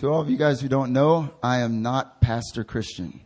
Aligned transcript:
To 0.00 0.08
all 0.08 0.22
of 0.22 0.30
you 0.30 0.38
guys 0.38 0.62
who 0.62 0.68
don't 0.68 0.94
know, 0.94 1.28
I 1.42 1.58
am 1.58 1.82
not 1.82 2.22
Pastor 2.22 2.64
Christian. 2.64 3.20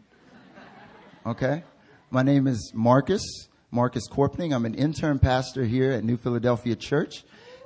Okay? 1.25 1.62
My 2.11 2.25
name 2.25 2.48
is 2.48 2.73
Marcus, 2.75 3.23
Marcus 3.71 4.09
Corpening. 4.09 4.53
I'm 4.53 4.66
an 4.66 4.75
intern 4.75 5.21
pastor 5.21 5.64
here 5.64 5.93
at 5.93 6.02
New 6.02 6.16
Philadelphia 6.16 6.75
Church. 6.75 7.23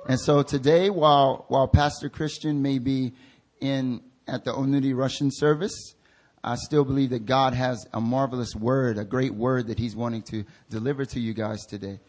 And 0.07 0.19
so 0.19 0.43
today, 0.43 0.91
while, 0.91 1.45
while 1.47 1.67
Pastor 1.67 2.07
Christian 2.07 2.61
may 2.61 2.77
be 2.77 3.13
in, 3.59 4.03
at 4.27 4.45
the 4.45 4.51
Onudi 4.53 4.95
Russian 4.95 5.31
service, 5.31 5.95
I 6.43 6.53
still 6.53 6.85
believe 6.85 7.09
that 7.09 7.25
God 7.25 7.55
has 7.55 7.87
a 7.91 7.99
marvelous 7.99 8.53
word, 8.53 8.99
a 8.99 9.05
great 9.05 9.33
word 9.33 9.69
that 9.69 9.79
He's 9.79 9.95
wanting 9.95 10.21
to 10.29 10.45
deliver 10.69 11.03
to 11.05 11.19
you 11.19 11.33
guys 11.33 11.65
today. 11.65 11.99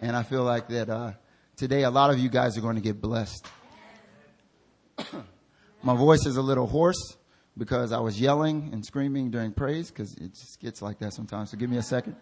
And 0.00 0.16
I 0.16 0.24
feel 0.24 0.42
like 0.42 0.66
that, 0.70 0.90
uh, 0.90 1.12
today 1.54 1.84
a 1.84 1.90
lot 1.90 2.10
of 2.10 2.18
you 2.18 2.28
guys 2.28 2.58
are 2.58 2.62
going 2.62 2.74
to 2.74 2.82
get 2.82 3.00
blessed. 3.00 3.46
My 5.88 5.96
voice 5.96 6.26
is 6.26 6.36
a 6.36 6.42
little 6.42 6.66
hoarse 6.66 7.16
because 7.56 7.92
I 7.92 8.00
was 8.00 8.20
yelling 8.20 8.68
and 8.74 8.84
screaming 8.84 9.30
during 9.30 9.52
praise 9.52 9.90
because 9.90 10.12
it 10.16 10.34
just 10.34 10.60
gets 10.60 10.82
like 10.82 10.98
that 10.98 11.14
sometimes. 11.14 11.50
So 11.50 11.56
give 11.56 11.70
me 11.70 11.78
a 11.78 11.82
second. 11.82 12.14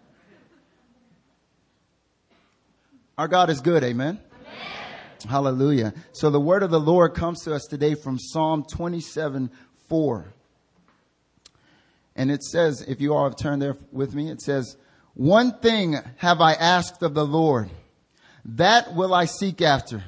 Our 3.19 3.27
God 3.27 3.51
is 3.51 3.61
good. 3.61 3.83
Amen. 3.83 4.21
amen. 4.21 5.29
Hallelujah. 5.29 5.95
So 6.13 6.31
the 6.31 6.39
word 6.39 6.63
of 6.63 6.71
the 6.71 6.79
Lord 6.79 7.15
comes 7.15 7.43
to 7.43 7.57
us 7.57 7.67
today 7.69 7.97
from 7.97 8.21
Psalm 8.21 8.65
27, 8.73 9.51
4. 9.89 10.27
And 12.15 12.31
it 12.31 12.45
says, 12.45 12.83
if 12.87 13.01
you 13.01 13.15
all 13.15 13.25
have 13.25 13.37
turned 13.37 13.61
there 13.63 13.77
with 13.91 14.15
me, 14.15 14.31
it 14.31 14.43
says, 14.43 14.77
one 15.15 15.59
thing 15.59 15.97
have 16.19 16.41
I 16.41 16.53
asked 16.53 17.03
of 17.03 17.15
the 17.15 17.27
Lord, 17.27 17.69
that 18.45 18.95
will 18.95 19.13
I 19.13 19.25
seek 19.25 19.61
after, 19.61 20.05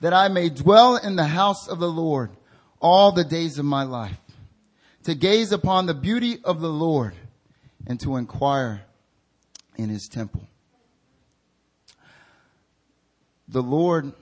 that 0.00 0.14
I 0.14 0.28
may 0.28 0.48
dwell 0.48 0.96
in 0.96 1.16
the 1.16 1.26
house 1.26 1.68
of 1.68 1.78
the 1.78 1.90
Lord 1.90 2.30
all 2.80 3.12
the 3.12 3.24
days 3.24 3.58
of 3.58 3.64
my 3.64 3.82
life, 3.82 4.18
to 5.04 5.14
gaze 5.14 5.52
upon 5.52 5.86
the 5.86 5.94
beauty 5.94 6.38
of 6.44 6.60
the 6.60 6.68
Lord 6.68 7.14
and 7.86 8.00
to 8.00 8.16
inquire 8.16 8.82
in 9.76 9.88
his 9.88 10.08
temple. 10.08 10.46
The 13.48 13.62
Lord, 13.62 14.12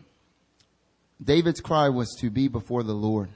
David's 1.22 1.60
cry 1.60 1.88
was 1.88 2.14
to 2.20 2.30
be 2.30 2.48
before 2.48 2.82
the 2.82 2.92
Lord. 2.92 3.30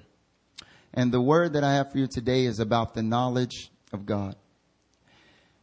And 0.92 1.12
the 1.12 1.20
word 1.20 1.54
that 1.54 1.64
I 1.64 1.74
have 1.74 1.92
for 1.92 1.98
you 1.98 2.06
today 2.06 2.44
is 2.44 2.58
about 2.58 2.94
the 2.94 3.02
knowledge 3.02 3.70
of 3.92 4.04
God. 4.04 4.36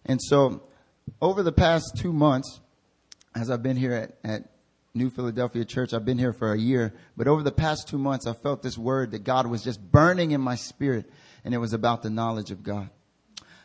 And 0.06 0.20
so, 0.22 0.64
over 1.22 1.44
the 1.44 1.52
past 1.52 1.98
two 1.98 2.14
months, 2.14 2.60
as 3.36 3.50
I've 3.50 3.64
been 3.64 3.78
here 3.78 3.94
at, 3.94 4.18
at 4.24 4.50
New 4.96 5.10
Philadelphia 5.10 5.66
Church. 5.66 5.94
I've 5.94 6.06
been 6.06 6.18
here 6.18 6.34
for 6.34 6.54
a 6.54 6.58
year, 6.58 6.94
but 7.18 7.28
over 7.28 7.44
the 7.44 7.52
past 7.52 7.88
two 7.88 7.98
months, 7.98 8.26
I 8.26 8.34
felt 8.34 8.64
this 8.64 8.78
word 8.78 9.12
that 9.12 9.26
God 9.26 9.46
was 9.46 9.64
just 9.64 9.80
burning 9.92 10.32
in 10.32 10.40
my 10.40 10.56
spirit, 10.56 11.12
and 11.44 11.54
it 11.54 11.58
was 11.58 11.74
about 11.74 12.02
the 12.02 12.10
knowledge 12.10 12.50
of 12.50 12.64
God. 12.64 12.90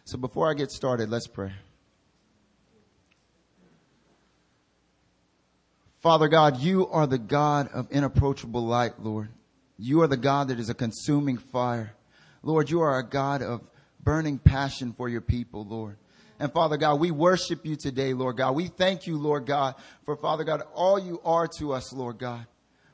So 0.05 0.19
before 0.19 0.51
I 0.51 0.55
get 0.55 0.73
started, 0.73 1.09
let's 1.09 1.29
pray. 1.29 1.53
Father 6.01 6.29
God, 6.29 6.59
you 6.61 6.89
are 6.89 7.07
the 7.07 7.19
God 7.19 7.69
of 7.73 7.87
inapproachable 7.93 8.67
light, 8.67 8.99
Lord. 8.99 9.29
You 9.79 10.03
are 10.03 10.09
the 10.09 10.17
God 10.17 10.49
that 10.49 10.59
is 10.59 10.69
a 10.69 10.75
consuming 10.75 11.39
fire. 11.39 11.95
Lord, 12.43 12.71
you 12.71 12.81
are 12.81 12.99
a 12.99 13.09
God 13.09 13.43
of 13.43 13.61
burning 14.03 14.39
passion 14.39 14.95
for 14.95 15.09
your 15.09 15.21
people, 15.21 15.65
Lord. 15.65 15.97
And 16.41 16.51
Father 16.51 16.79
God, 16.79 16.99
we 16.99 17.11
worship 17.11 17.67
you 17.67 17.77
today, 17.77 18.15
Lord 18.15 18.39
God. 18.39 18.57
We 18.57 18.67
thank 18.67 19.07
you, 19.07 19.19
Lord 19.19 19.45
God, 19.47 19.75
for 20.07 20.17
Father 20.17 20.43
God, 20.43 20.63
all 20.75 20.99
you 20.99 21.21
are 21.23 21.47
to 21.59 21.75
us, 21.75 21.93
Lord 21.93 22.19
God. 22.19 22.47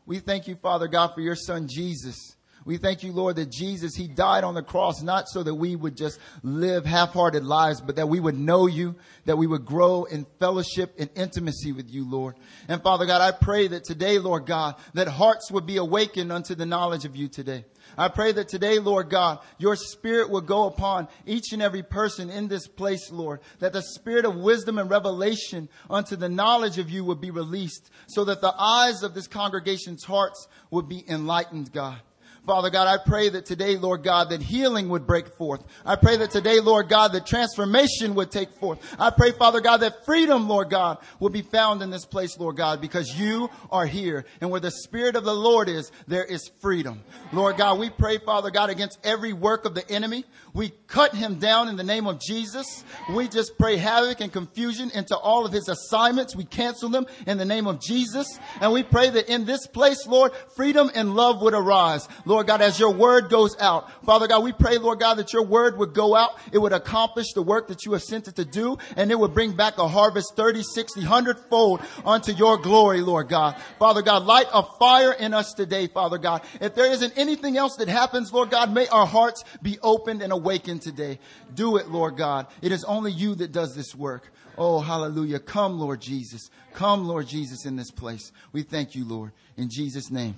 We 0.05 0.19
thank 0.19 0.49
you, 0.49 0.57
Father 0.57 0.89
God, 0.89 1.15
for 1.15 1.21
your 1.21 1.37
son 1.37 1.69
Jesus. 1.69 2.36
We 2.67 2.79
thank 2.79 3.05
you, 3.05 3.13
Lord, 3.13 3.37
that 3.37 3.51
Jesus, 3.51 3.95
He 3.95 4.09
died 4.09 4.43
on 4.43 4.55
the 4.55 4.63
cross, 4.63 5.01
not 5.01 5.29
so 5.29 5.45
that 5.45 5.55
we 5.55 5.77
would 5.77 5.97
just 5.97 6.19
live 6.43 6.85
half-hearted 6.85 7.45
lives, 7.45 7.81
but 7.81 7.95
that 7.95 8.09
we 8.09 8.19
would 8.19 8.37
know 8.37 8.67
you, 8.67 8.97
that 9.25 9.39
we 9.39 9.47
would 9.47 9.65
grow 9.65 10.03
in 10.03 10.27
fellowship 10.41 10.93
and 10.99 11.09
intimacy 11.15 11.71
with 11.71 11.89
you, 11.89 12.11
Lord. 12.11 12.35
And 12.67 12.83
Father 12.83 13.07
God, 13.07 13.21
I 13.21 13.31
pray 13.31 13.69
that 13.69 13.85
today, 13.85 14.19
Lord 14.19 14.47
God, 14.47 14.75
that 14.95 15.07
hearts 15.07 15.49
would 15.53 15.65
be 15.65 15.77
awakened 15.77 16.33
unto 16.33 16.57
the 16.57 16.67
knowledge 16.67 17.05
of 17.05 17.15
you 17.15 17.29
today. 17.29 17.65
I 17.97 18.09
pray 18.09 18.33
that 18.33 18.49
today, 18.49 18.81
Lord 18.81 19.11
God, 19.11 19.39
your 19.59 19.77
spirit 19.77 20.29
will 20.29 20.41
go 20.41 20.67
upon 20.67 21.07
each 21.25 21.53
and 21.53 21.63
every 21.63 21.85
person 21.85 22.31
in 22.31 22.49
this 22.49 22.67
place, 22.67 23.13
Lord, 23.13 23.41
that 23.61 23.73
the 23.73 23.83
spirit 23.83 24.25
of 24.25 24.35
wisdom 24.35 24.79
and 24.79 24.91
revelation 24.91 25.69
unto 25.89 26.17
the 26.17 26.29
knowledge 26.29 26.79
of 26.79 26.91
you 26.91 27.05
would 27.05 27.21
be 27.21 27.31
released 27.31 27.91
so 28.09 28.25
that 28.25 28.41
the 28.41 28.55
eyes 28.59 29.05
of 29.05 29.15
this 29.15 29.29
congregation's 29.29 30.03
hearts 30.03 30.49
would 30.73 30.89
be 30.89 31.05
enlightened, 31.09 31.73
God. 31.73 32.01
Father 32.47 32.71
God, 32.71 32.87
I 32.87 33.03
pray 33.05 33.29
that 33.29 33.45
today, 33.45 33.77
Lord 33.77 34.05
God, 34.05 34.31
that 34.31 34.41
healing 34.41 34.89
would 34.91 35.05
break 35.05 35.37
forth. 35.37 35.65
I 35.85 35.97
pray 35.97 36.17
that 36.19 36.31
today, 36.31 36.61
Lord 36.61 36.89
God, 36.89 37.13
that 37.13 37.27
transformation 37.27 38.15
would 38.15 38.31
take 38.31 38.53
forth. 38.53 38.79
I 39.01 39.11
pray, 39.11 39.33
Father 39.33 39.61
God, 39.61 39.79
that 39.79 40.05
freedom, 40.05 40.49
Lord 40.49 40.71
God, 40.71 40.99
will 41.19 41.31
be 41.31 41.43
found 41.43 41.83
in 41.83 41.91
this 41.91 42.07
place, 42.07 42.39
Lord 42.39 42.57
God, 42.57 42.81
because 42.81 43.19
you 43.19 43.51
are 43.73 43.85
here. 43.85 44.25
And 44.41 44.51
where 44.51 44.61
the 44.61 44.71
Spirit 44.71 45.17
of 45.17 45.25
the 45.25 45.35
Lord 45.35 45.69
is, 45.69 45.91
there 46.07 46.25
is 46.25 46.49
freedom. 46.61 47.03
Lord 47.33 47.57
God, 47.57 47.81
we 47.81 47.91
pray, 47.91 48.19
Father 48.19 48.53
God, 48.53 48.71
against 48.71 49.01
every 49.03 49.33
work 49.33 49.65
of 49.65 49.75
the 49.75 49.91
enemy. 49.91 50.25
We 50.55 50.73
cut 50.87 51.15
him 51.15 51.41
down 51.41 51.69
in 51.69 51.77
the 51.77 51.83
name 51.83 52.07
of 52.07 52.21
Jesus. 52.21 52.85
We 53.13 53.27
just 53.29 53.59
pray 53.59 53.77
havoc 53.77 54.21
and 54.21 54.33
confusion 54.33 54.91
into 54.95 55.17
all 55.17 55.45
of 55.45 55.53
his 55.53 55.69
assignments. 55.69 56.37
We 56.37 56.45
cancel 56.45 56.91
them 56.91 57.07
in 57.27 57.39
the 57.39 57.45
name 57.45 57.67
of 57.67 57.81
Jesus. 57.81 58.39
And 58.61 58.73
we 58.73 58.85
pray 58.85 59.11
that 59.11 59.29
in 59.29 59.45
this 59.45 59.67
place, 59.67 60.07
Lord, 60.07 60.33
freedom 60.55 60.91
and 60.95 61.17
love 61.17 61.43
would 61.43 61.53
arise. 61.53 62.09
Lord, 62.25 62.36
Lord 62.37 62.49
God, 62.49 62.61
as 62.61 62.79
your 62.79 62.91
word 62.91 63.31
goes 63.31 63.59
out. 63.61 64.05
Father 64.05 64.27
God, 64.27 64.45
we 64.45 64.53
pray, 64.53 64.77
Lord 64.77 65.01
God, 65.01 65.15
that 65.15 65.33
your 65.33 65.43
word 65.43 65.79
would 65.79 65.95
go 65.95 66.15
out. 66.15 66.39
It 66.53 66.59
would 66.59 66.75
accomplish 66.75 67.33
the 67.33 67.41
work 67.41 67.69
that 67.69 67.87
you 67.87 67.95
have 67.95 68.03
sent 68.03 68.29
it 68.29 68.37
to 68.37 68.45
do, 68.45 68.77
and 68.95 69.11
it 69.11 69.19
would 69.19 69.33
bring 69.33 69.53
back 69.53 69.79
a 69.79 69.89
harvest 69.89 70.37
30, 70.37 70.63
60, 70.63 71.01
100 71.01 71.39
fold 71.49 71.81
unto 72.05 72.33
your 72.33 72.59
glory, 72.59 73.01
Lord 73.01 73.31
God. 73.31 73.57
Father 73.79 74.03
God, 74.03 74.25
light 74.25 74.49
a 74.53 74.63
fire 74.63 75.13
in 75.13 75.33
us 75.33 75.55
today, 75.55 75.87
Father 75.87 76.19
God. 76.19 76.43
If 76.61 76.75
there 76.75 76.93
isn't 76.93 77.15
anything 77.17 77.57
else 77.57 77.77
that 77.77 77.89
happens, 77.89 78.31
Lord 78.35 78.51
God, 78.51 78.71
may 78.71 78.87
our 78.89 79.07
hearts 79.07 79.43
be 79.63 79.79
opened 79.83 80.21
and 80.21 80.31
awakened 80.31 80.83
today. 80.83 81.19
Do 81.55 81.79
it, 81.79 81.89
Lord 81.89 82.19
God. 82.19 82.49
It 82.61 82.71
is 82.71 82.85
only 82.85 83.13
you 83.13 83.35
that 83.37 83.51
does 83.51 83.75
this 83.75 83.95
work. 83.95 84.31
Oh, 84.59 84.81
hallelujah. 84.81 85.39
Come, 85.39 85.81
Lord 85.81 86.03
Jesus. 86.03 86.51
Come, 86.75 87.09
Lord 87.09 87.29
Jesus, 87.29 87.65
in 87.65 87.77
this 87.77 87.91
place. 87.91 88.31
We 88.53 88.63
thank 88.63 88.95
you, 88.95 89.07
Lord. 89.07 89.33
In 89.57 89.71
Jesus' 89.71 90.11
name, 90.11 90.35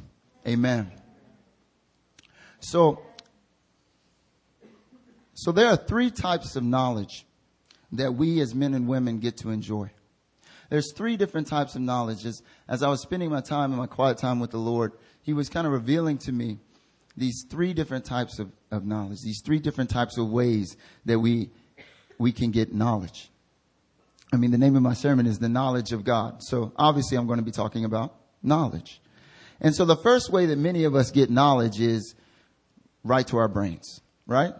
amen. 0.46 0.92
So, 2.60 3.02
so 5.34 5.52
there 5.52 5.68
are 5.68 5.76
three 5.76 6.10
types 6.10 6.56
of 6.56 6.62
knowledge 6.62 7.26
that 7.92 8.12
we 8.14 8.40
as 8.40 8.54
men 8.54 8.74
and 8.74 8.88
women 8.88 9.18
get 9.18 9.38
to 9.38 9.50
enjoy. 9.50 9.90
There's 10.70 10.92
three 10.92 11.16
different 11.16 11.46
types 11.46 11.74
of 11.74 11.80
knowledge. 11.80 12.26
As, 12.26 12.42
as 12.68 12.82
I 12.82 12.88
was 12.88 13.00
spending 13.00 13.30
my 13.30 13.40
time 13.40 13.72
in 13.72 13.78
my 13.78 13.86
quiet 13.86 14.18
time 14.18 14.40
with 14.40 14.50
the 14.50 14.58
Lord, 14.58 14.92
He 15.22 15.32
was 15.32 15.48
kind 15.48 15.66
of 15.66 15.72
revealing 15.72 16.18
to 16.18 16.32
me 16.32 16.58
these 17.16 17.44
three 17.48 17.72
different 17.72 18.04
types 18.04 18.38
of, 18.38 18.52
of 18.70 18.86
knowledge, 18.86 19.22
these 19.22 19.40
three 19.44 19.58
different 19.58 19.90
types 19.90 20.18
of 20.18 20.30
ways 20.30 20.76
that 21.06 21.18
we, 21.18 21.50
we 22.18 22.32
can 22.32 22.50
get 22.50 22.72
knowledge. 22.72 23.30
I 24.32 24.36
mean, 24.36 24.50
the 24.50 24.58
name 24.58 24.76
of 24.76 24.82
my 24.82 24.92
sermon 24.92 25.26
is 25.26 25.38
the 25.38 25.48
knowledge 25.48 25.92
of 25.92 26.04
God. 26.04 26.42
So 26.42 26.72
obviously 26.76 27.16
I'm 27.16 27.26
going 27.26 27.38
to 27.38 27.44
be 27.44 27.50
talking 27.50 27.84
about 27.84 28.14
knowledge. 28.42 29.00
And 29.60 29.74
so 29.74 29.84
the 29.84 29.96
first 29.96 30.30
way 30.30 30.46
that 30.46 30.58
many 30.58 30.84
of 30.84 30.94
us 30.94 31.10
get 31.10 31.30
knowledge 31.30 31.80
is 31.80 32.14
right 33.08 33.26
to 33.28 33.38
our 33.38 33.48
brains, 33.48 34.00
right? 34.26 34.52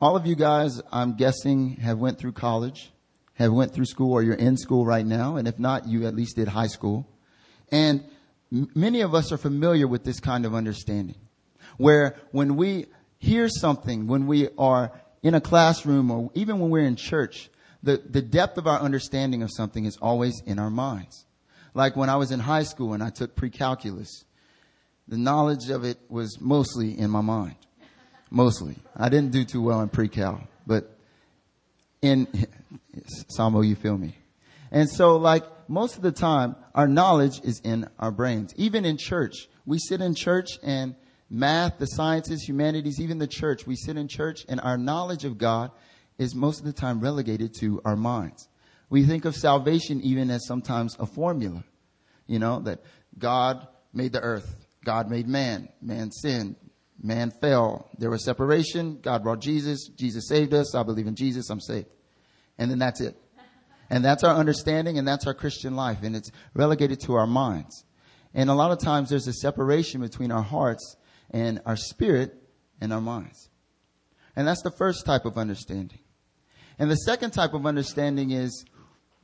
All 0.00 0.16
of 0.16 0.26
you 0.26 0.34
guys, 0.34 0.80
I'm 0.90 1.14
guessing, 1.16 1.76
have 1.76 1.98
went 1.98 2.18
through 2.18 2.32
college, 2.32 2.90
have 3.34 3.52
went 3.52 3.74
through 3.74 3.84
school, 3.84 4.12
or 4.12 4.22
you're 4.22 4.34
in 4.34 4.56
school 4.56 4.86
right 4.86 5.04
now, 5.04 5.36
and 5.36 5.46
if 5.46 5.58
not, 5.58 5.86
you 5.86 6.06
at 6.06 6.16
least 6.16 6.36
did 6.36 6.48
high 6.48 6.68
school. 6.68 7.06
And 7.70 8.02
m- 8.50 8.70
many 8.74 9.02
of 9.02 9.14
us 9.14 9.30
are 9.30 9.36
familiar 9.36 9.86
with 9.86 10.04
this 10.04 10.18
kind 10.18 10.46
of 10.46 10.54
understanding, 10.54 11.16
where 11.76 12.16
when 12.32 12.56
we 12.56 12.86
hear 13.18 13.48
something, 13.48 14.06
when 14.06 14.26
we 14.26 14.48
are 14.56 14.92
in 15.22 15.34
a 15.34 15.40
classroom, 15.40 16.10
or 16.10 16.30
even 16.34 16.58
when 16.60 16.70
we're 16.70 16.86
in 16.86 16.96
church, 16.96 17.50
the, 17.82 17.98
the 17.98 18.22
depth 18.22 18.56
of 18.56 18.66
our 18.66 18.80
understanding 18.80 19.42
of 19.42 19.50
something 19.54 19.84
is 19.84 19.98
always 19.98 20.40
in 20.46 20.58
our 20.58 20.70
minds. 20.70 21.26
Like 21.74 21.94
when 21.94 22.08
I 22.08 22.16
was 22.16 22.30
in 22.30 22.40
high 22.40 22.64
school 22.64 22.94
and 22.94 23.02
I 23.02 23.10
took 23.10 23.36
pre-calculus, 23.36 24.24
the 25.10 25.18
knowledge 25.18 25.70
of 25.70 25.84
it 25.84 25.98
was 26.08 26.40
mostly 26.40 26.96
in 26.96 27.10
my 27.10 27.20
mind. 27.20 27.56
Mostly. 28.30 28.76
I 28.96 29.08
didn't 29.08 29.32
do 29.32 29.44
too 29.44 29.60
well 29.60 29.80
in 29.80 29.88
pre-cal, 29.88 30.40
but 30.68 30.96
in, 32.00 32.26
Samo, 33.36 33.66
you 33.66 33.74
feel 33.74 33.98
me. 33.98 34.16
And 34.70 34.88
so 34.88 35.16
like 35.16 35.44
most 35.68 35.96
of 35.96 36.02
the 36.02 36.12
time, 36.12 36.54
our 36.76 36.86
knowledge 36.86 37.40
is 37.42 37.60
in 37.64 37.88
our 37.98 38.12
brains. 38.12 38.54
Even 38.56 38.84
in 38.84 38.96
church, 38.96 39.48
we 39.66 39.78
sit 39.80 40.00
in 40.00 40.14
church 40.14 40.50
and 40.62 40.94
math, 41.28 41.78
the 41.78 41.86
sciences, 41.86 42.42
humanities, 42.42 43.00
even 43.00 43.18
the 43.18 43.26
church, 43.26 43.66
we 43.66 43.74
sit 43.74 43.96
in 43.96 44.06
church 44.06 44.44
and 44.48 44.60
our 44.60 44.78
knowledge 44.78 45.24
of 45.24 45.38
God 45.38 45.72
is 46.18 46.36
most 46.36 46.60
of 46.60 46.66
the 46.66 46.72
time 46.72 47.00
relegated 47.00 47.52
to 47.54 47.82
our 47.84 47.96
minds. 47.96 48.48
We 48.88 49.04
think 49.04 49.24
of 49.24 49.34
salvation 49.34 50.00
even 50.02 50.30
as 50.30 50.46
sometimes 50.46 50.96
a 51.00 51.06
formula. 51.06 51.64
You 52.28 52.38
know, 52.38 52.60
that 52.60 52.84
God 53.18 53.66
made 53.92 54.12
the 54.12 54.20
earth. 54.20 54.68
God 54.84 55.10
made 55.10 55.28
man. 55.28 55.68
Man 55.80 56.10
sinned. 56.10 56.56
Man 57.02 57.30
fell. 57.30 57.90
There 57.98 58.10
was 58.10 58.24
separation. 58.24 59.00
God 59.00 59.22
brought 59.22 59.40
Jesus. 59.40 59.88
Jesus 59.88 60.28
saved 60.28 60.52
us. 60.54 60.74
I 60.74 60.82
believe 60.82 61.06
in 61.06 61.14
Jesus. 61.14 61.50
I'm 61.50 61.60
saved. 61.60 61.88
And 62.58 62.70
then 62.70 62.78
that's 62.78 63.00
it. 63.00 63.16
And 63.88 64.04
that's 64.04 64.22
our 64.22 64.34
understanding 64.34 64.98
and 64.98 65.08
that's 65.08 65.26
our 65.26 65.34
Christian 65.34 65.74
life. 65.74 66.02
And 66.02 66.14
it's 66.14 66.30
relegated 66.54 67.00
to 67.00 67.14
our 67.14 67.26
minds. 67.26 67.84
And 68.34 68.48
a 68.48 68.54
lot 68.54 68.70
of 68.70 68.78
times 68.78 69.10
there's 69.10 69.26
a 69.26 69.32
separation 69.32 70.00
between 70.00 70.30
our 70.30 70.42
hearts 70.42 70.96
and 71.30 71.60
our 71.66 71.76
spirit 71.76 72.34
and 72.80 72.92
our 72.92 73.00
minds. 73.00 73.50
And 74.36 74.46
that's 74.46 74.62
the 74.62 74.70
first 74.70 75.04
type 75.04 75.24
of 75.24 75.36
understanding. 75.36 75.98
And 76.78 76.90
the 76.90 76.96
second 76.96 77.32
type 77.32 77.52
of 77.52 77.66
understanding 77.66 78.30
is 78.30 78.64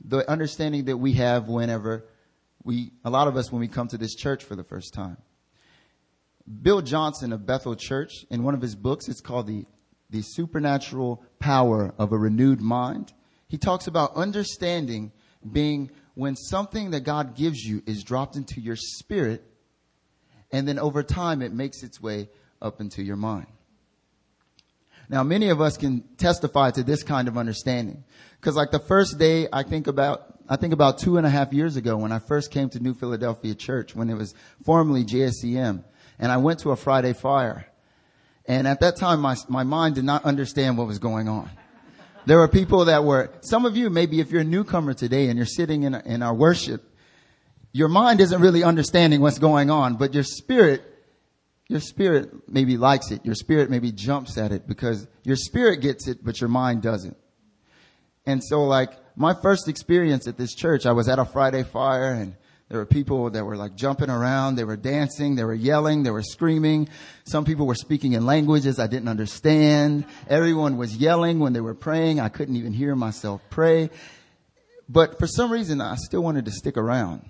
the 0.03 0.29
understanding 0.29 0.85
that 0.85 0.97
we 0.97 1.13
have 1.13 1.47
whenever 1.47 2.05
we, 2.63 2.91
a 3.05 3.09
lot 3.09 3.27
of 3.27 3.37
us, 3.37 3.51
when 3.51 3.61
we 3.61 3.67
come 3.67 3.87
to 3.87 3.97
this 3.97 4.13
church 4.13 4.43
for 4.43 4.55
the 4.55 4.63
first 4.63 4.93
time. 4.93 5.17
Bill 6.61 6.81
Johnson 6.81 7.33
of 7.33 7.45
Bethel 7.45 7.75
Church, 7.75 8.25
in 8.29 8.43
one 8.43 8.53
of 8.53 8.61
his 8.61 8.75
books, 8.75 9.09
it's 9.09 9.19
called 9.19 9.47
the, 9.47 9.65
the 10.09 10.21
Supernatural 10.21 11.21
Power 11.39 11.93
of 11.97 12.13
a 12.13 12.17
Renewed 12.17 12.61
Mind. 12.61 13.11
He 13.49 13.57
talks 13.57 13.87
about 13.87 14.15
understanding 14.15 15.11
being 15.51 15.91
when 16.15 16.35
something 16.35 16.91
that 16.91 17.01
God 17.01 17.35
gives 17.35 17.59
you 17.63 17.83
is 17.85 18.03
dropped 18.03 18.37
into 18.37 18.61
your 18.61 18.77
spirit, 18.77 19.43
and 20.51 20.67
then 20.67 20.79
over 20.79 21.03
time 21.03 21.41
it 21.41 21.53
makes 21.53 21.83
its 21.83 22.01
way 22.01 22.29
up 22.61 22.79
into 22.79 23.03
your 23.03 23.17
mind. 23.17 23.47
Now, 25.09 25.23
many 25.23 25.49
of 25.49 25.61
us 25.61 25.77
can 25.77 26.01
testify 26.17 26.71
to 26.71 26.83
this 26.83 27.03
kind 27.03 27.27
of 27.27 27.37
understanding. 27.37 28.03
Cause 28.41 28.55
like 28.55 28.71
the 28.71 28.79
first 28.79 29.17
day 29.17 29.47
I 29.51 29.63
think 29.63 29.87
about, 29.87 30.39
I 30.49 30.57
think 30.57 30.73
about 30.73 30.99
two 30.99 31.17
and 31.17 31.25
a 31.25 31.29
half 31.29 31.53
years 31.53 31.75
ago 31.75 31.97
when 31.97 32.11
I 32.11 32.19
first 32.19 32.51
came 32.51 32.69
to 32.69 32.79
New 32.79 32.93
Philadelphia 32.93 33.55
Church, 33.55 33.95
when 33.95 34.09
it 34.09 34.15
was 34.15 34.33
formerly 34.65 35.05
JSEM, 35.05 35.83
and 36.19 36.31
I 36.31 36.37
went 36.37 36.59
to 36.59 36.71
a 36.71 36.75
Friday 36.75 37.13
fire. 37.13 37.67
And 38.45 38.67
at 38.67 38.79
that 38.79 38.95
time, 38.95 39.19
my, 39.19 39.35
my 39.49 39.63
mind 39.63 39.95
did 39.95 40.05
not 40.05 40.23
understand 40.23 40.77
what 40.77 40.87
was 40.87 40.99
going 40.99 41.27
on. 41.27 41.49
There 42.25 42.37
were 42.37 42.47
people 42.47 42.85
that 42.85 43.03
were, 43.03 43.31
some 43.41 43.65
of 43.65 43.77
you, 43.77 43.89
maybe 43.89 44.19
if 44.19 44.31
you're 44.31 44.41
a 44.41 44.45
newcomer 44.45 44.93
today 44.93 45.27
and 45.27 45.37
you're 45.37 45.45
sitting 45.45 45.83
in, 45.83 45.95
in 45.95 46.21
our 46.23 46.33
worship, 46.33 46.83
your 47.71 47.87
mind 47.87 48.21
isn't 48.21 48.41
really 48.41 48.63
understanding 48.63 49.21
what's 49.21 49.39
going 49.39 49.69
on, 49.69 49.95
but 49.95 50.13
your 50.13 50.23
spirit 50.23 50.81
your 51.67 51.81
spirit 51.81 52.31
maybe 52.47 52.77
likes 52.77 53.11
it. 53.11 53.25
Your 53.25 53.35
spirit 53.35 53.69
maybe 53.69 53.91
jumps 53.91 54.37
at 54.37 54.51
it 54.51 54.67
because 54.67 55.07
your 55.23 55.35
spirit 55.35 55.81
gets 55.81 56.07
it, 56.07 56.23
but 56.23 56.39
your 56.39 56.49
mind 56.49 56.81
doesn't. 56.81 57.17
And 58.25 58.43
so 58.43 58.63
like 58.63 58.91
my 59.15 59.33
first 59.33 59.67
experience 59.67 60.27
at 60.27 60.37
this 60.37 60.55
church, 60.55 60.85
I 60.85 60.93
was 60.93 61.09
at 61.09 61.19
a 61.19 61.25
Friday 61.25 61.63
fire 61.63 62.13
and 62.13 62.35
there 62.69 62.79
were 62.79 62.85
people 62.85 63.29
that 63.29 63.45
were 63.45 63.55
like 63.55 63.75
jumping 63.75 64.09
around. 64.09 64.55
They 64.55 64.65
were 64.65 64.75
dancing. 64.75 65.35
They 65.35 65.45
were 65.45 65.53
yelling. 65.53 66.03
They 66.03 66.11
were 66.11 66.23
screaming. 66.23 66.89
Some 67.23 67.45
people 67.45 67.65
were 67.65 67.75
speaking 67.75 68.13
in 68.13 68.25
languages 68.25 68.77
I 68.77 68.87
didn't 68.87 69.07
understand. 69.07 70.05
Everyone 70.27 70.75
was 70.75 70.95
yelling 70.97 71.39
when 71.39 71.53
they 71.53 71.61
were 71.61 71.75
praying. 71.75 72.19
I 72.19 72.27
couldn't 72.27 72.57
even 72.57 72.73
hear 72.73 72.95
myself 72.95 73.41
pray. 73.49 73.89
But 74.89 75.17
for 75.17 75.27
some 75.27 75.51
reason, 75.51 75.79
I 75.79 75.95
still 75.95 76.21
wanted 76.21 76.45
to 76.45 76.51
stick 76.51 76.75
around. 76.77 77.23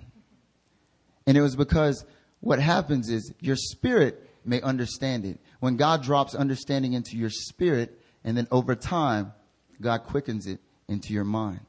And 1.26 1.36
it 1.36 1.40
was 1.40 1.54
because 1.54 2.04
what 2.40 2.58
happens 2.58 3.08
is 3.08 3.32
your 3.40 3.56
spirit 3.56 4.28
may 4.44 4.60
understand 4.60 5.24
it. 5.24 5.38
When 5.60 5.76
God 5.76 6.02
drops 6.02 6.34
understanding 6.34 6.94
into 6.94 7.16
your 7.16 7.30
spirit, 7.30 8.00
and 8.24 8.36
then 8.36 8.48
over 8.50 8.74
time, 8.74 9.32
God 9.80 10.04
quickens 10.04 10.46
it 10.46 10.58
into 10.88 11.12
your 11.12 11.24
mind. 11.24 11.60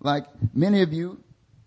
Like 0.00 0.26
many 0.54 0.82
of 0.82 0.92
you, 0.92 1.22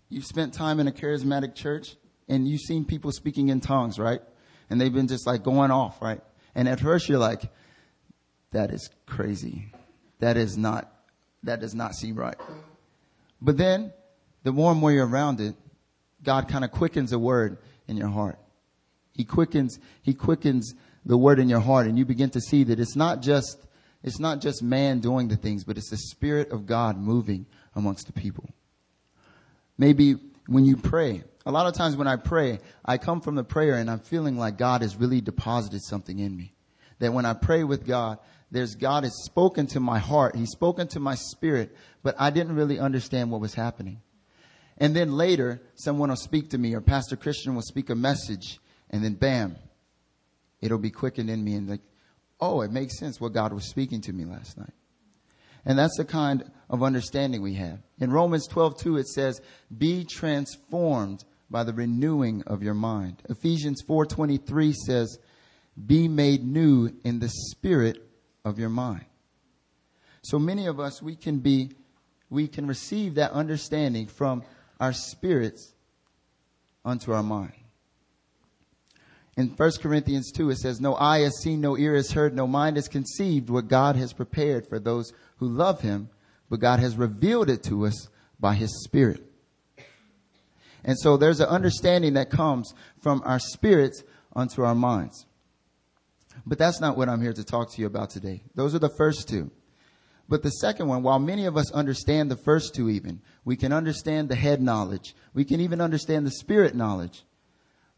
you've 0.08 0.24
spent 0.24 0.54
time 0.54 0.80
in 0.80 0.88
a 0.88 0.92
charismatic 0.92 1.54
church 1.54 1.96
and 2.28 2.48
you've 2.48 2.60
seen 2.60 2.84
people 2.84 3.12
speaking 3.12 3.48
in 3.48 3.60
tongues, 3.60 3.98
right? 3.98 4.20
And 4.70 4.80
they've 4.80 4.92
been 4.92 5.08
just 5.08 5.26
like 5.26 5.42
going 5.42 5.70
off, 5.70 6.00
right? 6.00 6.20
And 6.54 6.68
at 6.68 6.80
first 6.80 7.08
you're 7.08 7.18
like, 7.18 7.42
that 8.52 8.70
is 8.70 8.88
crazy. 9.06 9.72
That 10.20 10.36
is 10.36 10.56
not, 10.56 10.90
that 11.42 11.60
does 11.60 11.74
not 11.74 11.94
seem 11.94 12.16
right. 12.16 12.36
But 13.40 13.56
then 13.58 13.92
the 14.42 14.52
more 14.52 14.70
and 14.70 14.80
more 14.80 14.92
you're 14.92 15.06
around 15.06 15.40
it, 15.40 15.54
God 16.22 16.48
kind 16.48 16.64
of 16.64 16.70
quickens 16.70 17.12
a 17.12 17.18
word 17.18 17.58
in 17.86 17.96
your 17.96 18.08
heart. 18.08 18.38
He 19.12 19.24
quickens, 19.24 19.78
he 20.02 20.14
quickens 20.14 20.74
the 21.04 21.18
word 21.18 21.38
in 21.38 21.48
your 21.48 21.60
heart 21.60 21.86
and 21.86 21.98
you 21.98 22.04
begin 22.04 22.30
to 22.30 22.40
see 22.40 22.64
that 22.64 22.80
it's 22.80 22.96
not 22.96 23.20
just, 23.20 23.58
it's 24.02 24.18
not 24.18 24.40
just 24.40 24.62
man 24.62 25.00
doing 25.00 25.28
the 25.28 25.36
things, 25.36 25.64
but 25.64 25.76
it's 25.76 25.90
the 25.90 25.96
Spirit 25.96 26.50
of 26.50 26.66
God 26.66 26.98
moving 26.98 27.46
amongst 27.74 28.06
the 28.06 28.12
people. 28.12 28.48
Maybe 29.76 30.16
when 30.46 30.64
you 30.64 30.76
pray, 30.76 31.24
a 31.46 31.50
lot 31.50 31.66
of 31.66 31.74
times 31.74 31.96
when 31.96 32.08
I 32.08 32.16
pray, 32.16 32.60
I 32.84 32.98
come 32.98 33.20
from 33.20 33.34
the 33.34 33.44
prayer 33.44 33.74
and 33.74 33.90
I'm 33.90 34.00
feeling 34.00 34.38
like 34.38 34.58
God 34.58 34.82
has 34.82 34.96
really 34.96 35.20
deposited 35.20 35.82
something 35.82 36.18
in 36.18 36.36
me. 36.36 36.54
That 37.00 37.12
when 37.12 37.26
I 37.26 37.34
pray 37.34 37.64
with 37.64 37.86
God, 37.86 38.18
there's 38.50 38.76
God 38.76 39.04
has 39.04 39.24
spoken 39.24 39.66
to 39.68 39.80
my 39.80 39.98
heart. 39.98 40.36
He's 40.36 40.50
spoken 40.50 40.86
to 40.88 41.00
my 41.00 41.16
spirit, 41.16 41.76
but 42.02 42.14
I 42.18 42.30
didn't 42.30 42.54
really 42.54 42.78
understand 42.78 43.30
what 43.30 43.40
was 43.40 43.54
happening. 43.54 44.00
And 44.78 44.94
then 44.94 45.12
later, 45.12 45.60
someone 45.74 46.08
will 46.08 46.16
speak 46.16 46.50
to 46.50 46.58
me 46.58 46.74
or 46.74 46.80
Pastor 46.80 47.16
Christian 47.16 47.54
will 47.54 47.62
speak 47.62 47.90
a 47.90 47.94
message 47.94 48.60
and 48.90 49.04
then 49.04 49.14
bam, 49.14 49.56
it'll 50.60 50.78
be 50.78 50.90
quickened 50.90 51.30
in 51.30 51.42
me 51.42 51.54
and 51.54 51.68
like, 51.68 51.82
oh, 52.40 52.60
it 52.62 52.70
makes 52.70 52.98
sense 52.98 53.20
what 53.20 53.32
God 53.32 53.52
was 53.52 53.68
speaking 53.68 54.00
to 54.02 54.12
me 54.12 54.24
last 54.24 54.56
night. 54.56 54.72
And 55.64 55.78
that's 55.78 55.96
the 55.96 56.04
kind 56.04 56.50
of 56.74 56.82
understanding 56.82 57.40
we 57.40 57.54
have. 57.54 57.78
In 58.00 58.10
Romans 58.10 58.48
12, 58.48 58.78
2, 58.78 58.96
it 58.96 59.06
says, 59.06 59.40
be 59.78 60.04
transformed 60.04 61.24
by 61.48 61.62
the 61.62 61.72
renewing 61.72 62.42
of 62.48 62.64
your 62.64 62.74
mind. 62.74 63.22
Ephesians 63.28 63.82
4.23 63.88 64.74
says, 64.74 65.18
be 65.86 66.08
made 66.08 66.44
new 66.44 66.90
in 67.04 67.20
the 67.20 67.28
spirit 67.28 68.04
of 68.44 68.58
your 68.58 68.68
mind. 68.68 69.04
So 70.22 70.38
many 70.38 70.66
of 70.66 70.80
us, 70.80 71.00
we 71.00 71.14
can 71.14 71.38
be, 71.38 71.70
we 72.28 72.48
can 72.48 72.66
receive 72.66 73.14
that 73.14 73.30
understanding 73.30 74.08
from 74.08 74.42
our 74.80 74.92
spirits 74.92 75.74
unto 76.84 77.12
our 77.12 77.22
mind. 77.22 77.52
In 79.36 79.48
1 79.48 79.70
Corinthians 79.80 80.32
2, 80.32 80.50
it 80.50 80.58
says, 80.58 80.80
No 80.80 80.96
eye 80.96 81.20
has 81.20 81.38
seen, 81.40 81.60
no 81.60 81.76
ear 81.76 81.94
has 81.94 82.10
heard, 82.10 82.34
no 82.34 82.48
mind 82.48 82.76
has 82.76 82.88
conceived 82.88 83.48
what 83.48 83.68
God 83.68 83.94
has 83.94 84.12
prepared 84.12 84.66
for 84.68 84.80
those 84.80 85.12
who 85.36 85.48
love 85.48 85.80
him, 85.80 86.08
but 86.48 86.60
God 86.60 86.80
has 86.80 86.96
revealed 86.96 87.50
it 87.50 87.62
to 87.64 87.86
us 87.86 88.08
by 88.38 88.54
his 88.54 88.84
Spirit. 88.84 89.22
And 90.84 90.98
so 90.98 91.16
there's 91.16 91.40
an 91.40 91.48
understanding 91.48 92.14
that 92.14 92.30
comes 92.30 92.74
from 93.00 93.22
our 93.24 93.38
spirits 93.38 94.02
unto 94.36 94.62
our 94.62 94.74
minds. 94.74 95.26
But 96.44 96.58
that's 96.58 96.80
not 96.80 96.96
what 96.96 97.08
I'm 97.08 97.22
here 97.22 97.32
to 97.32 97.44
talk 97.44 97.72
to 97.72 97.80
you 97.80 97.86
about 97.86 98.10
today. 98.10 98.42
Those 98.54 98.74
are 98.74 98.80
the 98.80 98.90
first 98.90 99.28
two. 99.28 99.50
But 100.28 100.42
the 100.42 100.50
second 100.50 100.88
one, 100.88 101.02
while 101.02 101.18
many 101.18 101.46
of 101.46 101.56
us 101.56 101.70
understand 101.72 102.30
the 102.30 102.36
first 102.36 102.74
two 102.74 102.88
even, 102.88 103.20
we 103.44 103.56
can 103.56 103.72
understand 103.72 104.28
the 104.28 104.34
head 104.34 104.60
knowledge. 104.60 105.14
We 105.34 105.44
can 105.44 105.60
even 105.60 105.80
understand 105.80 106.26
the 106.26 106.30
spirit 106.30 106.74
knowledge. 106.74 107.24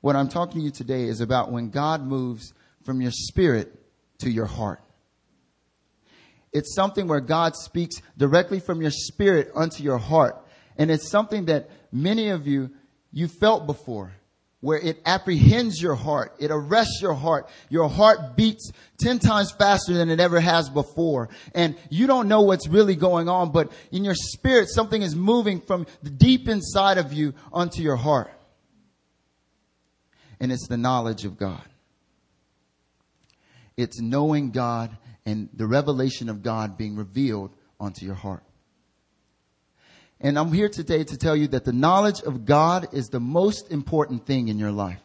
What 0.01 0.17
I'm 0.17 0.29
talking 0.29 0.61
to 0.61 0.65
you 0.65 0.71
today 0.71 1.05
is 1.05 1.21
about 1.21 1.53
when 1.53 1.71
God 1.71 2.03
moves 2.03 2.53
from 2.85 3.01
your 3.01 3.13
spirit 3.13 3.73
to 4.19 4.31
your 4.31 4.47
heart. 4.47 4.81
It's 6.53 6.75
something 6.75 7.09
where 7.09 7.21
God 7.21 7.55
speaks 7.57 7.97
directly 8.17 8.61
from 8.61 8.81
your 8.81 8.91
spirit 8.91 9.51
unto 9.55 9.83
your 9.83 9.99
heart. 9.99 10.37
And 10.79 10.91
it's 10.91 11.09
something 11.09 11.47
that 11.47 11.71
many 11.93 12.29
of 12.31 12.47
you, 12.47 12.71
you 13.13 13.29
felt 13.29 13.67
before 13.67 14.13
where 14.61 14.79
it 14.79 15.01
apprehends 15.05 15.81
your 15.81 15.95
heart. 15.95 16.35
It 16.41 16.51
arrests 16.51 17.01
your 17.01 17.15
heart. 17.15 17.49
Your 17.69 17.89
heart 17.89 18.37
beats 18.37 18.73
10 18.99 19.19
times 19.19 19.53
faster 19.53 19.93
than 19.93 20.11
it 20.11 20.19
ever 20.19 20.41
has 20.41 20.71
before. 20.71 21.29
And 21.55 21.77
you 21.91 22.07
don't 22.07 22.27
know 22.27 22.41
what's 22.41 22.67
really 22.67 22.97
going 22.97 23.29
on, 23.29 23.53
but 23.53 23.71
in 23.93 24.05
your 24.05 24.15
spirit, 24.15 24.69
something 24.69 25.03
is 25.03 25.15
moving 25.15 25.61
from 25.61 25.87
the 26.03 26.11
deep 26.11 26.49
inside 26.49 26.99
of 26.99 27.13
you 27.13 27.35
onto 27.53 27.83
your 27.83 27.97
heart 27.97 28.31
and 30.41 30.53
it's 30.53 30.69
the 30.69 30.77
knowledge 30.77 31.25
of 31.25 31.39
God. 31.39 31.65
It's 33.77 34.01
knowing 34.01 34.51
God 34.51 34.97
and 35.27 35.49
the 35.53 35.67
revelation 35.67 36.29
of 36.29 36.43
God 36.43 36.79
being 36.79 36.97
revealed 36.97 37.51
onto 37.79 38.07
your 38.07 38.15
heart. 38.15 38.45
And 40.21 40.39
I'm 40.39 40.53
here 40.53 40.71
today 40.71 41.05
to 41.05 41.19
tell 41.19 41.37
you 41.37 41.49
that 41.49 41.65
the 41.65 41.73
knowledge 41.73 42.23
of 42.23 42.47
God 42.47 42.95
is 42.95 43.09
the 43.09 43.21
most 43.21 43.71
important 43.71 44.25
thing 44.25 44.49
in 44.49 44.59
your 44.59 44.71
life. 44.71 45.01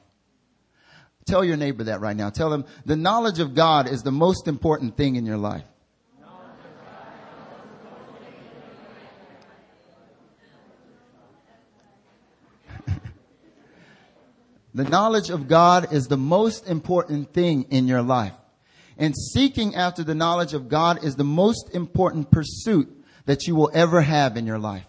Tell 1.25 1.43
your 1.43 1.57
neighbor 1.57 1.83
that 1.85 1.99
right 1.99 2.15
now. 2.15 2.29
Tell 2.29 2.49
them 2.49 2.65
the 2.85 2.95
knowledge 2.95 3.39
of 3.39 3.53
God 3.53 3.89
is 3.89 4.03
the 4.03 4.11
most 4.11 4.47
important 4.47 4.95
thing 4.95 5.17
in 5.17 5.25
your 5.25 5.37
life. 5.37 5.65
The 14.73 14.85
knowledge 14.85 15.29
of 15.29 15.49
God 15.49 15.91
is 15.91 16.07
the 16.07 16.15
most 16.15 16.65
important 16.65 17.33
thing 17.33 17.65
in 17.71 17.89
your 17.89 18.01
life. 18.01 18.31
And 19.01 19.17
seeking 19.17 19.75
after 19.75 20.03
the 20.03 20.15
knowledge 20.15 20.53
of 20.53 20.69
God 20.69 21.03
is 21.03 21.15
the 21.15 21.23
most 21.23 21.73
important 21.73 22.31
pursuit 22.31 22.87
that 23.25 23.47
you 23.47 23.55
will 23.55 23.71
ever 23.73 24.01
have 24.01 24.37
in 24.37 24.45
your 24.45 24.59
life. 24.59 24.85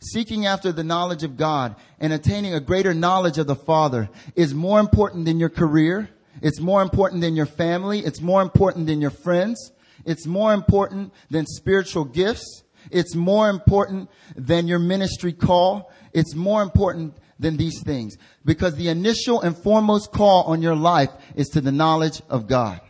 Seeking 0.00 0.44
after 0.44 0.72
the 0.72 0.84
knowledge 0.84 1.22
of 1.22 1.36
God 1.36 1.76
and 2.00 2.12
attaining 2.12 2.52
a 2.52 2.60
greater 2.60 2.92
knowledge 2.92 3.38
of 3.38 3.46
the 3.46 3.54
Father 3.54 4.10
is 4.34 4.54
more 4.54 4.80
important 4.80 5.24
than 5.24 5.38
your 5.38 5.50
career, 5.50 6.10
It's 6.42 6.60
more 6.60 6.82
important 6.82 7.20
than 7.20 7.36
your 7.36 7.46
family. 7.46 8.00
It's 8.00 8.20
more 8.20 8.42
important 8.42 8.86
than 8.86 9.00
your 9.00 9.10
friends. 9.10 9.72
It's 10.04 10.26
more 10.26 10.54
important 10.54 11.12
than 11.30 11.46
spiritual 11.46 12.04
gifts. 12.04 12.62
It's 12.90 13.14
more 13.14 13.50
important 13.50 14.08
than 14.36 14.66
your 14.66 14.78
ministry 14.78 15.32
call. 15.32 15.92
It's 16.12 16.34
more 16.34 16.62
important 16.62 17.16
than 17.40 17.56
these 17.56 17.82
things 17.82 18.16
because 18.44 18.76
the 18.76 18.88
initial 18.88 19.40
and 19.40 19.56
foremost 19.56 20.12
call 20.12 20.44
on 20.44 20.62
your 20.62 20.76
life 20.76 21.10
is 21.34 21.48
to 21.48 21.60
the 21.60 21.72
knowledge 21.72 22.20
of 22.28 22.46
God. 22.46 22.80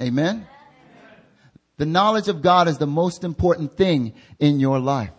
Amen. 0.00 0.46
The 1.76 1.86
knowledge 1.86 2.28
of 2.28 2.40
God 2.40 2.68
is 2.68 2.78
the 2.78 2.86
most 2.86 3.24
important 3.24 3.76
thing 3.76 4.14
in 4.38 4.60
your 4.60 4.78
life. 4.78 5.10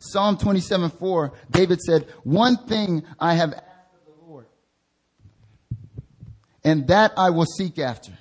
Psalm 0.00 0.36
27, 0.36 0.90
4, 0.90 1.32
David 1.50 1.80
said, 1.80 2.06
one 2.22 2.56
thing 2.56 3.04
I 3.18 3.34
have 3.34 3.52
asked 3.52 3.94
of 3.94 4.14
the 4.14 4.24
Lord, 4.26 4.46
and 6.62 6.86
that 6.86 7.12
I 7.16 7.30
will 7.30 7.46
seek 7.46 7.80
after, 7.80 8.12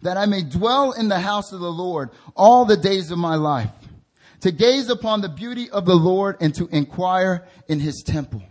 that 0.00 0.16
I 0.16 0.24
may 0.24 0.42
dwell 0.42 0.92
in 0.92 1.08
the 1.08 1.18
house 1.18 1.52
of 1.52 1.60
the 1.60 1.70
Lord 1.70 2.10
all 2.34 2.64
the 2.64 2.78
days 2.78 3.10
of 3.10 3.18
my 3.18 3.34
life, 3.34 3.70
to 4.40 4.50
gaze 4.52 4.88
upon 4.88 5.20
the 5.20 5.28
beauty 5.28 5.68
of 5.68 5.84
the 5.84 5.96
Lord 5.96 6.36
and 6.40 6.54
to 6.54 6.66
inquire 6.68 7.46
in 7.68 7.80
his 7.80 8.02
temple. 8.06 8.42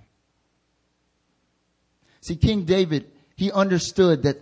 See, 2.27 2.35
King 2.35 2.65
David, 2.65 3.09
he 3.37 3.53
understood 3.53 4.23
that 4.23 4.41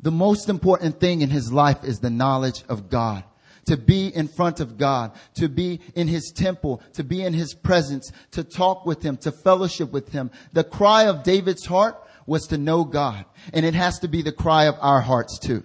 the 0.00 0.10
most 0.10 0.48
important 0.48 0.98
thing 0.98 1.20
in 1.20 1.30
his 1.30 1.52
life 1.52 1.84
is 1.84 2.00
the 2.00 2.10
knowledge 2.10 2.64
of 2.68 2.90
God. 2.90 3.22
To 3.66 3.76
be 3.76 4.08
in 4.08 4.26
front 4.26 4.58
of 4.58 4.76
God, 4.76 5.12
to 5.34 5.48
be 5.48 5.80
in 5.94 6.08
his 6.08 6.32
temple, 6.34 6.82
to 6.94 7.04
be 7.04 7.22
in 7.22 7.32
his 7.32 7.54
presence, 7.54 8.10
to 8.32 8.42
talk 8.42 8.86
with 8.86 9.02
him, 9.02 9.16
to 9.18 9.30
fellowship 9.30 9.92
with 9.92 10.08
him. 10.08 10.32
The 10.52 10.64
cry 10.64 11.04
of 11.04 11.22
David's 11.22 11.64
heart 11.64 11.96
was 12.26 12.48
to 12.48 12.58
know 12.58 12.82
God. 12.82 13.24
And 13.52 13.64
it 13.64 13.74
has 13.74 14.00
to 14.00 14.08
be 14.08 14.22
the 14.22 14.32
cry 14.32 14.64
of 14.64 14.74
our 14.80 15.00
hearts 15.00 15.38
too. 15.38 15.62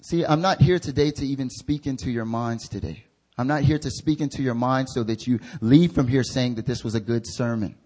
See, 0.00 0.26
I'm 0.26 0.40
not 0.40 0.60
here 0.60 0.80
today 0.80 1.12
to 1.12 1.24
even 1.24 1.48
speak 1.48 1.86
into 1.86 2.10
your 2.10 2.24
minds 2.24 2.68
today. 2.68 3.05
I'm 3.38 3.46
not 3.46 3.62
here 3.62 3.78
to 3.78 3.90
speak 3.90 4.20
into 4.20 4.42
your 4.42 4.54
mind 4.54 4.88
so 4.88 5.02
that 5.04 5.26
you 5.26 5.40
leave 5.60 5.92
from 5.92 6.08
here 6.08 6.22
saying 6.22 6.54
that 6.54 6.66
this 6.66 6.82
was 6.82 6.94
a 6.94 7.00
good 7.00 7.26
sermon. 7.26 7.76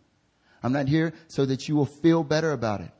I'm 0.62 0.72
not 0.72 0.88
here 0.88 1.12
so 1.28 1.44
that 1.46 1.68
you 1.68 1.74
will 1.74 1.86
feel 1.86 2.22
better 2.22 2.52
about 2.52 2.82
it. 2.82 2.90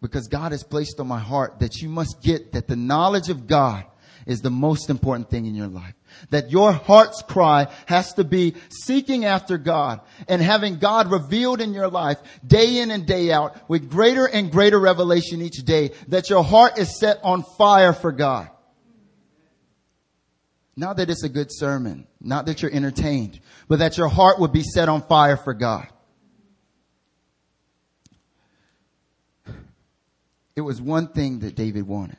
Because 0.00 0.28
God 0.28 0.52
has 0.52 0.62
placed 0.62 1.00
on 1.00 1.08
my 1.08 1.18
heart 1.18 1.60
that 1.60 1.80
you 1.80 1.88
must 1.88 2.22
get 2.22 2.52
that 2.52 2.68
the 2.68 2.76
knowledge 2.76 3.28
of 3.30 3.46
God 3.46 3.84
is 4.26 4.40
the 4.40 4.50
most 4.50 4.88
important 4.88 5.28
thing 5.28 5.46
in 5.46 5.54
your 5.54 5.66
life. 5.66 5.94
That 6.30 6.50
your 6.50 6.72
heart's 6.72 7.22
cry 7.22 7.66
has 7.86 8.14
to 8.14 8.24
be 8.24 8.54
seeking 8.68 9.24
after 9.24 9.58
God 9.58 10.00
and 10.28 10.40
having 10.40 10.78
God 10.78 11.10
revealed 11.10 11.60
in 11.60 11.74
your 11.74 11.88
life 11.88 12.18
day 12.46 12.78
in 12.78 12.90
and 12.90 13.06
day 13.06 13.32
out 13.32 13.68
with 13.68 13.90
greater 13.90 14.26
and 14.26 14.50
greater 14.50 14.78
revelation 14.78 15.42
each 15.42 15.64
day 15.64 15.90
that 16.08 16.30
your 16.30 16.44
heart 16.44 16.78
is 16.78 16.98
set 16.98 17.18
on 17.22 17.42
fire 17.58 17.92
for 17.92 18.12
God. 18.12 18.48
Not 20.76 20.96
that 20.96 21.08
it's 21.08 21.22
a 21.22 21.28
good 21.28 21.48
sermon, 21.50 22.06
not 22.20 22.46
that 22.46 22.60
you're 22.62 22.72
entertained, 22.72 23.40
but 23.68 23.78
that 23.78 23.96
your 23.96 24.08
heart 24.08 24.40
would 24.40 24.52
be 24.52 24.62
set 24.62 24.88
on 24.88 25.02
fire 25.02 25.36
for 25.36 25.54
God. 25.54 25.86
It 30.56 30.62
was 30.62 30.80
one 30.80 31.08
thing 31.08 31.40
that 31.40 31.54
David 31.54 31.86
wanted. 31.86 32.16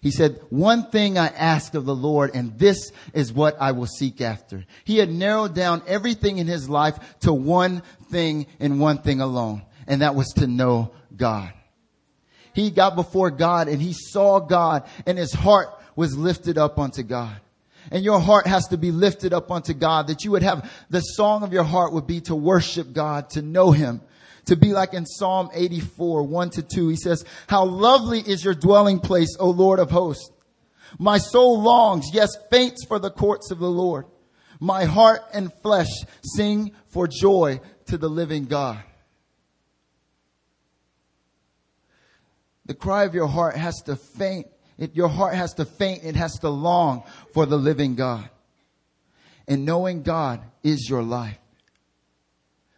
He 0.00 0.10
said, 0.10 0.40
one 0.48 0.90
thing 0.90 1.18
I 1.18 1.26
ask 1.26 1.74
of 1.74 1.84
the 1.84 1.94
Lord, 1.94 2.30
and 2.32 2.58
this 2.58 2.90
is 3.12 3.32
what 3.32 3.60
I 3.60 3.72
will 3.72 3.86
seek 3.86 4.20
after. 4.20 4.64
He 4.84 4.96
had 4.96 5.10
narrowed 5.10 5.54
down 5.54 5.82
everything 5.86 6.38
in 6.38 6.46
his 6.46 6.70
life 6.70 7.18
to 7.20 7.32
one 7.32 7.82
thing 8.10 8.46
and 8.58 8.80
one 8.80 8.98
thing 8.98 9.20
alone, 9.20 9.62
and 9.86 10.00
that 10.00 10.14
was 10.14 10.28
to 10.36 10.46
know 10.46 10.92
God. 11.14 11.52
He 12.54 12.70
got 12.70 12.96
before 12.96 13.30
God 13.30 13.68
and 13.68 13.80
he 13.80 13.92
saw 13.92 14.40
God 14.40 14.84
and 15.06 15.18
his 15.18 15.32
heart 15.32 15.79
was 16.00 16.16
lifted 16.16 16.56
up 16.56 16.78
unto 16.78 17.02
God. 17.02 17.36
And 17.90 18.02
your 18.02 18.20
heart 18.20 18.46
has 18.46 18.68
to 18.68 18.78
be 18.78 18.90
lifted 18.90 19.34
up 19.34 19.50
unto 19.50 19.74
God 19.74 20.06
that 20.06 20.24
you 20.24 20.30
would 20.30 20.42
have 20.42 20.72
the 20.88 21.00
song 21.00 21.42
of 21.42 21.52
your 21.52 21.62
heart 21.62 21.92
would 21.92 22.06
be 22.06 22.22
to 22.22 22.34
worship 22.34 22.94
God, 22.94 23.28
to 23.30 23.42
know 23.42 23.70
Him, 23.70 24.00
to 24.46 24.56
be 24.56 24.72
like 24.72 24.94
in 24.94 25.04
Psalm 25.04 25.50
84, 25.52 26.22
1 26.22 26.50
to 26.50 26.62
2. 26.62 26.88
He 26.88 26.96
says, 26.96 27.26
how 27.48 27.66
lovely 27.66 28.20
is 28.20 28.42
your 28.42 28.54
dwelling 28.54 28.98
place, 28.98 29.36
O 29.38 29.50
Lord 29.50 29.78
of 29.78 29.90
hosts. 29.90 30.30
My 30.98 31.18
soul 31.18 31.60
longs, 31.60 32.06
yes, 32.14 32.30
faints 32.50 32.86
for 32.86 32.98
the 32.98 33.10
courts 33.10 33.50
of 33.50 33.58
the 33.58 33.70
Lord. 33.70 34.06
My 34.58 34.84
heart 34.84 35.20
and 35.34 35.52
flesh 35.62 35.90
sing 36.24 36.72
for 36.88 37.06
joy 37.06 37.60
to 37.88 37.98
the 37.98 38.08
living 38.08 38.46
God. 38.46 38.82
The 42.64 42.74
cry 42.74 43.04
of 43.04 43.14
your 43.14 43.26
heart 43.26 43.56
has 43.56 43.82
to 43.82 43.96
faint 43.96 44.46
it, 44.80 44.96
your 44.96 45.08
heart 45.08 45.34
has 45.34 45.54
to 45.54 45.64
faint. 45.64 46.02
It 46.02 46.16
has 46.16 46.38
to 46.40 46.48
long 46.48 47.04
for 47.32 47.46
the 47.46 47.58
living 47.58 47.94
God. 47.94 48.28
And 49.46 49.64
knowing 49.64 50.02
God 50.02 50.42
is 50.62 50.88
your 50.88 51.02
life. 51.02 51.38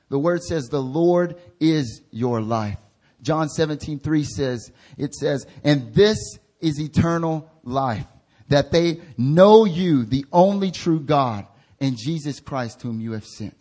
The 0.09 0.19
word 0.19 0.43
says 0.43 0.69
the 0.69 0.83
Lord 0.83 1.37
is 1.61 2.03
your 2.11 2.41
life. 2.43 2.79
John 3.23 3.49
17, 3.49 4.01
3 4.01 4.25
says, 4.25 4.73
it 4.99 5.15
says, 5.15 5.47
and 5.63 5.95
this 5.95 6.19
is 6.61 6.81
eternal 6.81 7.49
life, 7.63 8.07
that 8.49 8.73
they 8.73 9.01
know 9.17 9.65
you, 9.65 10.05
the 10.05 10.27
only 10.33 10.73
true 10.73 11.01
God, 11.01 11.47
and 11.81 11.97
Jesus 11.97 12.41
Christ 12.41 12.83
whom 12.83 13.01
you 13.01 13.13
have 13.13 13.25
sent. 13.25 13.57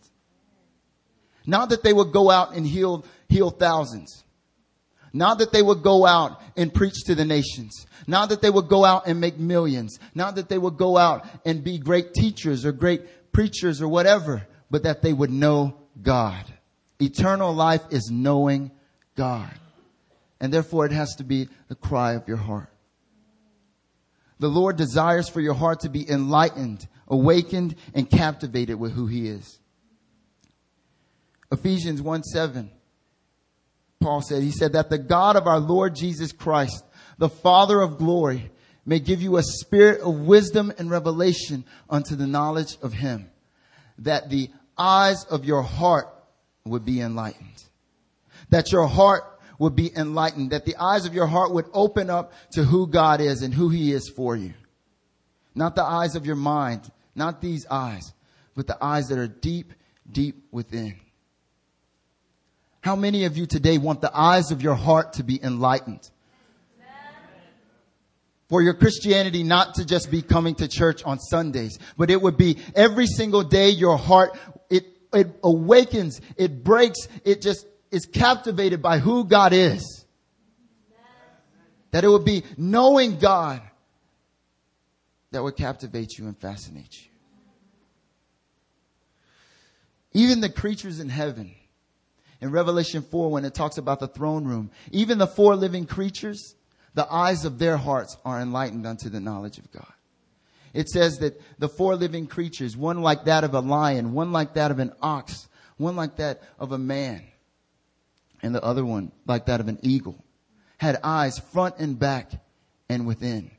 Not 1.46 1.70
that 1.70 1.84
they 1.84 1.94
would 1.94 2.12
go 2.12 2.32
out 2.32 2.56
and 2.56 2.66
heal, 2.66 3.06
heal 3.30 3.52
thousands. 3.52 4.24
Not 5.14 5.40
that 5.40 5.52
they 5.52 5.62
would 5.62 5.84
go 5.84 6.06
out 6.06 6.42
and 6.56 6.74
preach 6.74 7.04
to 7.06 7.16
the 7.16 7.26
nations. 7.26 7.86
Not 8.08 8.30
that 8.30 8.42
they 8.42 8.50
would 8.50 8.70
go 8.70 8.86
out 8.86 9.08
and 9.08 9.20
make 9.20 9.38
millions. 9.38 10.00
Not 10.16 10.36
that 10.36 10.48
they 10.48 10.58
would 10.58 10.78
go 10.78 10.98
out 10.98 11.26
and 11.46 11.64
be 11.64 11.78
great 11.78 12.14
teachers 12.14 12.66
or 12.66 12.72
great 12.72 13.32
preachers 13.34 13.82
or 13.82 13.88
whatever, 13.88 14.48
but 14.70 14.84
that 14.84 15.02
they 15.02 15.12
would 15.12 15.32
know 15.32 15.78
God. 16.02 16.46
Eternal 17.02 17.54
life 17.54 17.82
is 17.90 18.10
knowing 18.12 18.72
God. 19.16 19.52
And 20.40 20.54
therefore 20.54 20.86
it 20.86 20.92
has 20.92 21.16
to 21.16 21.24
be 21.24 21.50
the 21.68 21.76
cry 21.76 22.14
of 22.14 22.28
your 22.28 22.38
heart. 22.38 22.70
The 24.40 24.50
Lord 24.50 24.76
desires 24.76 25.30
for 25.30 25.42
your 25.42 25.54
heart 25.54 25.82
to 25.82 25.90
be 25.90 26.10
enlightened, 26.10 26.88
awakened, 27.08 27.76
and 27.94 28.10
captivated 28.10 28.80
with 28.80 28.94
who 28.94 29.06
He 29.06 29.28
is. 29.28 29.60
Ephesians 31.52 32.02
1 32.02 32.24
7 32.24 32.72
Paul 34.02 34.22
said. 34.22 34.44
He 34.44 34.52
said 34.52 34.74
that 34.74 34.90
the 34.90 34.98
God 34.98 35.36
of 35.36 35.48
our 35.48 35.60
Lord 35.60 35.96
Jesus 35.96 36.32
Christ, 36.32 36.84
the 37.18 37.30
Father 37.30 37.80
of 37.80 37.98
glory, 37.98 38.52
may 38.86 39.00
give 39.00 39.22
you 39.22 39.38
a 39.38 39.44
spirit 39.44 40.02
of 40.02 40.22
wisdom 40.22 40.74
and 40.78 40.90
revelation 40.90 41.64
unto 41.90 42.16
the 42.16 42.28
knowledge 42.28 42.78
of 42.82 42.94
him, 42.94 43.30
that 44.00 44.30
the 44.30 44.50
eyes 44.78 45.24
of 45.26 45.46
your 45.46 45.62
heart 45.62 46.08
would 46.66 46.84
be 46.84 47.00
enlightened. 47.00 47.64
That 48.50 48.72
your 48.72 48.88
heart 48.88 49.24
would 49.60 49.76
be 49.76 49.96
enlightened, 49.96 50.52
that 50.52 50.66
the 50.66 50.76
eyes 50.78 51.06
of 51.06 51.14
your 51.14 51.28
heart 51.28 51.54
would 51.54 51.68
open 51.72 52.10
up 52.10 52.34
to 52.54 52.64
who 52.64 52.88
God 52.88 53.22
is 53.22 53.44
and 53.44 53.54
who 53.54 53.70
he 53.70 53.94
is 53.94 54.10
for 54.10 54.36
you. 54.36 54.56
Not 55.54 55.76
the 55.76 55.84
eyes 55.84 56.16
of 56.16 56.26
your 56.26 56.36
mind, 56.36 56.90
not 57.14 57.42
these 57.42 57.68
eyes, 57.70 58.14
but 58.56 58.66
the 58.66 58.84
eyes 58.84 59.10
that 59.10 59.20
are 59.20 59.28
deep, 59.28 59.74
deep 60.12 60.48
within. 60.52 61.00
How 62.82 62.96
many 62.96 63.26
of 63.26 63.38
you 63.38 63.46
today 63.46 63.78
want 63.78 64.02
the 64.02 64.12
eyes 64.14 64.50
of 64.52 64.64
your 64.64 64.74
heart 64.74 65.14
to 65.14 65.24
be 65.24 65.42
enlightened? 65.42 66.10
For 68.50 68.62
your 68.62 68.74
Christianity 68.74 69.44
not 69.44 69.76
to 69.76 69.86
just 69.86 70.12
be 70.12 70.22
coming 70.22 70.56
to 70.56 70.68
church 70.68 71.04
on 71.06 71.20
Sundays, 71.20 71.80
but 71.96 72.10
it 72.10 72.22
would 72.22 72.38
be 72.38 72.58
every 72.76 73.06
single 73.06 73.44
day 73.44 73.70
your 73.70 73.98
heart, 73.98 74.38
it, 74.70 74.86
it 75.14 75.40
awakens, 75.42 76.20
it 76.36 76.64
breaks, 76.64 77.08
it 77.24 77.42
just 77.42 77.66
is 77.92 78.06
captivated 78.06 78.82
by 78.82 78.98
who 78.98 79.24
God 79.24 79.54
is. 79.54 80.06
That 81.92 82.04
it 82.04 82.10
would 82.10 82.26
be 82.26 82.44
knowing 82.58 83.20
God 83.20 83.62
that 85.32 85.44
would 85.44 85.56
captivate 85.56 86.18
you 86.18 86.26
and 86.26 86.38
fascinate 86.38 87.04
you. 87.04 87.08
Even 90.14 90.42
the 90.42 90.50
creatures 90.50 91.00
in 91.00 91.08
heaven 91.08 91.56
in 92.42 92.52
Revelation 92.52 93.04
4 93.04 93.30
when 93.30 93.46
it 93.46 93.54
talks 93.54 93.78
about 93.78 94.00
the 94.00 94.08
throne 94.08 94.46
room. 94.46 94.72
Even 94.92 95.20
the 95.20 95.28
four 95.28 95.56
living 95.56 95.86
creatures, 95.86 96.56
the 96.96 97.12
eyes 97.12 97.46
of 97.46 97.60
their 97.60 97.78
hearts 97.78 98.18
are 98.26 98.42
enlightened 98.42 98.86
unto 98.86 99.10
the 99.10 99.20
knowledge 99.20 99.60
of 99.60 99.72
God. 99.72 99.94
It 100.74 100.90
says 100.90 101.20
that 101.20 101.40
the 101.60 101.70
four 101.70 101.96
living 101.96 102.28
creatures, 102.28 102.76
one 102.76 103.02
like 103.02 103.26
that 103.26 103.44
of 103.44 103.54
a 103.54 103.60
lion, 103.60 104.14
one 104.14 104.32
like 104.32 104.56
that 104.56 104.72
of 104.72 104.80
an 104.80 104.94
ox, 105.02 105.48
one 105.78 105.96
like 105.96 106.16
that 106.16 106.42
of 106.60 106.72
a 106.72 106.78
man, 106.78 107.22
and 108.42 108.56
the 108.56 108.64
other 108.64 108.84
one 108.84 109.12
like 109.28 109.46
that 109.46 109.60
of 109.60 109.68
an 109.68 109.80
eagle, 109.82 110.24
had 110.78 110.98
eyes 111.04 111.38
front 111.38 111.76
and 111.78 112.00
back 112.00 112.32
and 112.90 113.06
within. 113.06 113.52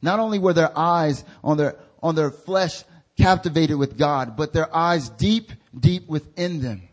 Not 0.00 0.20
only 0.20 0.38
were 0.38 0.52
their 0.52 0.76
eyes 0.78 1.24
on 1.42 1.56
their, 1.56 1.76
on 2.02 2.14
their 2.14 2.30
flesh 2.30 2.84
captivated 3.16 3.78
with 3.78 3.98
God, 3.98 4.36
but 4.36 4.52
their 4.52 4.74
eyes 4.74 5.08
deep, 5.08 5.52
deep 5.78 6.06
within 6.06 6.60
them 6.60 6.88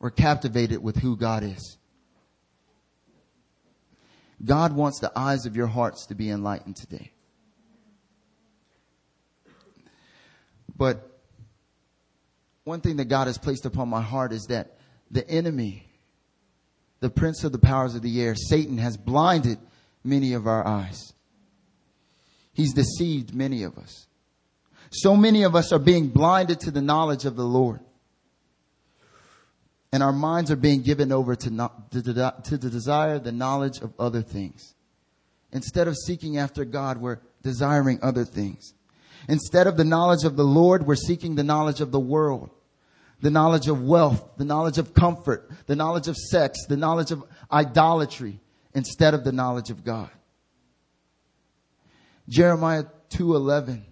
were 0.00 0.10
captivated 0.10 0.82
with 0.82 0.96
who 0.96 1.16
God 1.16 1.44
is. 1.44 1.76
God 4.42 4.74
wants 4.74 4.98
the 4.98 5.12
eyes 5.14 5.44
of 5.44 5.54
your 5.54 5.66
hearts 5.66 6.06
to 6.06 6.14
be 6.14 6.30
enlightened 6.30 6.76
today. 6.76 7.12
But 10.74 11.10
one 12.64 12.80
thing 12.80 12.96
that 12.96 13.06
God 13.06 13.26
has 13.26 13.36
placed 13.36 13.66
upon 13.66 13.88
my 13.88 14.00
heart 14.00 14.32
is 14.32 14.46
that 14.46 14.78
the 15.10 15.28
enemy, 15.28 15.86
the 17.00 17.10
prince 17.10 17.44
of 17.44 17.52
the 17.52 17.58
powers 17.58 17.94
of 17.94 18.00
the 18.00 18.22
air, 18.22 18.34
Satan 18.34 18.78
has 18.78 18.96
blinded 18.96 19.58
many 20.02 20.32
of 20.32 20.46
our 20.46 20.66
eyes. 20.66 21.12
He's 22.54 22.72
deceived 22.72 23.34
many 23.34 23.62
of 23.62 23.76
us. 23.76 24.06
So 24.90 25.16
many 25.16 25.42
of 25.42 25.54
us 25.54 25.70
are 25.72 25.78
being 25.78 26.08
blinded 26.08 26.60
to 26.60 26.70
the 26.70 26.80
knowledge 26.80 27.26
of 27.26 27.36
the 27.36 27.44
Lord. 27.44 27.80
And 29.92 30.02
our 30.02 30.12
minds 30.12 30.50
are 30.50 30.56
being 30.56 30.82
given 30.82 31.10
over 31.10 31.34
to, 31.34 31.50
not, 31.50 31.90
to, 31.92 32.02
to 32.02 32.56
the 32.56 32.70
desire, 32.70 33.18
the 33.18 33.32
knowledge 33.32 33.80
of 33.80 33.92
other 33.98 34.22
things. 34.22 34.74
Instead 35.52 35.88
of 35.88 35.96
seeking 35.96 36.38
after 36.38 36.64
God, 36.64 36.98
we're 36.98 37.18
desiring 37.42 37.98
other 38.02 38.24
things. 38.24 38.72
Instead 39.28 39.66
of 39.66 39.76
the 39.76 39.84
knowledge 39.84 40.24
of 40.24 40.36
the 40.36 40.44
Lord, 40.44 40.86
we're 40.86 40.94
seeking 40.94 41.34
the 41.34 41.44
knowledge 41.44 41.80
of 41.80 41.90
the 41.90 42.00
world, 42.00 42.50
the 43.20 43.30
knowledge 43.30 43.68
of 43.68 43.82
wealth, 43.82 44.30
the 44.36 44.44
knowledge 44.44 44.78
of 44.78 44.94
comfort, 44.94 45.50
the 45.66 45.76
knowledge 45.76 46.08
of 46.08 46.16
sex, 46.16 46.66
the 46.68 46.76
knowledge 46.76 47.10
of 47.10 47.24
idolatry, 47.50 48.40
instead 48.74 49.14
of 49.14 49.24
the 49.24 49.32
knowledge 49.32 49.70
of 49.70 49.84
God. 49.84 50.10
Jeremiah 52.28 52.84
2:11 53.10 53.84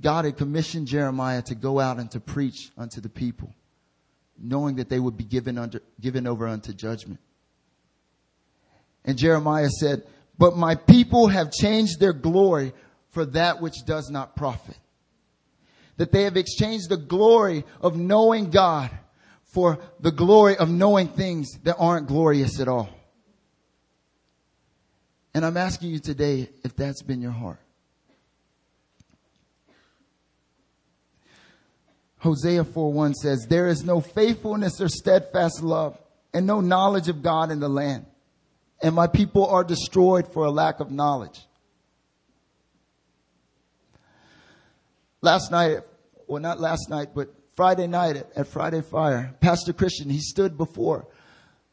God 0.00 0.24
had 0.24 0.36
commissioned 0.36 0.88
Jeremiah 0.88 1.40
to 1.42 1.54
go 1.54 1.78
out 1.78 1.98
and 1.98 2.10
to 2.10 2.20
preach 2.20 2.72
unto 2.76 3.00
the 3.00 3.08
people 3.08 3.54
knowing 4.38 4.76
that 4.76 4.88
they 4.88 4.98
would 4.98 5.16
be 5.16 5.24
given 5.24 5.58
under, 5.58 5.80
given 6.00 6.26
over 6.26 6.46
unto 6.46 6.72
judgment. 6.72 7.20
And 9.04 9.18
Jeremiah 9.18 9.68
said, 9.68 10.04
but 10.38 10.56
my 10.56 10.74
people 10.74 11.28
have 11.28 11.52
changed 11.52 12.00
their 12.00 12.12
glory 12.12 12.72
for 13.10 13.24
that 13.26 13.60
which 13.60 13.84
does 13.86 14.10
not 14.10 14.34
profit. 14.36 14.76
That 15.96 16.10
they 16.10 16.24
have 16.24 16.36
exchanged 16.36 16.88
the 16.88 16.96
glory 16.96 17.64
of 17.80 17.96
knowing 17.96 18.50
God 18.50 18.90
for 19.44 19.78
the 20.00 20.10
glory 20.10 20.56
of 20.56 20.68
knowing 20.68 21.08
things 21.08 21.48
that 21.62 21.76
aren't 21.78 22.08
glorious 22.08 22.58
at 22.58 22.66
all. 22.66 22.88
And 25.32 25.44
I'm 25.44 25.56
asking 25.56 25.90
you 25.90 26.00
today 26.00 26.48
if 26.64 26.74
that's 26.74 27.02
been 27.02 27.22
your 27.22 27.32
heart. 27.32 27.60
Hosea 32.24 32.64
4:1 32.64 33.12
says, 33.12 33.46
"There 33.50 33.68
is 33.68 33.84
no 33.84 34.00
faithfulness 34.00 34.80
or 34.80 34.88
steadfast 34.88 35.62
love 35.62 35.98
and 36.32 36.46
no 36.46 36.62
knowledge 36.62 37.08
of 37.10 37.22
God 37.22 37.50
in 37.50 37.60
the 37.60 37.68
land, 37.68 38.06
and 38.82 38.94
my 38.94 39.06
people 39.06 39.46
are 39.46 39.62
destroyed 39.62 40.26
for 40.32 40.46
a 40.46 40.50
lack 40.50 40.80
of 40.80 40.90
knowledge." 40.90 41.46
Last 45.20 45.50
night, 45.50 45.80
well 46.26 46.40
not 46.40 46.58
last 46.58 46.88
night, 46.88 47.10
but 47.14 47.28
Friday 47.56 47.86
night 47.86 48.16
at, 48.16 48.32
at 48.34 48.46
Friday 48.46 48.80
Fire, 48.80 49.36
Pastor 49.40 49.74
Christian, 49.74 50.08
he 50.08 50.20
stood 50.20 50.56
before 50.56 51.06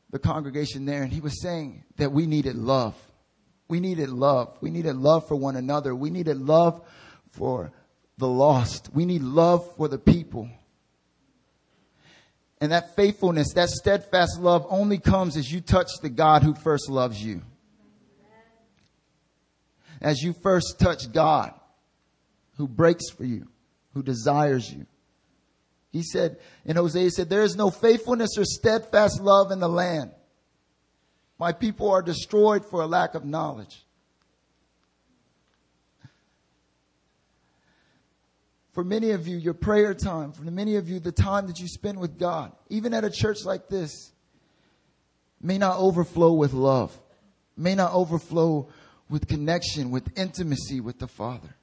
the 0.09 0.19
congregation 0.19 0.83
there 0.83 1.01
and 1.01 1.13
he 1.13 1.21
was 1.21 1.41
saying 1.41 1.85
that 1.95 2.11
we 2.11 2.27
needed 2.27 2.57
love. 2.57 2.95
We 3.69 3.79
needed 3.79 4.09
love. 4.09 4.57
We 4.59 4.69
needed 4.69 4.97
love 4.97 5.29
for 5.29 5.35
one 5.35 5.55
another. 5.55 5.95
We 5.95 6.09
needed 6.09 6.41
love 6.41 6.81
for 7.31 7.71
the 8.17 8.27
lost. 8.27 8.89
We 8.93 9.05
need 9.05 9.21
love 9.21 9.75
for 9.75 9.87
the 9.87 9.97
people. 9.97 10.49
And 12.59 12.71
that 12.71 12.95
faithfulness, 12.95 13.53
that 13.53 13.69
steadfast 13.69 14.39
love 14.39 14.67
only 14.69 14.99
comes 14.99 15.35
as 15.35 15.51
you 15.51 15.61
touch 15.61 15.89
the 16.01 16.09
God 16.09 16.43
who 16.43 16.53
first 16.53 16.89
loves 16.89 17.21
you. 17.21 17.41
As 19.99 20.21
you 20.21 20.33
first 20.33 20.79
touch 20.79 21.11
God 21.11 21.53
who 22.57 22.67
breaks 22.67 23.09
for 23.09 23.23
you, 23.23 23.47
who 23.93 24.03
desires 24.03 24.71
you. 24.71 24.85
He 25.91 26.03
said 26.03 26.37
and 26.65 26.77
Hosea, 26.77 27.09
said, 27.09 27.29
there 27.29 27.43
is 27.43 27.55
no 27.55 27.71
faithfulness 27.71 28.37
or 28.37 28.45
steadfast 28.45 29.19
love 29.19 29.51
in 29.51 29.59
the 29.59 29.67
land. 29.67 30.11
My 31.39 31.51
people 31.51 31.89
are 31.89 32.03
destroyed 32.03 32.63
for 32.63 32.81
a 32.81 32.87
lack 32.87 33.15
of 33.15 33.25
knowledge. 33.25 33.83
For 38.71 38.83
many 38.83 39.11
of 39.11 39.27
you, 39.27 39.37
your 39.37 39.53
prayer 39.53 39.93
time, 39.93 40.31
for 40.31 40.43
many 40.43 40.75
of 40.77 40.89
you, 40.89 40.99
the 40.99 41.11
time 41.11 41.47
that 41.47 41.59
you 41.59 41.67
spend 41.67 41.99
with 41.99 42.17
God, 42.17 42.53
even 42.69 42.93
at 42.93 43.03
a 43.03 43.09
church 43.09 43.43
like 43.43 43.67
this, 43.67 44.13
may 45.41 45.57
not 45.57 45.77
overflow 45.77 46.33
with 46.33 46.53
love, 46.53 46.97
may 47.57 47.75
not 47.75 47.93
overflow 47.93 48.69
with 49.09 49.27
connection, 49.27 49.91
with 49.91 50.17
intimacy 50.17 50.79
with 50.79 50.99
the 50.99 51.07
Father. 51.07 51.55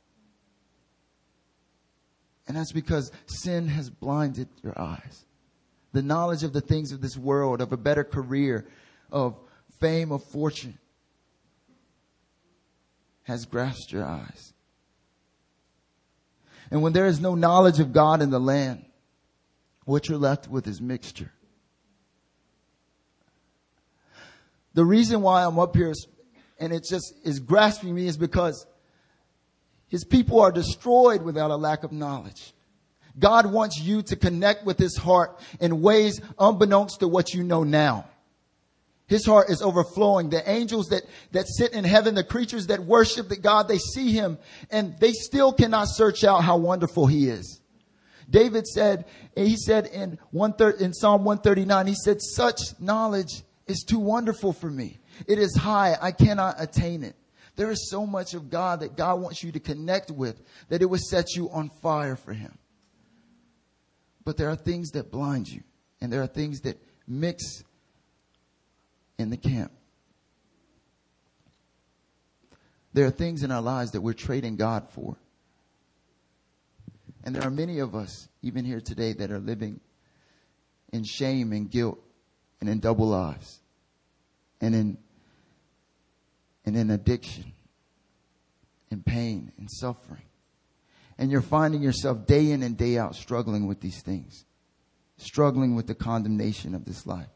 And 2.46 2.56
that's 2.56 2.72
because 2.72 3.10
sin 3.26 3.68
has 3.68 3.88
blinded 3.88 4.48
your 4.62 4.78
eyes. 4.78 5.24
The 5.92 6.02
knowledge 6.02 6.42
of 6.42 6.52
the 6.52 6.60
things 6.60 6.92
of 6.92 7.00
this 7.00 7.16
world, 7.16 7.62
of 7.62 7.72
a 7.72 7.76
better 7.76 8.04
career, 8.04 8.66
of 9.10 9.38
fame, 9.80 10.12
of 10.12 10.22
fortune, 10.24 10.78
has 13.22 13.46
grasped 13.46 13.92
your 13.92 14.04
eyes. 14.04 14.52
And 16.70 16.83
when 16.83 16.92
there 16.92 17.07
is 17.07 17.20
no 17.20 17.35
knowledge 17.35 17.81
of 17.81 17.92
God 17.92 18.22
in 18.22 18.31
the 18.31 18.40
land, 18.40 18.85
what 19.85 20.09
you're 20.09 20.18
left 20.18 20.48
with 20.48 20.66
is 20.66 20.81
mixture. 20.81 21.33
The 24.74 24.85
reason 24.85 25.22
why 25.22 25.44
I'm 25.44 25.59
up 25.59 25.74
here 25.74 25.90
is, 25.90 26.07
and 26.59 26.72
it 26.72 26.85
just 26.88 27.14
is 27.24 27.40
grasping 27.40 27.94
me 27.94 28.07
is 28.07 28.16
because 28.16 28.66
his 29.88 30.04
people 30.04 30.40
are 30.40 30.52
destroyed 30.52 31.22
without 31.22 31.50
a 31.50 31.57
lack 31.57 31.85
of 31.85 31.92
knowledge. 31.92 32.52
God 33.18 33.46
wants 33.46 33.81
you 33.81 34.02
to 34.02 34.16
connect 34.16 34.64
with 34.64 34.78
his 34.78 34.96
heart 34.96 35.40
in 35.61 35.81
ways 35.81 36.20
unbeknownst 36.38 37.00
to 37.00 37.09
what 37.09 37.33
you 37.35 37.42
know 37.42 37.64
now. 37.64 38.09
His 39.08 39.24
heart 39.24 39.48
is 39.48 39.62
overflowing. 39.62 40.28
The 40.28 40.48
angels 40.48 40.88
that, 40.88 41.02
that 41.32 41.48
sit 41.48 41.72
in 41.72 41.84
heaven, 41.84 42.14
the 42.14 42.22
creatures 42.22 42.66
that 42.66 42.84
worship 42.84 43.28
the 43.28 43.36
God, 43.36 43.66
they 43.66 43.78
see 43.78 44.12
him 44.12 44.38
and 44.70 44.98
they 45.00 45.12
still 45.12 45.52
cannot 45.52 45.88
search 45.88 46.24
out 46.24 46.44
how 46.44 46.58
wonderful 46.58 47.06
he 47.06 47.28
is. 47.28 47.60
David 48.28 48.66
said, 48.66 49.06
he 49.34 49.56
said 49.56 49.86
in 49.86 50.18
one 50.30 50.52
thir- 50.52 50.70
in 50.70 50.92
Psalm 50.92 51.24
139, 51.24 51.86
he 51.86 51.94
said, 51.94 52.20
such 52.20 52.60
knowledge 52.78 53.42
is 53.66 53.82
too 53.82 53.98
wonderful 53.98 54.52
for 54.52 54.70
me. 54.70 54.98
It 55.26 55.38
is 55.38 55.56
high. 55.56 55.96
I 56.00 56.12
cannot 56.12 56.56
attain 56.58 57.02
it. 57.02 57.16
There 57.56 57.70
is 57.70 57.88
so 57.90 58.06
much 58.06 58.34
of 58.34 58.50
God 58.50 58.80
that 58.80 58.94
God 58.94 59.20
wants 59.20 59.42
you 59.42 59.52
to 59.52 59.60
connect 59.60 60.10
with 60.10 60.40
that 60.68 60.82
it 60.82 60.86
will 60.86 60.98
set 60.98 61.34
you 61.34 61.48
on 61.50 61.70
fire 61.82 62.14
for 62.14 62.34
him. 62.34 62.58
But 64.24 64.36
there 64.36 64.50
are 64.50 64.56
things 64.56 64.90
that 64.90 65.10
blind 65.10 65.48
you 65.48 65.62
and 66.02 66.12
there 66.12 66.22
are 66.22 66.26
things 66.26 66.60
that 66.60 66.76
mix 67.06 67.64
in 69.18 69.31
the 69.31 69.37
camp. 69.37 69.72
There 72.92 73.07
are 73.07 73.11
things 73.11 73.42
in 73.42 73.50
our 73.50 73.61
lives 73.61 73.92
that 73.92 74.00
we're 74.00 74.14
trading 74.14 74.57
God 74.57 74.88
for. 74.90 75.16
And 77.24 77.35
there 77.35 77.42
are 77.42 77.50
many 77.50 77.81
of 77.81 77.94
us, 77.94 78.28
even 78.42 78.64
here 78.64 78.81
today, 78.81 79.12
that 79.12 79.31
are 79.31 79.38
living 79.38 79.81
in 80.92 81.04
shame 81.04 81.52
and 81.52 81.70
guilt 81.70 81.98
and 82.61 82.68
in 82.68 82.81
double 82.81 83.09
lives 83.09 83.61
and 84.61 84.74
in, 84.74 84.98
and 86.64 86.76
in 86.76 86.90
addiction 86.90 87.52
and 88.90 89.04
pain 89.04 89.52
and 89.59 89.68
suffering. 89.70 90.22
And 91.18 91.31
you're 91.31 91.42
finding 91.42 91.83
yourself 91.83 92.26
day 92.26 92.50
in 92.50 92.62
and 92.62 92.76
day 92.76 92.96
out 92.96 93.16
struggling 93.16 93.66
with 93.66 93.81
these 93.81 94.00
things, 94.00 94.44
struggling 95.18 95.74
with 95.74 95.87
the 95.87 95.94
condemnation 95.94 96.74
of 96.74 96.85
this 96.85 97.07
life. 97.07 97.28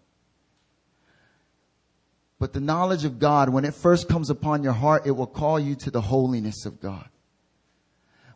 But 2.42 2.52
the 2.52 2.60
knowledge 2.60 3.04
of 3.04 3.20
God, 3.20 3.50
when 3.50 3.64
it 3.64 3.72
first 3.72 4.08
comes 4.08 4.28
upon 4.28 4.64
your 4.64 4.72
heart, 4.72 5.06
it 5.06 5.12
will 5.12 5.28
call 5.28 5.60
you 5.60 5.76
to 5.76 5.92
the 5.92 6.00
holiness 6.00 6.66
of 6.66 6.80
God. 6.80 7.08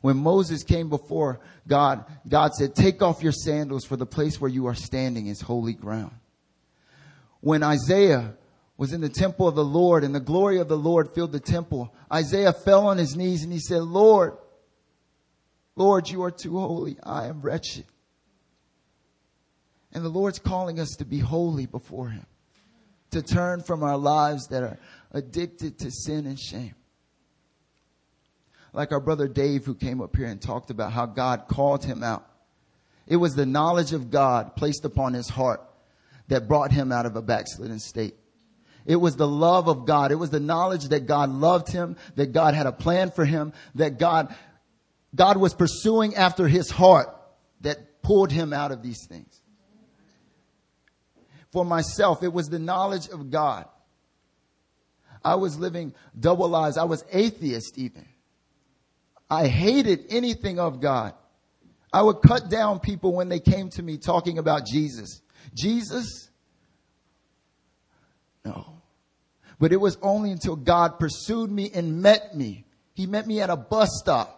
When 0.00 0.16
Moses 0.16 0.62
came 0.62 0.88
before 0.88 1.40
God, 1.66 2.04
God 2.28 2.54
said, 2.54 2.76
take 2.76 3.02
off 3.02 3.24
your 3.24 3.32
sandals 3.32 3.84
for 3.84 3.96
the 3.96 4.06
place 4.06 4.40
where 4.40 4.48
you 4.48 4.66
are 4.66 4.76
standing 4.76 5.26
is 5.26 5.40
holy 5.40 5.72
ground. 5.72 6.12
When 7.40 7.64
Isaiah 7.64 8.34
was 8.76 8.92
in 8.92 9.00
the 9.00 9.08
temple 9.08 9.48
of 9.48 9.56
the 9.56 9.64
Lord 9.64 10.04
and 10.04 10.14
the 10.14 10.20
glory 10.20 10.60
of 10.60 10.68
the 10.68 10.78
Lord 10.78 11.10
filled 11.12 11.32
the 11.32 11.40
temple, 11.40 11.92
Isaiah 12.12 12.52
fell 12.52 12.86
on 12.86 12.98
his 12.98 13.16
knees 13.16 13.42
and 13.42 13.52
he 13.52 13.58
said, 13.58 13.82
Lord, 13.82 14.36
Lord, 15.74 16.08
you 16.08 16.22
are 16.22 16.30
too 16.30 16.56
holy. 16.56 16.96
I 17.02 17.26
am 17.26 17.42
wretched. 17.42 17.86
And 19.92 20.04
the 20.04 20.10
Lord's 20.10 20.38
calling 20.38 20.78
us 20.78 20.90
to 20.98 21.04
be 21.04 21.18
holy 21.18 21.66
before 21.66 22.10
him 22.10 22.24
to 23.10 23.22
turn 23.22 23.62
from 23.62 23.82
our 23.82 23.96
lives 23.96 24.48
that 24.48 24.62
are 24.62 24.78
addicted 25.12 25.78
to 25.78 25.90
sin 25.90 26.26
and 26.26 26.38
shame. 26.38 26.74
like 28.76 28.92
our 28.92 29.00
brother 29.00 29.26
Dave 29.26 29.64
who 29.64 29.74
came 29.74 30.02
up 30.02 30.14
here 30.14 30.26
and 30.26 30.40
talked 30.40 30.70
about 30.70 30.92
how 30.92 31.06
God 31.06 31.48
called 31.48 31.82
him 31.82 32.04
out. 32.04 32.28
It 33.06 33.16
was 33.16 33.34
the 33.34 33.46
knowledge 33.46 33.94
of 33.94 34.10
God 34.10 34.54
placed 34.54 34.84
upon 34.84 35.14
his 35.14 35.28
heart 35.28 35.62
that 36.28 36.46
brought 36.46 36.72
him 36.72 36.92
out 36.92 37.06
of 37.06 37.16
a 37.16 37.22
backslidden 37.22 37.78
state. 37.78 38.14
It 38.84 38.96
was 38.96 39.16
the 39.16 39.26
love 39.26 39.68
of 39.68 39.86
God. 39.86 40.12
It 40.12 40.16
was 40.16 40.30
the 40.30 40.40
knowledge 40.40 40.88
that 40.88 41.06
God 41.06 41.30
loved 41.30 41.72
him, 41.72 41.96
that 42.16 42.32
God 42.32 42.54
had 42.54 42.66
a 42.66 42.72
plan 42.72 43.10
for 43.10 43.24
him, 43.24 43.52
that 43.76 43.98
God, 43.98 44.34
God 45.14 45.38
was 45.38 45.54
pursuing 45.54 46.14
after 46.14 46.46
his 46.46 46.70
heart 46.70 47.08
that 47.62 48.02
pulled 48.02 48.30
him 48.30 48.52
out 48.52 48.72
of 48.72 48.82
these 48.82 49.06
things. 49.08 49.40
For 51.52 51.64
myself, 51.64 52.22
it 52.22 52.32
was 52.32 52.48
the 52.48 52.58
knowledge 52.58 53.08
of 53.08 53.30
God. 53.30 53.66
I 55.24 55.34
was 55.36 55.58
living 55.58 55.94
double 56.18 56.48
lives. 56.48 56.78
I 56.78 56.84
was 56.84 57.04
atheist 57.10 57.78
even. 57.78 58.06
I 59.28 59.48
hated 59.48 60.06
anything 60.10 60.58
of 60.58 60.80
God. 60.80 61.14
I 61.92 62.02
would 62.02 62.20
cut 62.20 62.48
down 62.48 62.78
people 62.80 63.14
when 63.14 63.28
they 63.28 63.40
came 63.40 63.70
to 63.70 63.82
me 63.82 63.98
talking 63.98 64.38
about 64.38 64.66
Jesus. 64.66 65.22
Jesus? 65.54 66.30
No. 68.44 68.82
But 69.58 69.72
it 69.72 69.80
was 69.80 69.96
only 70.02 70.30
until 70.30 70.56
God 70.56 70.98
pursued 70.98 71.50
me 71.50 71.70
and 71.74 72.02
met 72.02 72.36
me. 72.36 72.66
He 72.94 73.06
met 73.06 73.26
me 73.26 73.40
at 73.40 73.50
a 73.50 73.56
bus 73.56 73.88
stop. 74.00 74.35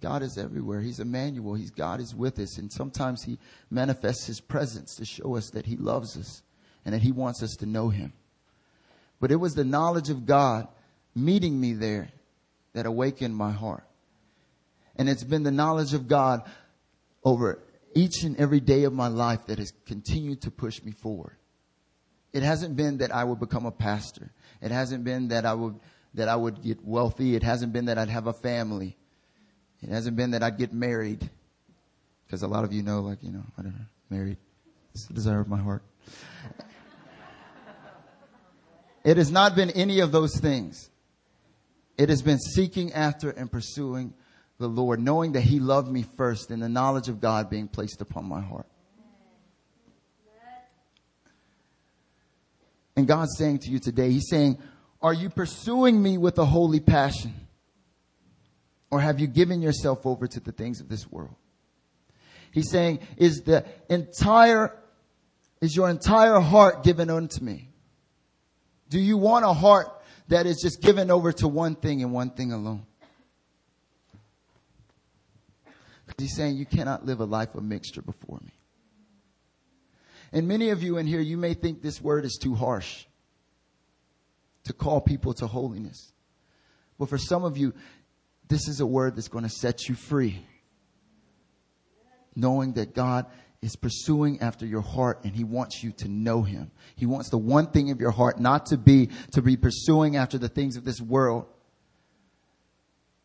God 0.00 0.22
is 0.22 0.38
everywhere. 0.38 0.80
He's 0.80 1.00
Emmanuel. 1.00 1.54
He's 1.54 1.70
God 1.70 2.00
is 2.00 2.14
with 2.14 2.38
us. 2.38 2.58
And 2.58 2.72
sometimes 2.72 3.22
He 3.22 3.38
manifests 3.70 4.26
His 4.26 4.40
presence 4.40 4.94
to 4.96 5.04
show 5.04 5.36
us 5.36 5.50
that 5.50 5.66
He 5.66 5.76
loves 5.76 6.16
us 6.16 6.42
and 6.84 6.94
that 6.94 7.02
He 7.02 7.12
wants 7.12 7.42
us 7.42 7.56
to 7.56 7.66
know 7.66 7.88
Him. 7.88 8.12
But 9.20 9.32
it 9.32 9.36
was 9.36 9.54
the 9.54 9.64
knowledge 9.64 10.10
of 10.10 10.26
God 10.26 10.68
meeting 11.14 11.60
me 11.60 11.72
there 11.72 12.10
that 12.74 12.86
awakened 12.86 13.34
my 13.34 13.50
heart. 13.50 13.84
And 14.96 15.08
it's 15.08 15.24
been 15.24 15.42
the 15.42 15.50
knowledge 15.50 15.94
of 15.94 16.08
God 16.08 16.42
over 17.24 17.62
each 17.94 18.22
and 18.22 18.36
every 18.36 18.60
day 18.60 18.84
of 18.84 18.92
my 18.92 19.08
life 19.08 19.46
that 19.46 19.58
has 19.58 19.72
continued 19.86 20.42
to 20.42 20.50
push 20.50 20.82
me 20.82 20.92
forward. 20.92 21.36
It 22.32 22.42
hasn't 22.42 22.76
been 22.76 22.98
that 22.98 23.14
I 23.14 23.24
would 23.24 23.40
become 23.40 23.66
a 23.66 23.72
pastor. 23.72 24.30
It 24.60 24.70
hasn't 24.70 25.04
been 25.04 25.28
that 25.28 25.46
I 25.46 25.54
would, 25.54 25.80
that 26.14 26.28
I 26.28 26.36
would 26.36 26.62
get 26.62 26.84
wealthy. 26.84 27.34
It 27.34 27.42
hasn't 27.42 27.72
been 27.72 27.86
that 27.86 27.98
I'd 27.98 28.10
have 28.10 28.26
a 28.26 28.32
family. 28.32 28.96
It 29.82 29.90
hasn't 29.90 30.16
been 30.16 30.32
that 30.32 30.42
I'd 30.42 30.58
get 30.58 30.72
married. 30.72 31.28
Because 32.26 32.42
a 32.42 32.48
lot 32.48 32.64
of 32.64 32.72
you 32.72 32.82
know, 32.82 33.00
like, 33.00 33.22
you 33.22 33.30
know, 33.30 33.44
whatever, 33.54 33.86
married. 34.10 34.36
It's 34.94 35.06
the 35.06 35.14
desire 35.14 35.40
of 35.40 35.48
my 35.48 35.58
heart. 35.58 35.82
It 39.04 39.16
has 39.16 39.30
not 39.30 39.56
been 39.56 39.70
any 39.70 40.00
of 40.00 40.12
those 40.12 40.36
things. 40.36 40.90
It 41.96 42.10
has 42.10 42.20
been 42.20 42.38
seeking 42.38 42.92
after 42.92 43.30
and 43.30 43.50
pursuing 43.50 44.12
the 44.58 44.68
Lord, 44.68 45.00
knowing 45.00 45.32
that 45.32 45.42
He 45.42 45.60
loved 45.60 45.90
me 45.90 46.04
first 46.16 46.50
and 46.50 46.62
the 46.62 46.68
knowledge 46.68 47.08
of 47.08 47.20
God 47.20 47.48
being 47.48 47.68
placed 47.68 48.00
upon 48.00 48.26
my 48.26 48.40
heart. 48.40 48.66
And 52.96 53.06
God's 53.06 53.36
saying 53.38 53.60
to 53.60 53.70
you 53.70 53.78
today, 53.78 54.10
He's 54.10 54.28
saying, 54.28 54.58
Are 55.00 55.14
you 55.14 55.30
pursuing 55.30 56.02
me 56.02 56.18
with 56.18 56.36
a 56.38 56.44
holy 56.44 56.80
passion? 56.80 57.32
Or 58.90 59.00
have 59.00 59.20
you 59.20 59.26
given 59.26 59.60
yourself 59.60 60.06
over 60.06 60.26
to 60.26 60.40
the 60.40 60.52
things 60.52 60.80
of 60.80 60.88
this 60.88 61.10
world? 61.10 61.34
He's 62.52 62.70
saying, 62.70 63.00
Is 63.16 63.42
the 63.42 63.64
entire, 63.90 64.74
is 65.60 65.76
your 65.76 65.90
entire 65.90 66.40
heart 66.40 66.82
given 66.84 67.10
unto 67.10 67.44
me? 67.44 67.68
Do 68.88 68.98
you 68.98 69.18
want 69.18 69.44
a 69.44 69.52
heart 69.52 69.88
that 70.28 70.46
is 70.46 70.60
just 70.62 70.80
given 70.80 71.10
over 71.10 71.32
to 71.32 71.48
one 71.48 71.74
thing 71.74 72.02
and 72.02 72.12
one 72.12 72.30
thing 72.30 72.52
alone? 72.52 72.86
He's 76.16 76.34
saying 76.34 76.56
you 76.56 76.66
cannot 76.66 77.04
live 77.06 77.20
a 77.20 77.24
life 77.24 77.54
of 77.54 77.62
mixture 77.62 78.02
before 78.02 78.38
me. 78.42 78.52
And 80.32 80.48
many 80.48 80.70
of 80.70 80.82
you 80.82 80.98
in 80.98 81.06
here, 81.06 81.20
you 81.20 81.36
may 81.36 81.54
think 81.54 81.80
this 81.80 82.00
word 82.00 82.24
is 82.24 82.38
too 82.40 82.54
harsh 82.54 83.04
to 84.64 84.72
call 84.72 85.00
people 85.00 85.32
to 85.34 85.46
holiness. 85.46 86.12
But 86.98 87.08
for 87.08 87.18
some 87.18 87.44
of 87.44 87.56
you, 87.56 87.72
this 88.48 88.68
is 88.68 88.80
a 88.80 88.86
word 88.86 89.16
that's 89.16 89.28
going 89.28 89.44
to 89.44 89.50
set 89.50 89.88
you 89.88 89.94
free. 89.94 90.44
Knowing 92.34 92.72
that 92.74 92.94
God 92.94 93.26
is 93.60 93.76
pursuing 93.76 94.40
after 94.40 94.64
your 94.64 94.80
heart 94.80 95.20
and 95.24 95.34
he 95.34 95.44
wants 95.44 95.82
you 95.82 95.92
to 95.92 96.08
know 96.08 96.42
him. 96.42 96.70
He 96.94 97.06
wants 97.06 97.30
the 97.30 97.38
one 97.38 97.66
thing 97.68 97.90
of 97.90 98.00
your 98.00 98.12
heart 98.12 98.38
not 98.38 98.66
to 98.66 98.76
be, 98.76 99.10
to 99.32 99.42
be 99.42 99.56
pursuing 99.56 100.16
after 100.16 100.38
the 100.38 100.48
things 100.48 100.76
of 100.76 100.84
this 100.84 101.00
world. 101.00 101.46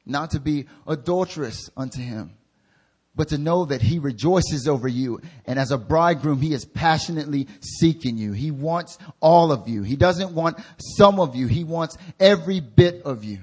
Not 0.06 0.32
to 0.32 0.40
be 0.40 0.66
adulterous 0.86 1.70
unto 1.78 2.02
him, 2.02 2.34
but 3.16 3.30
to 3.30 3.38
know 3.38 3.66
that 3.66 3.82
he 3.82 4.00
rejoices 4.00 4.68
over 4.68 4.88
you. 4.88 5.22
And 5.46 5.58
as 5.58 5.72
a 5.72 5.78
bridegroom, 5.78 6.42
he 6.42 6.54
is 6.54 6.66
passionately 6.66 7.48
seeking 7.62 8.18
you. 8.18 8.34
He 8.34 8.52
wants 8.52 8.98
all 9.22 9.52
of 9.52 9.70
you. 9.70 9.84
He 9.84 9.96
doesn't 9.96 10.34
want 10.34 10.58
some 10.98 11.20
of 11.20 11.36
you. 11.36 11.48
He 11.48 11.64
wants 11.64 11.98
every 12.20 12.60
bit 12.60 13.04
of 13.04 13.24
you. 13.24 13.40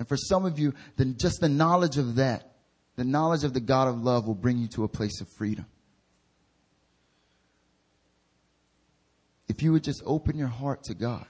And 0.00 0.08
for 0.08 0.16
some 0.16 0.44
of 0.44 0.58
you, 0.58 0.74
then 0.96 1.14
just 1.16 1.40
the 1.40 1.48
knowledge 1.48 1.96
of 1.96 2.16
that 2.16 2.50
the 3.00 3.04
knowledge 3.04 3.44
of 3.44 3.54
the 3.54 3.60
God 3.60 3.88
of 3.88 4.02
love 4.02 4.26
will 4.26 4.34
bring 4.34 4.58
you 4.58 4.68
to 4.68 4.84
a 4.84 4.88
place 4.88 5.22
of 5.22 5.28
freedom. 5.38 5.64
If 9.48 9.62
you 9.62 9.72
would 9.72 9.84
just 9.84 10.02
open 10.04 10.36
your 10.36 10.48
heart 10.48 10.82
to 10.84 10.94
God, 10.94 11.24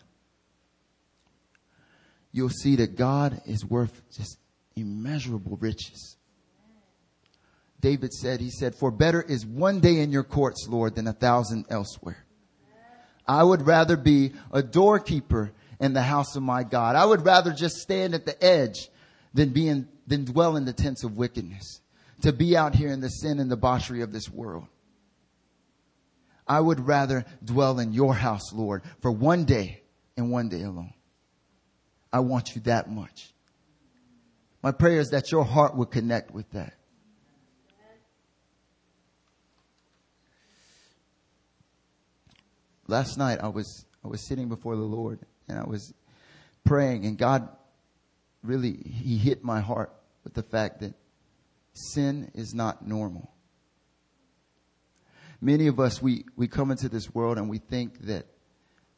you'll 2.32 2.48
see 2.48 2.74
that 2.74 2.96
God 2.96 3.40
is 3.46 3.64
worth 3.64 4.02
just 4.10 4.38
immeasurable 4.74 5.58
riches. 5.60 6.16
David 7.80 8.12
said, 8.12 8.40
he 8.40 8.50
said, 8.50 8.74
for 8.74 8.90
better 8.90 9.22
is 9.22 9.46
one 9.46 9.78
day 9.78 10.00
in 10.00 10.10
your 10.10 10.24
courts, 10.24 10.66
Lord, 10.68 10.96
than 10.96 11.06
a 11.06 11.12
thousand 11.12 11.66
elsewhere. 11.70 12.26
I 13.28 13.44
would 13.44 13.64
rather 13.64 13.96
be 13.96 14.32
a 14.50 14.60
doorkeeper 14.60 15.52
in 15.80 15.94
the 15.94 16.02
house 16.02 16.36
of 16.36 16.42
my 16.42 16.62
God. 16.62 16.94
I 16.94 17.04
would 17.04 17.24
rather 17.24 17.52
just 17.52 17.76
stand 17.76 18.14
at 18.14 18.26
the 18.26 18.42
edge 18.44 18.88
than 19.34 19.50
be 19.50 19.68
in 19.68 19.88
than 20.06 20.24
dwell 20.24 20.56
in 20.56 20.64
the 20.64 20.72
tents 20.72 21.04
of 21.04 21.16
wickedness, 21.16 21.80
to 22.22 22.32
be 22.32 22.56
out 22.56 22.74
here 22.74 22.90
in 22.90 23.00
the 23.00 23.08
sin 23.08 23.38
and 23.38 23.48
debauchery 23.48 24.02
of 24.02 24.12
this 24.12 24.28
world. 24.28 24.66
I 26.46 26.60
would 26.60 26.80
rather 26.80 27.24
dwell 27.44 27.78
in 27.78 27.92
your 27.92 28.12
house, 28.12 28.52
Lord, 28.52 28.82
for 29.00 29.12
one 29.12 29.44
day 29.44 29.82
and 30.16 30.32
one 30.32 30.48
day 30.48 30.62
alone. 30.62 30.92
I 32.12 32.20
want 32.20 32.56
you 32.56 32.60
that 32.62 32.90
much. 32.90 33.32
My 34.62 34.72
prayer 34.72 34.98
is 34.98 35.10
that 35.10 35.30
your 35.30 35.44
heart 35.44 35.76
would 35.76 35.92
connect 35.92 36.32
with 36.32 36.50
that. 36.50 36.74
Last 42.88 43.16
night 43.16 43.38
I 43.40 43.48
was 43.48 43.86
I 44.04 44.08
was 44.08 44.26
sitting 44.26 44.48
before 44.48 44.74
the 44.74 44.82
Lord 44.82 45.20
and 45.50 45.58
I 45.58 45.64
was 45.64 45.92
praying 46.64 47.04
and 47.04 47.18
God 47.18 47.48
really 48.42 48.72
he 48.72 49.18
hit 49.18 49.44
my 49.44 49.60
heart 49.60 49.92
with 50.24 50.34
the 50.34 50.42
fact 50.42 50.80
that 50.80 50.94
sin 51.72 52.30
is 52.34 52.54
not 52.54 52.86
normal. 52.86 53.30
Many 55.40 55.68
of 55.68 55.80
us, 55.80 56.02
we, 56.02 56.24
we 56.36 56.48
come 56.48 56.70
into 56.70 56.88
this 56.88 57.14
world 57.14 57.38
and 57.38 57.48
we 57.48 57.58
think 57.58 58.00
that, 58.02 58.26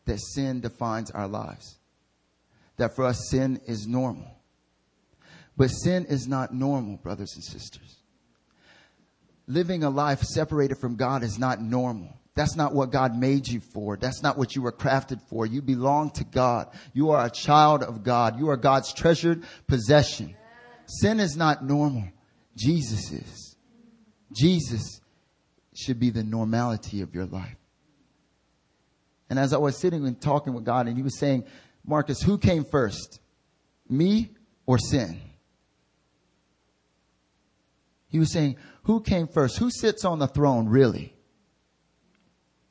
that 0.06 0.18
sin 0.34 0.60
defines 0.60 1.10
our 1.12 1.28
lives. 1.28 1.78
That 2.78 2.96
for 2.96 3.04
us, 3.04 3.28
sin 3.30 3.60
is 3.66 3.86
normal. 3.86 4.26
But 5.56 5.68
sin 5.68 6.06
is 6.06 6.26
not 6.26 6.52
normal, 6.52 6.96
brothers 6.96 7.32
and 7.34 7.44
sisters. 7.44 7.98
Living 9.46 9.84
a 9.84 9.90
life 9.90 10.22
separated 10.22 10.78
from 10.78 10.96
God 10.96 11.22
is 11.22 11.38
not 11.38 11.60
normal. 11.60 12.16
That's 12.34 12.56
not 12.56 12.74
what 12.74 12.90
God 12.90 13.16
made 13.16 13.46
you 13.46 13.60
for. 13.60 13.96
That's 13.96 14.22
not 14.22 14.38
what 14.38 14.56
you 14.56 14.62
were 14.62 14.72
crafted 14.72 15.20
for. 15.28 15.44
You 15.44 15.60
belong 15.60 16.10
to 16.12 16.24
God. 16.24 16.68
You 16.94 17.10
are 17.10 17.26
a 17.26 17.30
child 17.30 17.82
of 17.82 18.02
God. 18.02 18.38
You 18.38 18.48
are 18.48 18.56
God's 18.56 18.92
treasured 18.94 19.44
possession. 19.66 20.34
Sin 20.86 21.20
is 21.20 21.36
not 21.36 21.64
normal. 21.64 22.04
Jesus 22.56 23.12
is. 23.12 23.56
Jesus 24.34 25.00
should 25.74 26.00
be 26.00 26.10
the 26.10 26.24
normality 26.24 27.02
of 27.02 27.14
your 27.14 27.26
life. 27.26 27.56
And 29.28 29.38
as 29.38 29.52
I 29.52 29.58
was 29.58 29.78
sitting 29.78 30.06
and 30.06 30.20
talking 30.20 30.54
with 30.54 30.64
God, 30.64 30.88
and 30.88 30.96
He 30.96 31.02
was 31.02 31.18
saying, 31.18 31.44
Marcus, 31.84 32.20
who 32.22 32.38
came 32.38 32.64
first? 32.64 33.20
Me 33.88 34.30
or 34.66 34.78
sin? 34.78 35.20
He 38.08 38.18
was 38.18 38.32
saying, 38.32 38.56
who 38.84 39.00
came 39.00 39.26
first? 39.26 39.58
Who 39.58 39.70
sits 39.70 40.04
on 40.04 40.18
the 40.18 40.26
throne, 40.26 40.68
really? 40.68 41.11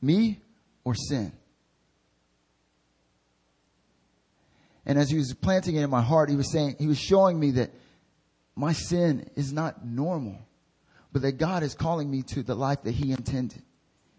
Me 0.01 0.41
or 0.83 0.95
sin? 0.95 1.31
And 4.85 4.97
as 4.97 5.09
he 5.09 5.17
was 5.17 5.33
planting 5.33 5.75
it 5.75 5.83
in 5.83 5.89
my 5.89 6.01
heart, 6.01 6.29
he 6.29 6.35
was 6.35 6.51
saying, 6.51 6.75
he 6.79 6.87
was 6.87 6.97
showing 6.99 7.39
me 7.39 7.51
that 7.51 7.71
my 8.55 8.73
sin 8.73 9.29
is 9.35 9.53
not 9.53 9.85
normal. 9.85 10.39
but 11.11 11.21
that 11.23 11.33
God 11.33 11.63
is 11.63 11.73
calling 11.73 12.09
me 12.09 12.23
to 12.33 12.43
the 12.43 12.55
life 12.55 12.83
that 12.83 12.93
he 12.93 13.11
intended. 13.11 13.61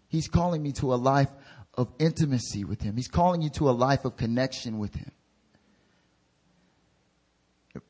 He's 0.07 0.27
calling 0.27 0.61
me 0.61 0.71
to 0.73 0.93
a 0.93 0.95
life 0.95 1.29
of 1.73 1.91
intimacy 1.97 2.65
with 2.65 2.81
him. 2.81 2.95
He's 2.95 3.07
calling 3.07 3.41
you 3.41 3.49
to 3.51 3.69
a 3.69 3.71
life 3.71 4.05
of 4.05 4.15
connection 4.15 4.77
with 4.77 4.93
him. 4.93 5.11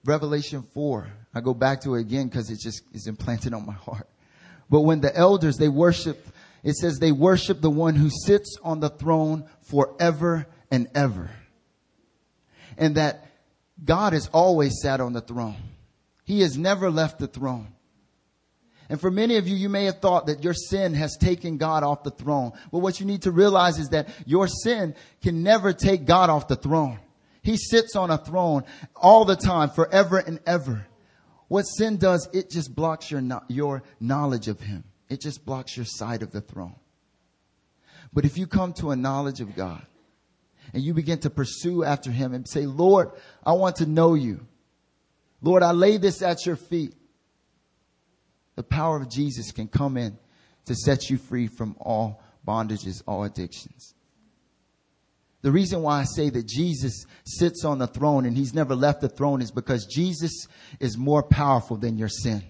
Revelation 0.06 0.64
4, 0.74 1.12
I 1.34 1.42
go 1.42 1.54
back 1.54 1.82
to 1.82 1.96
it 1.96 2.02
again 2.02 2.28
because 2.30 2.50
it 2.50 2.60
just 2.60 2.84
is 2.94 3.08
implanted 3.08 3.54
on 3.54 3.66
my 3.66 3.74
heart. 3.74 4.08
But 4.70 4.82
when 4.82 5.02
the 5.02 5.14
elders, 5.14 5.58
they 5.58 5.68
worship, 5.68 6.26
it 6.64 6.76
says 6.76 6.98
they 6.98 7.12
worship 7.12 7.62
the 7.62 7.70
one 7.70 7.96
who 7.96 8.10
sits 8.10 8.58
on 8.64 8.80
the 8.80 8.90
throne 8.90 9.46
forever 9.62 10.48
and 10.72 10.88
ever. 10.96 11.30
And 12.78 12.96
that 12.96 13.30
God 13.84 14.14
has 14.14 14.28
always 14.28 14.80
sat 14.82 15.02
on 15.02 15.14
the 15.14 15.22
throne. 15.22 15.58
He 16.24 16.42
has 16.42 16.58
never 16.58 16.90
left 16.90 17.20
the 17.20 17.28
throne. 17.28 17.68
And 18.90 19.00
for 19.00 19.12
many 19.12 19.38
of 19.38 19.48
you, 19.48 19.56
you 19.56 19.70
may 19.70 19.86
have 19.86 20.00
thought 20.00 20.28
that 20.28 20.44
your 20.44 20.54
sin 20.54 20.94
has 20.94 21.18
taken 21.18 21.58
God 21.58 21.84
off 21.84 22.04
the 22.04 22.12
throne. 22.12 22.52
Well, 22.72 22.82
what 22.82 23.00
you 23.00 23.06
need 23.06 23.24
to 23.24 23.32
realize 23.32 23.80
is 23.80 23.90
that 23.90 24.08
your 24.26 24.48
sin 24.48 24.96
can 25.22 25.44
never 25.44 25.74
take 25.74 26.06
God 26.06 26.30
off 26.30 26.48
the 26.48 26.56
throne. 26.56 27.00
He 27.42 27.58
sits 27.58 27.96
on 27.96 28.10
a 28.10 28.18
throne 28.18 28.64
all 28.96 29.26
the 29.26 29.36
time, 29.36 29.70
forever 29.70 30.18
and 30.18 30.40
ever. 30.46 30.86
What 31.48 31.64
sin 31.64 31.98
does, 31.98 32.30
it 32.34 32.50
just 32.50 32.74
blocks 32.74 33.12
your, 33.12 33.22
your 33.48 33.84
knowledge 34.00 34.48
of 34.48 34.60
Him. 34.60 34.86
It 35.14 35.22
just 35.22 35.46
blocks 35.46 35.78
your 35.78 35.86
sight 35.86 36.24
of 36.24 36.32
the 36.32 36.42
throne. 36.42 36.76
But 38.12 38.26
if 38.26 38.36
you 38.36 38.48
come 38.48 38.74
to 38.74 38.90
a 38.90 38.96
knowledge 38.96 39.42
of 39.42 39.56
God 39.56 39.86
and 40.74 40.82
you 40.82 40.96
begin 40.96 41.20
to 41.20 41.30
pursue 41.30 41.84
after 41.84 42.10
Him 42.10 42.34
and 42.34 42.48
say, 42.48 42.66
Lord, 42.66 43.12
I 43.46 43.54
want 43.54 43.76
to 43.76 43.86
know 43.86 44.16
you. 44.16 44.48
Lord, 45.40 45.62
I 45.62 45.72
lay 45.72 45.98
this 45.98 46.24
at 46.24 46.48
your 46.48 46.56
feet. 46.56 46.96
The 48.56 48.64
power 48.64 48.98
of 48.98 49.10
Jesus 49.10 49.52
can 49.52 49.68
come 49.68 49.98
in 49.98 50.18
to 50.66 50.74
set 50.74 51.12
you 51.12 51.18
free 51.18 51.46
from 51.46 51.76
all 51.80 52.24
bondages, 52.48 53.04
all 53.06 53.24
addictions. 53.24 53.94
The 55.44 55.52
reason 55.52 55.84
why 55.84 56.00
I 56.00 56.06
say 56.06 56.32
that 56.32 56.48
Jesus 56.48 57.06
sits 57.24 57.66
on 57.66 57.78
the 57.78 57.88
throne 57.88 58.26
and 58.26 58.36
he's 58.36 58.56
never 58.56 58.74
left 58.74 59.02
the 59.02 59.10
throne 59.10 59.44
is 59.44 59.52
because 59.52 59.86
Jesus 59.86 60.48
is 60.80 60.98
more 60.98 61.22
powerful 61.22 61.78
than 61.78 62.00
your 62.00 62.10
sin. 62.10 62.44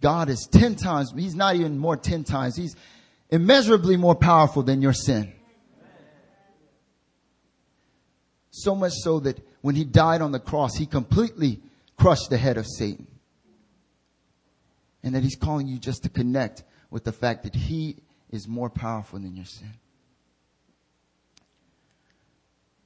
God 0.00 0.28
is 0.28 0.48
10 0.50 0.76
times, 0.76 1.12
he's 1.16 1.34
not 1.34 1.56
even 1.56 1.78
more 1.78 1.96
10 1.96 2.24
times, 2.24 2.56
he's 2.56 2.76
immeasurably 3.30 3.96
more 3.96 4.14
powerful 4.14 4.62
than 4.62 4.80
your 4.82 4.92
sin. 4.92 5.32
So 8.50 8.74
much 8.74 8.92
so 9.02 9.20
that 9.20 9.38
when 9.60 9.74
he 9.74 9.84
died 9.84 10.20
on 10.20 10.32
the 10.32 10.40
cross, 10.40 10.74
he 10.76 10.86
completely 10.86 11.60
crushed 11.96 12.30
the 12.30 12.38
head 12.38 12.56
of 12.56 12.66
Satan. 12.66 13.06
And 15.02 15.14
that 15.14 15.22
he's 15.22 15.36
calling 15.36 15.68
you 15.68 15.78
just 15.78 16.02
to 16.04 16.08
connect 16.08 16.64
with 16.90 17.04
the 17.04 17.12
fact 17.12 17.44
that 17.44 17.54
he 17.54 17.96
is 18.30 18.48
more 18.48 18.68
powerful 18.68 19.18
than 19.18 19.36
your 19.36 19.44
sin. 19.44 19.72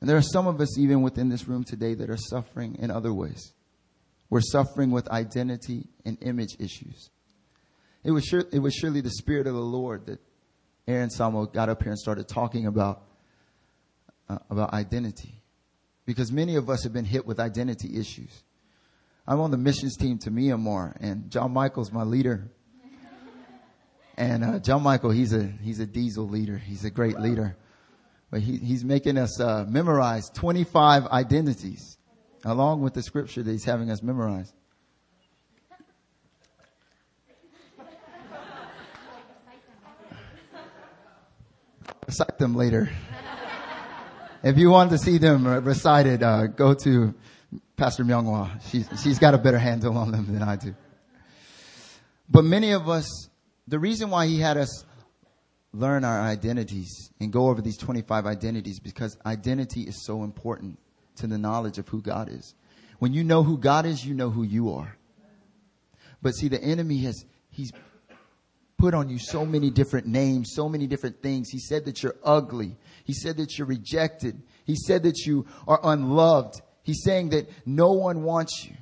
And 0.00 0.08
there 0.08 0.16
are 0.16 0.22
some 0.22 0.46
of 0.46 0.60
us, 0.60 0.78
even 0.78 1.02
within 1.02 1.28
this 1.28 1.46
room 1.46 1.64
today, 1.64 1.94
that 1.94 2.10
are 2.10 2.16
suffering 2.16 2.76
in 2.80 2.90
other 2.90 3.14
ways. 3.14 3.52
We're 4.32 4.40
suffering 4.40 4.90
with 4.92 5.10
identity 5.10 5.88
and 6.06 6.16
image 6.22 6.56
issues. 6.58 7.10
It 8.02 8.12
was, 8.12 8.24
sure, 8.24 8.44
it 8.50 8.60
was 8.60 8.72
surely 8.72 9.02
the 9.02 9.10
Spirit 9.10 9.46
of 9.46 9.52
the 9.52 9.60
Lord 9.60 10.06
that 10.06 10.20
Aaron 10.88 11.10
Samuel 11.10 11.44
got 11.44 11.68
up 11.68 11.82
here 11.82 11.92
and 11.92 11.98
started 11.98 12.28
talking 12.28 12.66
about, 12.66 13.02
uh, 14.30 14.38
about 14.48 14.72
identity. 14.72 15.42
Because 16.06 16.32
many 16.32 16.56
of 16.56 16.70
us 16.70 16.82
have 16.84 16.94
been 16.94 17.04
hit 17.04 17.26
with 17.26 17.38
identity 17.40 18.00
issues. 18.00 18.42
I'm 19.28 19.38
on 19.38 19.50
the 19.50 19.58
missions 19.58 19.98
team 19.98 20.16
to 20.20 20.30
Myanmar, 20.30 20.96
and 20.98 21.30
John 21.30 21.52
Michael's 21.52 21.92
my 21.92 22.04
leader. 22.04 22.50
And 24.16 24.44
uh, 24.44 24.58
John 24.60 24.82
Michael, 24.82 25.10
he's 25.10 25.34
a 25.34 25.42
he's 25.42 25.78
a 25.78 25.86
diesel 25.86 26.26
leader. 26.26 26.56
He's 26.56 26.86
a 26.86 26.90
great 26.90 27.20
leader, 27.20 27.54
but 28.30 28.40
he, 28.40 28.56
he's 28.56 28.82
making 28.82 29.18
us 29.18 29.38
uh, 29.38 29.66
memorize 29.68 30.30
25 30.30 31.06
identities, 31.08 31.98
along 32.44 32.80
with 32.80 32.94
the 32.94 33.02
scripture 33.02 33.42
that 33.42 33.50
he's 33.50 33.64
having 33.64 33.90
us 33.90 34.02
memorize. 34.02 34.52
Recite 42.06 42.38
them 42.38 42.54
later. 42.54 42.90
if 44.42 44.58
you 44.58 44.70
want 44.70 44.90
to 44.90 44.98
see 44.98 45.18
them 45.18 45.46
recited, 45.64 46.22
uh, 46.22 46.46
go 46.46 46.74
to 46.74 47.14
Pastor 47.76 48.04
Myunghwa. 48.04 48.60
She's, 48.70 48.88
she's 49.02 49.18
got 49.18 49.34
a 49.34 49.38
better 49.38 49.58
handle 49.58 49.96
on 49.96 50.10
them 50.10 50.32
than 50.32 50.42
I 50.42 50.56
do. 50.56 50.74
But 52.28 52.44
many 52.44 52.72
of 52.72 52.88
us, 52.88 53.28
the 53.68 53.78
reason 53.78 54.10
why 54.10 54.26
he 54.26 54.40
had 54.40 54.56
us 54.56 54.84
learn 55.72 56.04
our 56.04 56.20
identities 56.20 57.10
and 57.20 57.32
go 57.32 57.48
over 57.48 57.62
these 57.62 57.78
25 57.78 58.26
identities 58.26 58.78
because 58.78 59.16
identity 59.24 59.82
is 59.82 60.04
so 60.04 60.22
important 60.22 60.78
to 61.16 61.26
the 61.26 61.38
knowledge 61.38 61.78
of 61.78 61.88
who 61.88 62.00
God 62.00 62.28
is. 62.30 62.54
When 62.98 63.12
you 63.12 63.24
know 63.24 63.42
who 63.42 63.58
God 63.58 63.86
is, 63.86 64.04
you 64.04 64.14
know 64.14 64.30
who 64.30 64.42
you 64.42 64.74
are. 64.74 64.96
But 66.22 66.34
see, 66.34 66.48
the 66.48 66.62
enemy 66.62 66.98
has, 66.98 67.24
he's 67.50 67.72
put 68.78 68.94
on 68.94 69.08
you 69.08 69.18
so 69.18 69.44
many 69.44 69.70
different 69.70 70.06
names, 70.06 70.52
so 70.54 70.68
many 70.68 70.86
different 70.86 71.22
things. 71.22 71.48
He 71.50 71.58
said 71.58 71.84
that 71.86 72.02
you're 72.02 72.16
ugly. 72.24 72.76
He 73.04 73.12
said 73.12 73.36
that 73.38 73.58
you're 73.58 73.66
rejected. 73.66 74.42
He 74.64 74.76
said 74.76 75.02
that 75.04 75.18
you 75.26 75.46
are 75.66 75.80
unloved. 75.82 76.60
He's 76.82 77.02
saying 77.04 77.30
that 77.30 77.48
no 77.66 77.92
one 77.92 78.22
wants 78.22 78.64
you. 78.64 78.76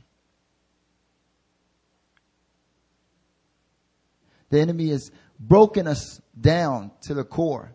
The 4.51 4.61
enemy 4.61 4.91
has 4.91 5.11
broken 5.39 5.87
us 5.87 6.21
down 6.39 6.91
to 7.03 7.15
the 7.15 7.25
core 7.25 7.75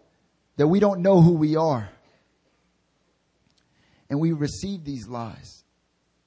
that 0.58 0.68
we 0.68 0.80
don't 0.80 1.02
know 1.02 1.22
who 1.22 1.34
we 1.34 1.56
are. 1.56 1.90
And 4.10 4.20
we 4.20 4.32
receive 4.32 4.84
these 4.84 5.08
lies. 5.08 5.64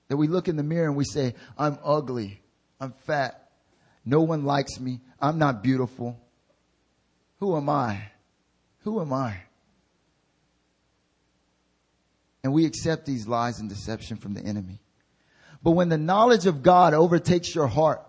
That 0.09 0.17
we 0.17 0.27
look 0.27 0.49
in 0.49 0.57
the 0.57 0.63
mirror 0.63 0.89
and 0.89 0.97
we 0.97 1.05
say, 1.05 1.35
I'm 1.57 1.79
ugly. 1.85 2.41
I'm 2.81 2.93
fat. 3.07 3.51
No 4.05 4.23
one 4.23 4.45
likes 4.45 4.81
me. 4.81 5.01
I'm 5.21 5.39
not 5.39 5.63
beautiful. 5.63 6.19
Who 7.41 7.57
am 7.57 7.69
I? 7.69 8.11
Who 8.81 9.01
am 9.01 9.13
I? 9.13 9.37
And 12.43 12.53
we 12.53 12.65
accept 12.65 13.05
these 13.05 13.29
lies 13.29 13.59
and 13.59 13.69
deception 13.69 14.17
from 14.17 14.35
the 14.35 14.41
enemy. 14.41 14.81
But 15.63 15.73
when 15.73 15.89
the 15.89 15.99
knowledge 15.99 16.47
of 16.47 16.63
God 16.63 16.95
overtakes 16.95 17.55
your 17.55 17.67
heart, 17.67 18.08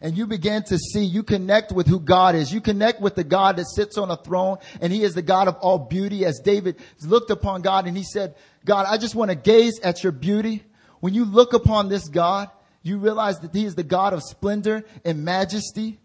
and 0.00 0.16
you 0.16 0.26
begin 0.26 0.62
to 0.64 0.78
see, 0.78 1.04
you 1.04 1.22
connect 1.22 1.72
with 1.72 1.86
who 1.86 2.00
God 2.00 2.34
is. 2.34 2.52
You 2.52 2.60
connect 2.60 3.00
with 3.00 3.14
the 3.14 3.24
God 3.24 3.56
that 3.56 3.66
sits 3.66 3.98
on 3.98 4.10
a 4.10 4.16
throne 4.16 4.58
and 4.80 4.92
he 4.92 5.02
is 5.02 5.14
the 5.14 5.22
God 5.22 5.48
of 5.48 5.56
all 5.56 5.78
beauty 5.78 6.24
as 6.24 6.40
David 6.40 6.76
looked 7.04 7.30
upon 7.30 7.62
God 7.62 7.86
and 7.86 7.96
he 7.96 8.04
said, 8.04 8.34
God, 8.64 8.86
I 8.88 8.98
just 8.98 9.14
want 9.14 9.30
to 9.30 9.36
gaze 9.36 9.80
at 9.80 10.02
your 10.02 10.12
beauty. 10.12 10.62
When 11.00 11.14
you 11.14 11.24
look 11.24 11.52
upon 11.52 11.88
this 11.88 12.08
God, 12.08 12.48
you 12.82 12.98
realize 12.98 13.40
that 13.40 13.54
he 13.54 13.64
is 13.64 13.74
the 13.74 13.82
God 13.82 14.12
of 14.12 14.22
splendor 14.22 14.84
and 15.04 15.24
majesty. 15.24 15.98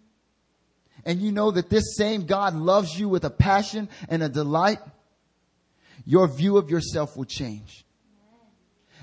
And 1.06 1.22
you 1.22 1.32
know 1.32 1.52
that 1.52 1.70
this 1.70 1.96
same 1.98 2.26
God 2.26 2.56
loves 2.56 2.98
you 2.98 3.10
with 3.10 3.26
a 3.26 3.30
passion 3.30 3.90
and 4.10 4.24
a 4.24 4.30
delight 4.30 4.80
your 6.06 6.28
view 6.28 6.58
of 6.58 6.70
yourself 6.70 7.16
will 7.16 7.26
change. 7.26 7.86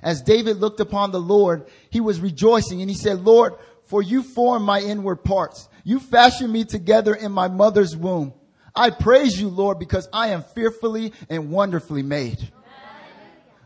As 0.02 0.22
David 0.22 0.56
looked 0.56 0.80
upon 0.80 1.12
the 1.12 1.20
Lord, 1.20 1.66
he 1.90 2.00
was 2.00 2.20
rejoicing 2.20 2.80
and 2.80 2.90
he 2.90 2.96
said, 2.96 3.20
Lord, 3.20 3.54
for 3.90 4.00
you 4.00 4.22
formed 4.22 4.64
my 4.64 4.80
inward 4.80 5.24
parts. 5.24 5.68
You 5.82 5.98
fashioned 5.98 6.52
me 6.52 6.64
together 6.64 7.12
in 7.12 7.32
my 7.32 7.48
mother's 7.48 7.96
womb. 7.96 8.32
I 8.72 8.90
praise 8.90 9.38
you, 9.38 9.48
Lord, 9.48 9.80
because 9.80 10.08
I 10.12 10.28
am 10.28 10.44
fearfully 10.44 11.12
and 11.28 11.50
wonderfully 11.50 12.04
made. 12.04 12.38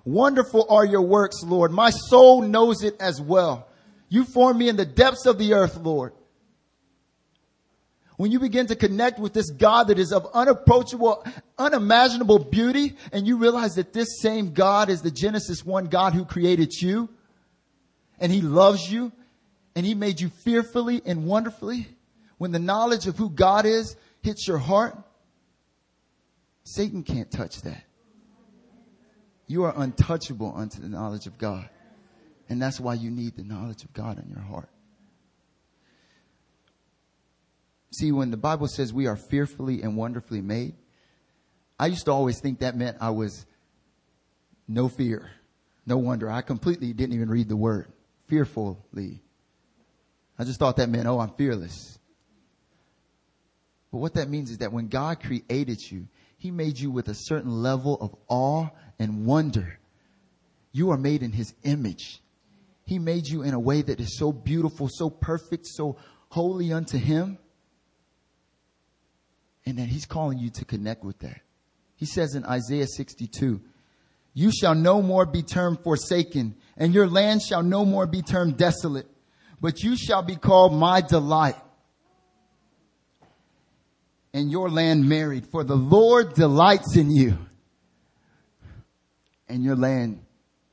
Wonderful 0.06 0.66
are 0.70 0.84
your 0.84 1.02
works, 1.02 1.42
Lord. 1.42 1.72
My 1.72 1.90
soul 1.90 2.40
knows 2.40 2.82
it 2.82 2.96
as 3.00 3.20
well. 3.20 3.68
You 4.08 4.24
formed 4.24 4.58
me 4.58 4.70
in 4.70 4.76
the 4.76 4.86
depths 4.86 5.26
of 5.26 5.36
the 5.36 5.52
earth, 5.52 5.76
Lord. 5.76 6.14
When 8.16 8.30
you 8.30 8.38
begin 8.38 8.66
to 8.68 8.76
connect 8.76 9.18
with 9.18 9.34
this 9.34 9.50
God 9.50 9.88
that 9.88 9.98
is 9.98 10.10
of 10.10 10.26
unapproachable, 10.32 11.22
unimaginable 11.58 12.38
beauty, 12.38 12.96
and 13.12 13.26
you 13.26 13.36
realize 13.36 13.74
that 13.74 13.92
this 13.92 14.22
same 14.22 14.54
God 14.54 14.88
is 14.88 15.02
the 15.02 15.10
Genesis 15.10 15.66
1 15.66 15.86
God 15.86 16.14
who 16.14 16.24
created 16.24 16.72
you, 16.80 17.10
and 18.18 18.32
He 18.32 18.40
loves 18.40 18.90
you, 18.90 19.12
and 19.76 19.84
He 19.84 19.94
made 19.94 20.20
you 20.20 20.28
fearfully 20.28 21.02
and 21.04 21.26
wonderfully, 21.26 21.86
when 22.38 22.52
the 22.52 22.58
knowledge 22.58 23.06
of 23.06 23.16
who 23.16 23.30
God 23.30 23.66
is 23.66 23.96
hits 24.22 24.46
your 24.46 24.58
heart, 24.58 24.96
Satan 26.64 27.02
can't 27.02 27.30
touch 27.30 27.62
that. 27.62 27.84
You 29.46 29.64
are 29.64 29.74
untouchable 29.76 30.52
unto 30.56 30.80
the 30.80 30.88
knowledge 30.88 31.26
of 31.26 31.38
God. 31.38 31.68
And 32.48 32.60
that's 32.60 32.80
why 32.80 32.94
you 32.94 33.10
need 33.10 33.36
the 33.36 33.42
knowledge 33.42 33.84
of 33.84 33.92
God 33.92 34.18
in 34.18 34.30
your 34.30 34.40
heart. 34.40 34.68
See, 37.92 38.10
when 38.12 38.30
the 38.30 38.36
Bible 38.36 38.66
says 38.66 38.92
we 38.92 39.06
are 39.06 39.16
fearfully 39.16 39.82
and 39.82 39.96
wonderfully 39.96 40.40
made, 40.40 40.74
I 41.78 41.86
used 41.86 42.06
to 42.06 42.12
always 42.12 42.40
think 42.40 42.60
that 42.60 42.76
meant 42.76 42.96
I 43.00 43.10
was 43.10 43.46
no 44.66 44.88
fear. 44.88 45.30
No 45.86 45.98
wonder. 45.98 46.30
I 46.30 46.42
completely 46.42 46.92
didn't 46.92 47.14
even 47.14 47.28
read 47.28 47.48
the 47.48 47.56
word. 47.56 47.92
Fearfully 48.26 49.20
I 50.38 50.44
just 50.44 50.58
thought 50.58 50.76
that 50.76 50.88
meant, 50.88 51.06
oh, 51.06 51.20
I'm 51.20 51.30
fearless. 51.30 51.98
But 53.92 53.98
what 53.98 54.14
that 54.14 54.28
means 54.28 54.50
is 54.50 54.58
that 54.58 54.72
when 54.72 54.88
God 54.88 55.22
created 55.22 55.80
you, 55.90 56.08
He 56.36 56.50
made 56.50 56.78
you 56.78 56.90
with 56.90 57.08
a 57.08 57.14
certain 57.14 57.62
level 57.62 57.96
of 58.00 58.14
awe 58.28 58.68
and 58.98 59.24
wonder. 59.24 59.78
You 60.72 60.90
are 60.90 60.96
made 60.96 61.22
in 61.22 61.30
His 61.30 61.54
image. 61.62 62.20
He 62.84 62.98
made 62.98 63.28
you 63.28 63.42
in 63.42 63.54
a 63.54 63.60
way 63.60 63.82
that 63.82 64.00
is 64.00 64.18
so 64.18 64.32
beautiful, 64.32 64.88
so 64.90 65.08
perfect, 65.08 65.66
so 65.66 65.96
holy 66.28 66.72
unto 66.72 66.98
Him. 66.98 67.38
And 69.64 69.78
that 69.78 69.86
He's 69.86 70.06
calling 70.06 70.38
you 70.38 70.50
to 70.50 70.64
connect 70.64 71.04
with 71.04 71.20
that. 71.20 71.40
He 71.94 72.06
says 72.06 72.34
in 72.34 72.44
Isaiah 72.44 72.88
62, 72.88 73.60
you 74.34 74.50
shall 74.50 74.74
no 74.74 75.00
more 75.00 75.24
be 75.24 75.42
termed 75.42 75.78
forsaken, 75.84 76.56
and 76.76 76.92
your 76.92 77.06
land 77.06 77.40
shall 77.40 77.62
no 77.62 77.84
more 77.84 78.08
be 78.08 78.20
termed 78.20 78.56
desolate, 78.56 79.06
but 79.64 79.82
you 79.82 79.96
shall 79.96 80.20
be 80.20 80.36
called 80.36 80.74
my 80.74 81.00
delight. 81.00 81.56
And 84.34 84.50
your 84.50 84.68
land 84.68 85.08
married, 85.08 85.46
for 85.46 85.64
the 85.64 85.74
Lord 85.74 86.34
delights 86.34 86.98
in 86.98 87.10
you, 87.10 87.38
and 89.48 89.64
your 89.64 89.74
land 89.74 90.20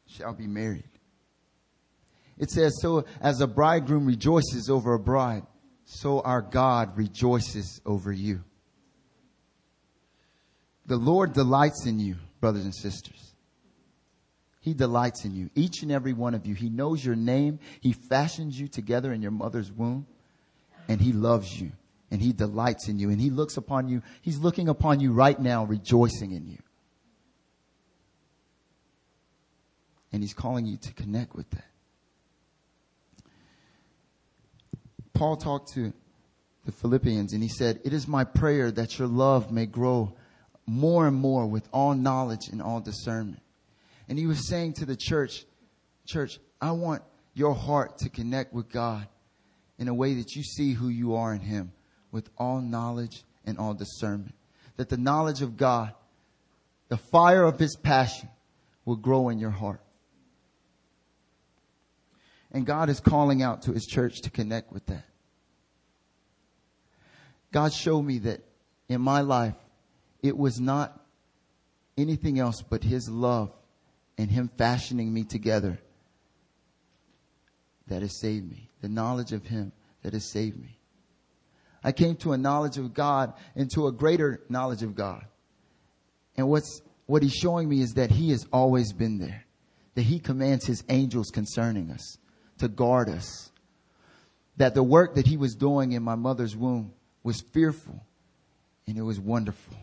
shall 0.07 0.33
be 0.33 0.45
married. 0.45 0.89
It 2.37 2.49
says, 2.49 2.81
so 2.81 3.05
as 3.21 3.39
a 3.39 3.47
bridegroom 3.47 4.05
rejoices 4.05 4.69
over 4.69 4.93
a 4.93 4.99
bride, 4.99 5.43
so 5.85 6.19
our 6.19 6.41
God 6.41 6.97
rejoices 6.97 7.79
over 7.85 8.11
you. 8.11 8.43
The 10.85 10.97
Lord 10.97 11.31
delights 11.31 11.85
in 11.85 11.97
you, 11.97 12.17
brothers 12.41 12.65
and 12.65 12.75
sisters. 12.75 13.30
He 14.61 14.75
delights 14.75 15.25
in 15.25 15.35
you, 15.35 15.49
each 15.55 15.81
and 15.81 15.91
every 15.91 16.13
one 16.13 16.35
of 16.35 16.45
you. 16.45 16.53
He 16.53 16.69
knows 16.69 17.03
your 17.03 17.15
name. 17.15 17.59
He 17.81 17.93
fashions 17.93 18.59
you 18.59 18.67
together 18.67 19.11
in 19.11 19.21
your 19.23 19.31
mother's 19.31 19.71
womb 19.71 20.05
and 20.87 21.01
he 21.01 21.13
loves 21.13 21.59
you 21.59 21.71
and 22.11 22.21
he 22.21 22.31
delights 22.31 22.87
in 22.87 22.99
you 22.99 23.09
and 23.09 23.19
he 23.19 23.31
looks 23.31 23.57
upon 23.57 23.89
you. 23.89 24.03
He's 24.21 24.37
looking 24.37 24.69
upon 24.69 24.99
you 24.99 25.13
right 25.13 25.39
now, 25.39 25.65
rejoicing 25.65 26.31
in 26.31 26.47
you. 26.47 26.59
And 30.13 30.21
he's 30.21 30.35
calling 30.35 30.67
you 30.67 30.77
to 30.77 30.93
connect 30.93 31.33
with 31.33 31.49
that. 31.51 31.65
Paul 35.13 35.37
talked 35.37 35.73
to 35.73 35.91
the 36.65 36.71
Philippians 36.71 37.33
and 37.33 37.41
he 37.41 37.49
said, 37.49 37.79
it 37.83 37.93
is 37.93 38.07
my 38.07 38.25
prayer 38.25 38.69
that 38.69 38.99
your 38.99 39.07
love 39.07 39.51
may 39.51 39.65
grow 39.65 40.13
more 40.67 41.07
and 41.07 41.15
more 41.15 41.47
with 41.47 41.67
all 41.73 41.95
knowledge 41.95 42.47
and 42.51 42.61
all 42.61 42.79
discernment 42.79 43.41
and 44.11 44.19
he 44.19 44.27
was 44.27 44.45
saying 44.45 44.73
to 44.73 44.85
the 44.85 44.97
church, 44.97 45.45
church, 46.05 46.37
I 46.59 46.71
want 46.71 47.01
your 47.33 47.53
heart 47.53 47.99
to 47.99 48.09
connect 48.09 48.53
with 48.53 48.69
God 48.69 49.07
in 49.79 49.87
a 49.87 49.93
way 49.93 50.15
that 50.15 50.35
you 50.35 50.43
see 50.43 50.73
who 50.73 50.89
you 50.89 51.15
are 51.15 51.33
in 51.33 51.39
him 51.39 51.71
with 52.11 52.29
all 52.37 52.59
knowledge 52.59 53.23
and 53.45 53.57
all 53.57 53.73
discernment. 53.73 54.35
That 54.75 54.89
the 54.89 54.97
knowledge 54.97 55.41
of 55.41 55.55
God, 55.55 55.93
the 56.89 56.97
fire 56.97 57.45
of 57.45 57.57
his 57.57 57.77
passion 57.77 58.27
will 58.83 58.97
grow 58.97 59.29
in 59.29 59.39
your 59.39 59.49
heart. 59.49 59.79
And 62.51 62.65
God 62.65 62.89
is 62.89 62.99
calling 62.99 63.41
out 63.41 63.61
to 63.61 63.71
his 63.71 63.85
church 63.85 64.23
to 64.23 64.29
connect 64.29 64.73
with 64.73 64.87
that. 64.87 65.05
God 67.53 67.71
showed 67.71 68.01
me 68.01 68.17
that 68.17 68.41
in 68.89 68.99
my 68.99 69.21
life, 69.21 69.55
it 70.21 70.37
was 70.37 70.59
not 70.59 70.99
anything 71.97 72.39
else 72.39 72.61
but 72.61 72.83
his 72.83 73.07
love 73.07 73.53
and 74.21 74.29
Him 74.29 74.51
fashioning 74.55 75.11
me 75.11 75.23
together 75.23 75.79
that 77.87 78.03
has 78.03 78.19
saved 78.19 78.47
me. 78.47 78.69
The 78.81 78.87
knowledge 78.87 79.31
of 79.31 79.47
Him 79.47 79.71
that 80.03 80.13
has 80.13 80.31
saved 80.31 80.61
me. 80.61 80.77
I 81.83 81.91
came 81.91 82.15
to 82.17 82.33
a 82.33 82.37
knowledge 82.37 82.77
of 82.77 82.93
God 82.93 83.33
and 83.55 83.67
to 83.71 83.87
a 83.87 83.91
greater 83.91 84.41
knowledge 84.47 84.83
of 84.83 84.93
God. 84.93 85.25
And 86.37 86.47
what's, 86.47 86.83
what 87.07 87.23
He's 87.23 87.33
showing 87.33 87.67
me 87.67 87.81
is 87.81 87.95
that 87.95 88.11
He 88.11 88.29
has 88.29 88.45
always 88.53 88.93
been 88.93 89.17
there. 89.17 89.43
That 89.95 90.03
He 90.03 90.19
commands 90.19 90.67
His 90.67 90.83
angels 90.87 91.31
concerning 91.31 91.89
us 91.89 92.19
to 92.59 92.67
guard 92.67 93.09
us. 93.09 93.51
That 94.57 94.75
the 94.75 94.83
work 94.83 95.15
that 95.15 95.25
He 95.25 95.37
was 95.37 95.55
doing 95.55 95.93
in 95.93 96.03
my 96.03 96.15
mother's 96.15 96.55
womb 96.55 96.93
was 97.23 97.41
fearful 97.41 98.05
and 98.85 98.99
it 98.99 99.01
was 99.01 99.19
wonderful. 99.19 99.77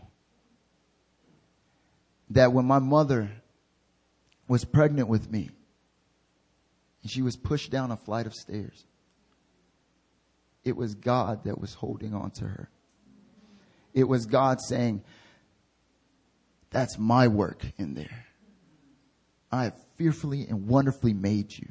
That 2.29 2.53
when 2.53 2.63
my 2.63 2.79
mother 2.79 3.31
was 4.49 4.65
pregnant 4.65 5.07
with 5.07 5.31
me. 5.31 5.49
And 7.03 7.09
she 7.09 7.21
was 7.21 7.37
pushed 7.37 7.71
down 7.71 7.91
a 7.91 7.97
flight 7.97 8.25
of 8.25 8.33
stairs. 8.33 8.83
It 10.65 10.75
was 10.75 10.95
God 10.95 11.45
that 11.45 11.61
was 11.61 11.73
holding 11.73 12.13
on 12.13 12.31
to 12.31 12.45
her. 12.45 12.69
It 13.93 14.03
was 14.03 14.25
God 14.25 14.59
saying, 14.59 15.03
That's 16.71 16.97
my 16.97 17.29
work 17.29 17.63
in 17.77 17.93
there. 17.93 18.25
I 19.51 19.65
have 19.65 19.75
fearfully 19.95 20.47
and 20.49 20.67
wonderfully 20.67 21.13
made 21.13 21.57
you. 21.57 21.69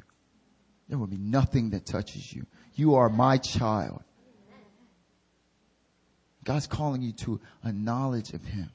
There 0.87 0.97
will 0.97 1.07
be 1.07 1.17
nothing 1.17 1.69
that 1.71 1.85
touches 1.85 2.33
you. 2.33 2.45
You 2.73 2.95
are 2.95 3.09
my 3.09 3.37
child. 3.37 4.03
God's 6.43 6.65
calling 6.65 7.01
you 7.01 7.11
to 7.11 7.39
a 7.61 7.71
knowledge 7.71 8.31
of 8.33 8.43
Him. 8.43 8.71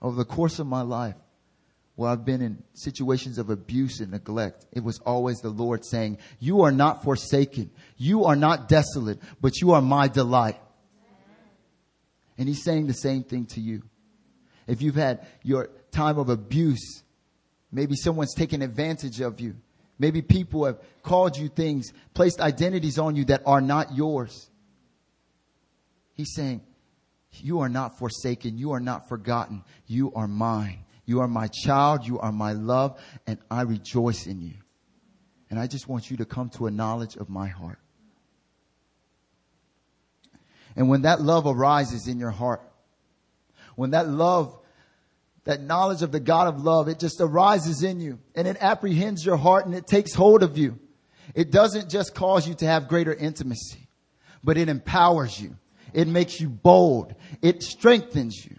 Over 0.00 0.16
the 0.16 0.24
course 0.24 0.60
of 0.60 0.66
my 0.66 0.82
life, 0.82 1.16
where 1.98 2.12
I've 2.12 2.24
been 2.24 2.42
in 2.42 2.62
situations 2.74 3.38
of 3.38 3.50
abuse 3.50 3.98
and 3.98 4.12
neglect, 4.12 4.66
it 4.70 4.84
was 4.84 5.00
always 5.00 5.38
the 5.38 5.50
Lord 5.50 5.84
saying, 5.84 6.18
you 6.38 6.62
are 6.62 6.70
not 6.70 7.02
forsaken. 7.02 7.72
You 7.96 8.26
are 8.26 8.36
not 8.36 8.68
desolate, 8.68 9.18
but 9.40 9.60
you 9.60 9.72
are 9.72 9.82
my 9.82 10.06
delight. 10.06 10.60
And 12.38 12.46
he's 12.46 12.62
saying 12.62 12.86
the 12.86 12.94
same 12.94 13.24
thing 13.24 13.46
to 13.46 13.60
you. 13.60 13.82
If 14.68 14.80
you've 14.80 14.94
had 14.94 15.26
your 15.42 15.70
time 15.90 16.18
of 16.18 16.28
abuse, 16.28 17.02
maybe 17.72 17.96
someone's 17.96 18.32
taken 18.32 18.62
advantage 18.62 19.20
of 19.20 19.40
you. 19.40 19.56
Maybe 19.98 20.22
people 20.22 20.66
have 20.66 20.78
called 21.02 21.36
you 21.36 21.48
things, 21.48 21.92
placed 22.14 22.40
identities 22.40 23.00
on 23.00 23.16
you 23.16 23.24
that 23.24 23.42
are 23.44 23.60
not 23.60 23.96
yours. 23.96 24.48
He's 26.14 26.32
saying, 26.32 26.60
you 27.32 27.58
are 27.58 27.68
not 27.68 27.98
forsaken. 27.98 28.56
You 28.56 28.70
are 28.70 28.80
not 28.80 29.08
forgotten. 29.08 29.64
You 29.88 30.12
are 30.14 30.28
mine. 30.28 30.84
You 31.08 31.22
are 31.22 31.26
my 31.26 31.48
child. 31.48 32.06
You 32.06 32.18
are 32.18 32.30
my 32.30 32.52
love 32.52 33.00
and 33.26 33.38
I 33.50 33.62
rejoice 33.62 34.26
in 34.26 34.42
you. 34.42 34.52
And 35.48 35.58
I 35.58 35.66
just 35.66 35.88
want 35.88 36.10
you 36.10 36.18
to 36.18 36.26
come 36.26 36.50
to 36.50 36.66
a 36.66 36.70
knowledge 36.70 37.16
of 37.16 37.30
my 37.30 37.48
heart. 37.48 37.78
And 40.76 40.90
when 40.90 41.02
that 41.02 41.22
love 41.22 41.46
arises 41.46 42.08
in 42.08 42.18
your 42.18 42.30
heart, 42.30 42.60
when 43.74 43.92
that 43.92 44.06
love, 44.06 44.54
that 45.44 45.62
knowledge 45.62 46.02
of 46.02 46.12
the 46.12 46.20
God 46.20 46.46
of 46.46 46.62
love, 46.62 46.88
it 46.88 46.98
just 46.98 47.22
arises 47.22 47.82
in 47.82 48.00
you 48.00 48.18
and 48.34 48.46
it 48.46 48.58
apprehends 48.60 49.24
your 49.24 49.38
heart 49.38 49.64
and 49.64 49.74
it 49.74 49.86
takes 49.86 50.12
hold 50.12 50.42
of 50.42 50.58
you. 50.58 50.78
It 51.34 51.50
doesn't 51.50 51.88
just 51.88 52.14
cause 52.14 52.46
you 52.46 52.52
to 52.56 52.66
have 52.66 52.86
greater 52.86 53.14
intimacy, 53.14 53.88
but 54.44 54.58
it 54.58 54.68
empowers 54.68 55.40
you. 55.40 55.56
It 55.94 56.06
makes 56.06 56.38
you 56.38 56.50
bold. 56.50 57.14
It 57.40 57.62
strengthens 57.62 58.44
you. 58.44 58.58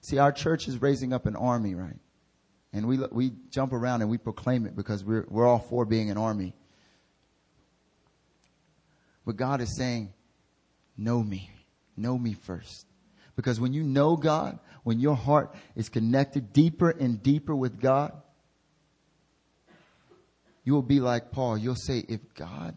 See, 0.00 0.18
our 0.18 0.32
church 0.32 0.68
is 0.68 0.80
raising 0.80 1.12
up 1.12 1.26
an 1.26 1.36
army, 1.36 1.74
right? 1.74 1.98
And 2.72 2.86
we, 2.86 2.98
we 3.10 3.32
jump 3.50 3.72
around 3.72 4.02
and 4.02 4.10
we 4.10 4.18
proclaim 4.18 4.66
it 4.66 4.76
because 4.76 5.04
we're, 5.04 5.26
we're 5.28 5.46
all 5.46 5.58
for 5.58 5.84
being 5.84 6.10
an 6.10 6.18
army. 6.18 6.54
But 9.24 9.36
God 9.36 9.60
is 9.60 9.76
saying, 9.76 10.12
know 10.96 11.22
me. 11.22 11.50
Know 11.96 12.16
me 12.16 12.34
first. 12.34 12.86
Because 13.36 13.60
when 13.60 13.72
you 13.72 13.82
know 13.82 14.16
God, 14.16 14.58
when 14.84 15.00
your 15.00 15.16
heart 15.16 15.54
is 15.76 15.88
connected 15.88 16.52
deeper 16.52 16.90
and 16.90 17.22
deeper 17.22 17.54
with 17.54 17.80
God, 17.80 18.12
you 20.64 20.74
will 20.74 20.82
be 20.82 21.00
like 21.00 21.30
Paul. 21.30 21.56
You'll 21.56 21.74
say, 21.74 22.04
if 22.08 22.20
God, 22.34 22.76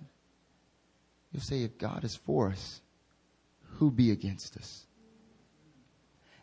you'll 1.32 1.42
say, 1.42 1.64
if 1.64 1.78
God 1.78 2.04
is 2.04 2.16
for 2.16 2.50
us, 2.50 2.82
who 3.78 3.92
be 3.92 4.12
against 4.12 4.56
us? 4.58 4.86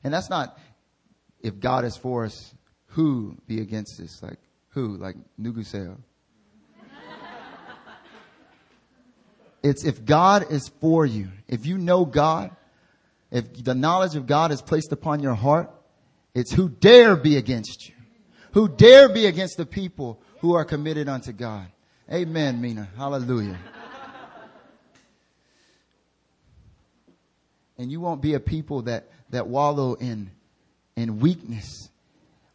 And 0.05 0.13
that's 0.13 0.31
not, 0.31 0.59
if 1.41 1.59
God 1.61 1.85
is 1.85 1.97
for 1.97 2.25
us, 2.25 2.55
who 2.89 3.37
be 3.47 3.61
against 3.61 4.01
us? 4.01 4.23
Like 4.23 4.39
who? 4.71 4.97
Like 4.97 5.17
Nuguseo. 5.41 5.97
it's 9.63 9.85
if 9.85 10.05
God 10.05 10.51
is 10.51 10.69
for 10.81 11.05
you, 11.07 11.29
if 11.47 11.67
you 11.67 11.79
know 11.79 12.05
God, 12.05 12.51
if 13.31 13.65
the 13.65 13.75
knowledge 13.75 14.17
of 14.17 14.27
God 14.27 14.53
is 14.53 14.63
placed 14.63 14.93
upon 14.93 15.21
your 15.21 15.35
heart, 15.35 15.71
it's 16.35 16.53
who 16.53 16.69
dare 16.69 17.17
be 17.17 17.37
against 17.37 17.89
you. 17.89 17.95
Who 18.53 18.69
dare 18.69 19.09
be 19.09 19.27
against 19.27 19.57
the 19.57 19.67
people 19.67 20.21
who 20.41 20.55
are 20.55 20.65
committed 20.65 21.09
unto 21.09 21.33
God. 21.33 21.67
Amen, 22.11 22.61
Mina. 22.61 22.89
Hallelujah. 22.97 23.59
and 27.77 27.93
you 27.93 28.01
won't 28.01 28.23
be 28.23 28.35
a 28.35 28.41
people 28.41 28.83
that, 28.83 29.09
that 29.31 29.47
wallow 29.47 29.95
in 29.95 30.31
in 30.99 31.21
weakness 31.21 31.91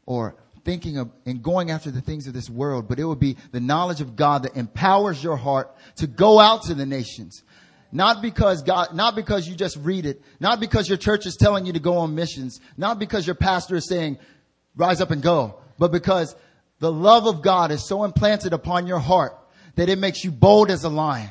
or 0.06 0.36
thinking 0.66 0.98
of 0.98 1.10
and 1.26 1.44
going 1.44 1.72
after 1.72 1.92
the 1.92 2.02
things 2.02 2.28
of 2.28 2.34
this 2.34 2.50
world, 2.50 2.88
but 2.88 3.00
it 3.00 3.06
would 3.06 3.20
be 3.20 3.38
the 3.52 3.60
knowledge 3.60 4.02
of 4.02 4.16
God 4.16 4.44
that 4.44 4.56
empowers 4.56 5.24
your 5.24 5.38
heart 5.38 5.76
to 5.98 6.08
go 6.08 6.40
out 6.40 6.64
to 6.64 6.74
the 6.74 6.86
nations. 6.86 7.44
Not 7.92 8.22
because 8.22 8.64
God, 8.64 8.96
not 8.96 9.16
because 9.16 9.48
you 9.48 9.56
just 9.56 9.78
read 9.78 10.06
it, 10.06 10.22
not 10.40 10.60
because 10.60 10.90
your 10.90 10.98
church 10.98 11.26
is 11.26 11.36
telling 11.36 11.66
you 11.66 11.74
to 11.74 11.80
go 11.80 11.98
on 11.98 12.16
missions, 12.16 12.60
not 12.76 12.98
because 12.98 13.28
your 13.28 13.36
pastor 13.36 13.76
is 13.76 13.88
saying, 13.88 14.18
rise 14.76 15.00
up 15.00 15.12
and 15.12 15.22
go, 15.22 15.60
but 15.78 15.92
because 15.92 16.36
the 16.80 16.92
love 16.92 17.28
of 17.28 17.42
God 17.44 17.72
is 17.72 17.88
so 17.88 18.04
implanted 18.04 18.52
upon 18.52 18.88
your 18.88 19.00
heart 19.00 19.38
that 19.76 19.90
it 19.90 20.00
makes 20.00 20.24
you 20.24 20.32
bold 20.32 20.72
as 20.72 20.84
a 20.84 20.90
lion. 20.90 21.30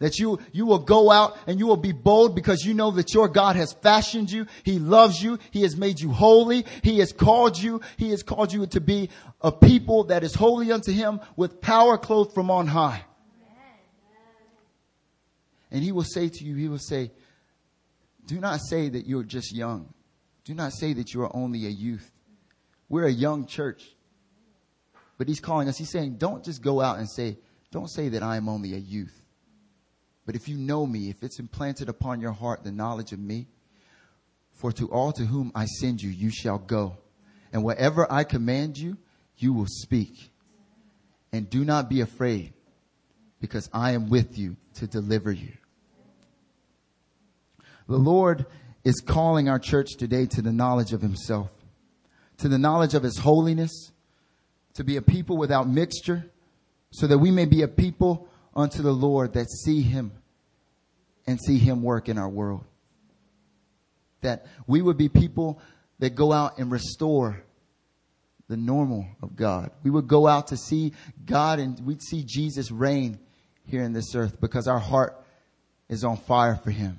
That 0.00 0.18
you, 0.18 0.38
you 0.50 0.66
will 0.66 0.78
go 0.78 1.10
out 1.10 1.36
and 1.46 1.58
you 1.58 1.66
will 1.66 1.76
be 1.76 1.92
bold 1.92 2.34
because 2.34 2.64
you 2.64 2.74
know 2.74 2.90
that 2.92 3.14
your 3.14 3.28
God 3.28 3.56
has 3.56 3.74
fashioned 3.74 4.30
you. 4.30 4.46
He 4.64 4.78
loves 4.78 5.22
you. 5.22 5.38
He 5.50 5.62
has 5.62 5.76
made 5.76 6.00
you 6.00 6.10
holy. 6.10 6.64
He 6.82 6.98
has 6.98 7.12
called 7.12 7.58
you. 7.58 7.82
He 7.98 8.10
has 8.10 8.22
called 8.22 8.52
you 8.52 8.66
to 8.68 8.80
be 8.80 9.10
a 9.42 9.52
people 9.52 10.04
that 10.04 10.24
is 10.24 10.34
holy 10.34 10.72
unto 10.72 10.90
him 10.90 11.20
with 11.36 11.60
power 11.60 11.98
clothed 11.98 12.32
from 12.32 12.50
on 12.50 12.66
high. 12.66 13.04
And 15.70 15.84
he 15.84 15.92
will 15.92 16.04
say 16.04 16.28
to 16.28 16.44
you, 16.44 16.56
he 16.56 16.68
will 16.68 16.78
say, 16.78 17.12
do 18.26 18.40
not 18.40 18.60
say 18.60 18.88
that 18.88 19.06
you're 19.06 19.22
just 19.22 19.54
young. 19.54 19.92
Do 20.44 20.54
not 20.54 20.72
say 20.72 20.94
that 20.94 21.12
you 21.12 21.22
are 21.22 21.36
only 21.36 21.66
a 21.66 21.70
youth. 21.70 22.10
We're 22.88 23.06
a 23.06 23.12
young 23.12 23.46
church. 23.46 23.84
But 25.18 25.28
he's 25.28 25.40
calling 25.40 25.68
us, 25.68 25.76
he's 25.76 25.90
saying, 25.90 26.16
don't 26.16 26.42
just 26.42 26.62
go 26.62 26.80
out 26.80 26.98
and 26.98 27.08
say, 27.08 27.36
don't 27.70 27.90
say 27.90 28.08
that 28.08 28.22
I 28.22 28.36
am 28.36 28.48
only 28.48 28.74
a 28.74 28.78
youth. 28.78 29.14
But 30.26 30.36
if 30.36 30.48
you 30.48 30.56
know 30.56 30.86
me, 30.86 31.08
if 31.08 31.22
it's 31.22 31.38
implanted 31.38 31.88
upon 31.88 32.20
your 32.20 32.32
heart 32.32 32.62
the 32.62 32.72
knowledge 32.72 33.12
of 33.12 33.18
me, 33.18 33.48
for 34.52 34.70
to 34.72 34.88
all 34.88 35.12
to 35.12 35.24
whom 35.24 35.50
I 35.54 35.64
send 35.64 36.02
you, 36.02 36.10
you 36.10 36.30
shall 36.30 36.58
go. 36.58 36.98
And 37.52 37.64
whatever 37.64 38.06
I 38.12 38.24
command 38.24 38.76
you, 38.78 38.98
you 39.38 39.52
will 39.52 39.66
speak. 39.66 40.30
And 41.32 41.48
do 41.48 41.64
not 41.64 41.88
be 41.88 42.00
afraid, 42.00 42.52
because 43.40 43.70
I 43.72 43.92
am 43.92 44.10
with 44.10 44.36
you 44.36 44.56
to 44.74 44.86
deliver 44.86 45.32
you. 45.32 45.52
The 47.88 47.96
Lord 47.96 48.46
is 48.84 49.00
calling 49.00 49.48
our 49.48 49.58
church 49.58 49.96
today 49.98 50.26
to 50.26 50.42
the 50.42 50.52
knowledge 50.52 50.92
of 50.92 51.00
himself, 51.02 51.50
to 52.38 52.48
the 52.48 52.58
knowledge 52.58 52.94
of 52.94 53.02
his 53.02 53.18
holiness, 53.18 53.90
to 54.74 54.84
be 54.84 54.96
a 54.96 55.02
people 55.02 55.36
without 55.36 55.68
mixture, 55.68 56.30
so 56.90 57.06
that 57.06 57.18
we 57.18 57.30
may 57.30 57.46
be 57.46 57.62
a 57.62 57.68
people 57.68 58.28
unto 58.54 58.82
the 58.82 58.92
Lord 58.92 59.34
that 59.34 59.50
see 59.50 59.82
him 59.82 60.12
and 61.26 61.38
see 61.40 61.58
him 61.58 61.82
work 61.82 62.08
in 62.08 62.18
our 62.18 62.28
world. 62.28 62.64
That 64.22 64.46
we 64.66 64.82
would 64.82 64.96
be 64.96 65.08
people 65.08 65.60
that 65.98 66.14
go 66.14 66.32
out 66.32 66.58
and 66.58 66.70
restore 66.70 67.42
the 68.48 68.56
normal 68.56 69.06
of 69.22 69.36
God. 69.36 69.70
We 69.84 69.90
would 69.90 70.08
go 70.08 70.26
out 70.26 70.48
to 70.48 70.56
see 70.56 70.92
God 71.24 71.60
and 71.60 71.78
we'd 71.86 72.02
see 72.02 72.24
Jesus 72.26 72.70
reign 72.70 73.18
here 73.64 73.82
in 73.82 73.92
this 73.92 74.14
earth 74.14 74.40
because 74.40 74.66
our 74.66 74.78
heart 74.78 75.24
is 75.88 76.04
on 76.04 76.16
fire 76.16 76.56
for 76.56 76.70
him. 76.70 76.98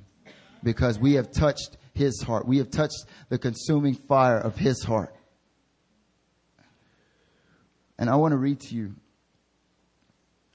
Because 0.64 0.98
we 0.98 1.14
have 1.14 1.32
touched 1.32 1.78
his 1.94 2.22
heart. 2.22 2.48
We 2.48 2.60
have 2.60 2.72
touched 2.72 3.06
the 3.30 3.38
consuming 3.38 3.96
fire 3.96 4.38
of 4.38 4.56
his 4.56 4.82
heart. 4.84 5.14
And 8.00 8.10
I 8.10 8.16
want 8.16 8.32
to 8.32 8.38
read 8.38 8.62
to 8.62 8.76
you 8.76 8.96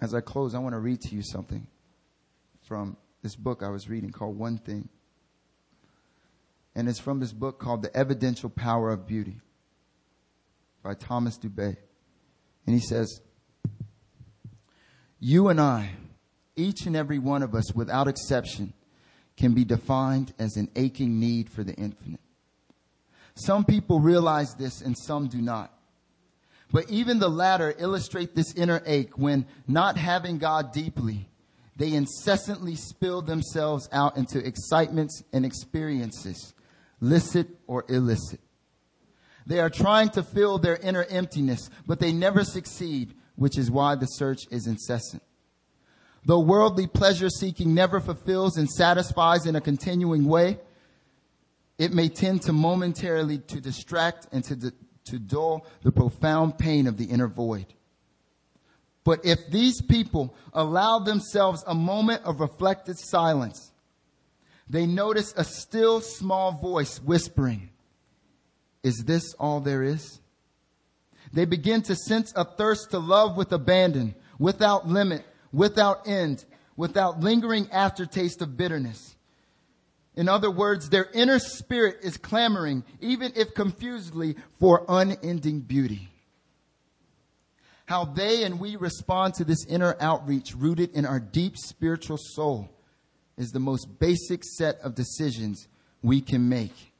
as 0.00 0.14
I 0.14 0.20
close, 0.20 0.54
I 0.54 0.58
want 0.58 0.74
to 0.74 0.78
read 0.78 1.00
to 1.02 1.14
you 1.14 1.22
something 1.22 1.66
from 2.62 2.96
this 3.22 3.36
book 3.36 3.62
I 3.62 3.68
was 3.68 3.88
reading 3.88 4.10
called 4.10 4.38
One 4.38 4.58
Thing. 4.58 4.88
And 6.74 6.88
it's 6.88 6.98
from 6.98 7.20
this 7.20 7.32
book 7.32 7.58
called 7.58 7.82
The 7.82 7.96
Evidential 7.96 8.50
Power 8.50 8.90
of 8.90 9.06
Beauty 9.06 9.36
by 10.82 10.94
Thomas 10.94 11.38
Dubay. 11.38 11.76
And 12.66 12.74
he 12.74 12.80
says, 12.80 13.20
You 15.18 15.48
and 15.48 15.60
I, 15.60 15.90
each 16.54 16.86
and 16.86 16.94
every 16.94 17.18
one 17.18 17.42
of 17.42 17.54
us 17.54 17.74
without 17.74 18.08
exception, 18.08 18.74
can 19.36 19.54
be 19.54 19.64
defined 19.64 20.34
as 20.38 20.56
an 20.56 20.70
aching 20.76 21.18
need 21.18 21.50
for 21.50 21.64
the 21.64 21.74
infinite. 21.74 22.20
Some 23.34 23.64
people 23.64 24.00
realize 24.00 24.54
this 24.54 24.80
and 24.80 24.96
some 24.96 25.28
do 25.28 25.40
not. 25.42 25.75
But 26.72 26.90
even 26.90 27.18
the 27.18 27.28
latter 27.28 27.74
illustrate 27.78 28.34
this 28.34 28.54
inner 28.54 28.82
ache 28.86 29.16
when 29.16 29.46
not 29.68 29.96
having 29.96 30.38
God 30.38 30.72
deeply, 30.72 31.28
they 31.76 31.92
incessantly 31.92 32.74
spill 32.74 33.22
themselves 33.22 33.88
out 33.92 34.16
into 34.16 34.44
excitements 34.44 35.22
and 35.32 35.44
experiences, 35.44 36.54
licit 37.00 37.48
or 37.66 37.84
illicit. 37.88 38.40
They 39.46 39.60
are 39.60 39.70
trying 39.70 40.08
to 40.10 40.22
fill 40.22 40.58
their 40.58 40.76
inner 40.76 41.04
emptiness, 41.04 41.70
but 41.86 42.00
they 42.00 42.12
never 42.12 42.42
succeed, 42.42 43.14
which 43.36 43.56
is 43.56 43.70
why 43.70 43.94
the 43.94 44.06
search 44.06 44.40
is 44.50 44.66
incessant. 44.66 45.22
Though 46.24 46.40
worldly 46.40 46.88
pleasure 46.88 47.28
seeking 47.28 47.72
never 47.72 48.00
fulfills 48.00 48.56
and 48.56 48.68
satisfies 48.68 49.46
in 49.46 49.54
a 49.54 49.60
continuing 49.60 50.24
way, 50.24 50.58
it 51.78 51.92
may 51.92 52.08
tend 52.08 52.42
to 52.42 52.52
momentarily 52.52 53.38
to 53.38 53.60
distract 53.60 54.26
and 54.32 54.42
to, 54.44 54.72
to 55.06 55.18
dull 55.18 55.66
the 55.82 55.92
profound 55.92 56.58
pain 56.58 56.86
of 56.86 56.96
the 56.96 57.06
inner 57.06 57.28
void. 57.28 57.66
But 59.04 59.24
if 59.24 59.50
these 59.50 59.80
people 59.80 60.34
allow 60.52 60.98
themselves 60.98 61.62
a 61.66 61.74
moment 61.74 62.24
of 62.24 62.40
reflected 62.40 62.98
silence, 62.98 63.72
they 64.68 64.86
notice 64.86 65.32
a 65.36 65.44
still 65.44 66.00
small 66.00 66.52
voice 66.52 66.98
whispering, 66.98 67.70
Is 68.82 69.04
this 69.06 69.34
all 69.34 69.60
there 69.60 69.82
is? 69.82 70.20
They 71.32 71.44
begin 71.44 71.82
to 71.82 71.94
sense 71.94 72.32
a 72.36 72.44
thirst 72.44 72.90
to 72.90 72.98
love 72.98 73.36
with 73.36 73.52
abandon, 73.52 74.14
without 74.38 74.88
limit, 74.88 75.24
without 75.52 76.06
end, 76.08 76.44
without 76.76 77.20
lingering 77.20 77.68
aftertaste 77.70 78.42
of 78.42 78.56
bitterness. 78.56 79.15
In 80.16 80.30
other 80.30 80.50
words, 80.50 80.88
their 80.88 81.10
inner 81.12 81.38
spirit 81.38 81.98
is 82.02 82.16
clamoring, 82.16 82.84
even 83.00 83.32
if 83.36 83.52
confusedly, 83.54 84.36
for 84.58 84.84
unending 84.88 85.60
beauty. 85.60 86.08
How 87.84 88.06
they 88.06 88.42
and 88.44 88.58
we 88.58 88.76
respond 88.76 89.34
to 89.34 89.44
this 89.44 89.64
inner 89.66 89.94
outreach 90.00 90.54
rooted 90.56 90.92
in 90.92 91.04
our 91.04 91.20
deep 91.20 91.56
spiritual 91.56 92.16
soul 92.18 92.70
is 93.36 93.50
the 93.50 93.60
most 93.60 93.98
basic 94.00 94.42
set 94.42 94.76
of 94.80 94.94
decisions 94.94 95.68
we 96.02 96.22
can 96.22 96.48
make. 96.48 96.92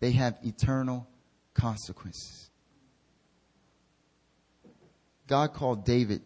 They 0.00 0.12
have 0.12 0.38
eternal 0.42 1.08
consequences. 1.54 2.50
God 5.26 5.54
called 5.54 5.86
David 5.86 6.20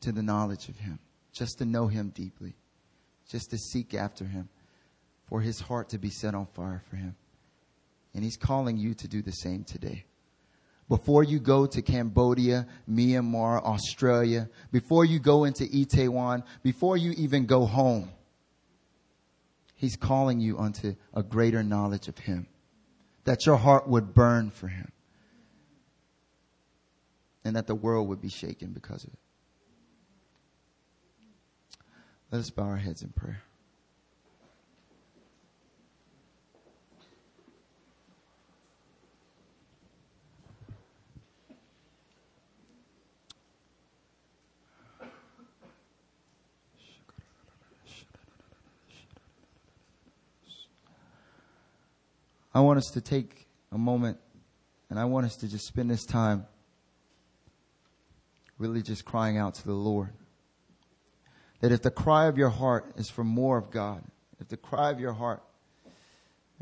to 0.00 0.10
the 0.10 0.22
knowledge 0.22 0.68
of 0.70 0.78
him, 0.78 0.98
just 1.32 1.58
to 1.58 1.66
know 1.66 1.86
him 1.86 2.08
deeply, 2.14 2.54
just 3.28 3.50
to 3.50 3.58
seek 3.58 3.94
after 3.94 4.24
him 4.24 4.48
for 5.32 5.40
his 5.40 5.58
heart 5.60 5.88
to 5.88 5.98
be 5.98 6.10
set 6.10 6.34
on 6.34 6.44
fire 6.44 6.82
for 6.90 6.96
him. 6.96 7.16
And 8.12 8.22
he's 8.22 8.36
calling 8.36 8.76
you 8.76 8.92
to 8.92 9.08
do 9.08 9.22
the 9.22 9.30
same 9.30 9.64
today. 9.64 10.04
Before 10.90 11.24
you 11.24 11.40
go 11.40 11.64
to 11.64 11.80
Cambodia, 11.80 12.66
Myanmar, 12.86 13.62
Australia, 13.62 14.50
before 14.72 15.06
you 15.06 15.18
go 15.18 15.44
into 15.44 15.64
Itaewon, 15.64 16.42
before 16.62 16.98
you 16.98 17.12
even 17.12 17.46
go 17.46 17.64
home, 17.64 18.10
he's 19.74 19.96
calling 19.96 20.38
you 20.38 20.58
unto 20.58 20.96
a 21.14 21.22
greater 21.22 21.62
knowledge 21.62 22.08
of 22.08 22.18
him. 22.18 22.46
That 23.24 23.46
your 23.46 23.56
heart 23.56 23.88
would 23.88 24.12
burn 24.12 24.50
for 24.50 24.68
him. 24.68 24.92
And 27.42 27.56
that 27.56 27.66
the 27.66 27.74
world 27.74 28.06
would 28.08 28.20
be 28.20 28.28
shaken 28.28 28.72
because 28.72 29.02
of 29.02 29.14
it. 29.14 29.18
Let 32.30 32.40
us 32.40 32.50
bow 32.50 32.64
our 32.64 32.76
heads 32.76 33.00
in 33.00 33.08
prayer. 33.12 33.42
I 52.54 52.60
want 52.60 52.78
us 52.78 52.90
to 52.94 53.00
take 53.00 53.46
a 53.70 53.78
moment 53.78 54.18
and 54.90 54.98
I 54.98 55.06
want 55.06 55.24
us 55.26 55.36
to 55.36 55.48
just 55.48 55.66
spend 55.66 55.90
this 55.90 56.04
time 56.04 56.46
really 58.58 58.82
just 58.82 59.04
crying 59.04 59.38
out 59.38 59.54
to 59.54 59.64
the 59.64 59.72
Lord. 59.72 60.10
That 61.60 61.72
if 61.72 61.82
the 61.82 61.90
cry 61.90 62.26
of 62.26 62.36
your 62.36 62.50
heart 62.50 62.92
is 62.96 63.08
for 63.08 63.24
more 63.24 63.56
of 63.56 63.70
God, 63.70 64.02
if 64.40 64.48
the 64.48 64.56
cry 64.56 64.90
of 64.90 65.00
your 65.00 65.14
heart 65.14 65.42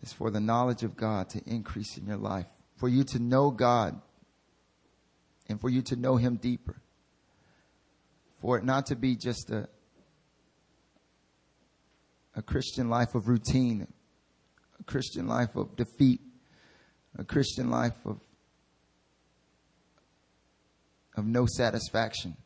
is 0.02 0.12
for 0.12 0.30
the 0.30 0.40
knowledge 0.40 0.82
of 0.82 0.96
God 0.96 1.28
to 1.30 1.42
increase 1.44 1.96
in 1.98 2.06
your 2.06 2.16
life, 2.16 2.46
for 2.76 2.88
you 2.88 3.02
to 3.04 3.18
know 3.18 3.50
God 3.50 4.00
and 5.48 5.60
for 5.60 5.68
you 5.68 5.82
to 5.82 5.96
know 5.96 6.16
Him 6.16 6.36
deeper, 6.36 6.76
for 8.40 8.56
it 8.58 8.64
not 8.64 8.86
to 8.86 8.96
be 8.96 9.16
just 9.16 9.50
a, 9.50 9.68
a 12.36 12.42
Christian 12.42 12.88
life 12.88 13.14
of 13.14 13.28
routine, 13.28 13.88
Christian 14.90 15.28
life 15.28 15.54
of 15.54 15.76
defeat, 15.76 16.20
a 17.16 17.24
Christian 17.24 17.70
life 17.70 17.94
of, 18.04 18.18
of 21.16 21.24
no 21.24 21.46
satisfaction. 21.46 22.36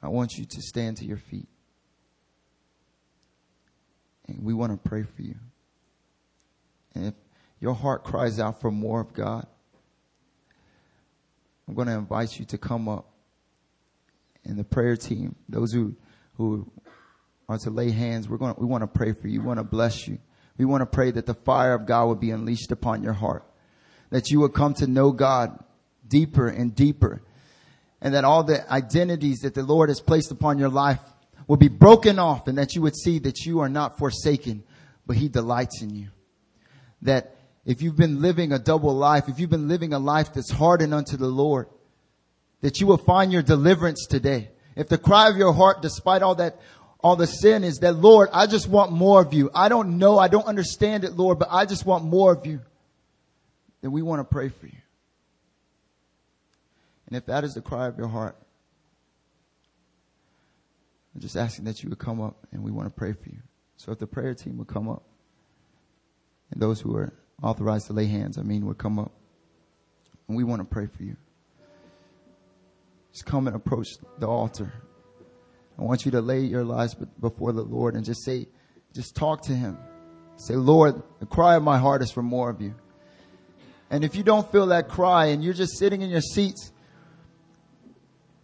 I 0.00 0.08
want 0.08 0.34
you 0.38 0.44
to 0.44 0.62
stand 0.62 0.98
to 0.98 1.04
your 1.04 1.16
feet. 1.16 1.48
And 4.28 4.44
we 4.44 4.54
want 4.54 4.70
to 4.70 4.88
pray 4.88 5.02
for 5.02 5.22
you. 5.22 5.34
And 6.94 7.06
if 7.06 7.14
your 7.58 7.74
heart 7.74 8.04
cries 8.04 8.38
out 8.38 8.60
for 8.60 8.70
more 8.70 9.00
of 9.00 9.12
God, 9.12 9.44
I'm 11.66 11.74
going 11.74 11.88
to 11.88 11.94
invite 11.94 12.38
you 12.38 12.44
to 12.46 12.58
come 12.58 12.88
up. 12.88 13.10
And 14.44 14.56
the 14.56 14.64
prayer 14.64 14.96
team, 14.96 15.34
those 15.48 15.72
who, 15.72 15.96
who 16.34 16.70
are 17.48 17.58
to 17.58 17.70
lay 17.70 17.90
hands, 17.90 18.28
we're 18.28 18.36
going 18.36 18.54
to, 18.54 18.60
we 18.60 18.66
want 18.66 18.82
to 18.82 18.86
pray 18.86 19.12
for 19.12 19.28
you. 19.28 19.40
We 19.40 19.46
want 19.46 19.58
to 19.58 19.64
bless 19.64 20.06
you. 20.06 20.18
We 20.58 20.64
want 20.64 20.82
to 20.82 20.86
pray 20.86 21.10
that 21.10 21.26
the 21.26 21.34
fire 21.34 21.74
of 21.74 21.86
God 21.86 22.06
would 22.06 22.20
be 22.20 22.30
unleashed 22.30 22.72
upon 22.72 23.02
your 23.02 23.14
heart. 23.14 23.44
That 24.10 24.30
you 24.30 24.40
would 24.40 24.52
come 24.52 24.74
to 24.74 24.86
know 24.86 25.12
God 25.12 25.62
deeper 26.06 26.48
and 26.48 26.74
deeper. 26.74 27.22
And 28.00 28.14
that 28.14 28.24
all 28.24 28.44
the 28.44 28.70
identities 28.70 29.40
that 29.40 29.54
the 29.54 29.62
Lord 29.62 29.88
has 29.88 30.00
placed 30.00 30.30
upon 30.30 30.58
your 30.58 30.68
life 30.68 31.00
will 31.46 31.56
be 31.56 31.68
broken 31.68 32.18
off 32.18 32.48
and 32.48 32.58
that 32.58 32.74
you 32.74 32.82
would 32.82 32.96
see 32.96 33.18
that 33.20 33.46
you 33.46 33.60
are 33.60 33.68
not 33.68 33.98
forsaken, 33.98 34.62
but 35.06 35.16
He 35.16 35.28
delights 35.28 35.80
in 35.80 35.94
you. 35.94 36.08
That 37.02 37.34
if 37.64 37.80
you've 37.80 37.96
been 37.96 38.20
living 38.20 38.52
a 38.52 38.58
double 38.58 38.94
life, 38.94 39.28
if 39.28 39.40
you've 39.40 39.50
been 39.50 39.68
living 39.68 39.94
a 39.94 39.98
life 39.98 40.34
that's 40.34 40.50
hardened 40.50 40.92
unto 40.92 41.16
the 41.16 41.26
Lord, 41.26 41.68
that 42.60 42.80
you 42.80 42.86
will 42.86 42.98
find 42.98 43.32
your 43.32 43.42
deliverance 43.42 44.06
today. 44.06 44.50
If 44.76 44.88
the 44.88 44.98
cry 44.98 45.28
of 45.28 45.36
your 45.36 45.52
heart, 45.52 45.82
despite 45.82 46.22
all 46.22 46.36
that, 46.36 46.60
all 47.00 47.16
the 47.16 47.26
sin 47.26 47.62
is 47.62 47.78
that, 47.78 47.96
Lord, 47.96 48.28
I 48.32 48.46
just 48.46 48.68
want 48.68 48.92
more 48.92 49.20
of 49.20 49.32
you. 49.32 49.50
I 49.54 49.68
don't 49.68 49.98
know. 49.98 50.18
I 50.18 50.28
don't 50.28 50.46
understand 50.46 51.04
it, 51.04 51.12
Lord, 51.12 51.38
but 51.38 51.48
I 51.50 51.64
just 51.64 51.86
want 51.86 52.04
more 52.04 52.32
of 52.32 52.44
you. 52.44 52.60
Then 53.82 53.92
we 53.92 54.02
want 54.02 54.20
to 54.20 54.24
pray 54.24 54.48
for 54.48 54.66
you. 54.66 54.72
And 57.06 57.16
if 57.16 57.26
that 57.26 57.44
is 57.44 57.54
the 57.54 57.62
cry 57.62 57.86
of 57.86 57.96
your 57.96 58.08
heart, 58.08 58.36
I'm 61.14 61.20
just 61.20 61.36
asking 61.36 61.64
that 61.66 61.82
you 61.82 61.88
would 61.88 61.98
come 61.98 62.20
up 62.20 62.36
and 62.52 62.62
we 62.62 62.70
want 62.70 62.86
to 62.86 62.90
pray 62.90 63.12
for 63.12 63.28
you. 63.28 63.38
So 63.76 63.92
if 63.92 63.98
the 63.98 64.06
prayer 64.06 64.34
team 64.34 64.58
would 64.58 64.68
come 64.68 64.88
up 64.88 65.04
and 66.50 66.60
those 66.60 66.80
who 66.80 66.94
are 66.96 67.12
authorized 67.42 67.86
to 67.86 67.92
lay 67.92 68.06
hands, 68.06 68.38
I 68.38 68.42
mean, 68.42 68.66
would 68.66 68.78
come 68.78 68.98
up 68.98 69.12
and 70.26 70.36
we 70.36 70.44
want 70.44 70.60
to 70.60 70.64
pray 70.64 70.86
for 70.86 71.02
you. 71.02 71.16
Just 73.12 73.24
come 73.24 73.46
and 73.46 73.56
approach 73.56 73.88
the 74.18 74.26
altar. 74.26 74.72
I 75.78 75.82
want 75.82 76.04
you 76.04 76.10
to 76.12 76.20
lay 76.20 76.40
your 76.40 76.64
lives 76.64 76.96
before 77.20 77.52
the 77.52 77.62
Lord 77.62 77.94
and 77.94 78.04
just 78.04 78.24
say, 78.24 78.46
just 78.94 79.14
talk 79.14 79.42
to 79.44 79.52
Him. 79.52 79.78
Say, 80.36 80.54
Lord, 80.54 81.02
the 81.20 81.26
cry 81.26 81.56
of 81.56 81.62
my 81.62 81.78
heart 81.78 82.02
is 82.02 82.10
for 82.10 82.22
more 82.22 82.50
of 82.50 82.60
you. 82.60 82.74
And 83.90 84.04
if 84.04 84.14
you 84.14 84.22
don't 84.22 84.50
feel 84.50 84.66
that 84.66 84.88
cry 84.88 85.26
and 85.26 85.42
you're 85.42 85.54
just 85.54 85.78
sitting 85.78 86.02
in 86.02 86.10
your 86.10 86.20
seats 86.20 86.72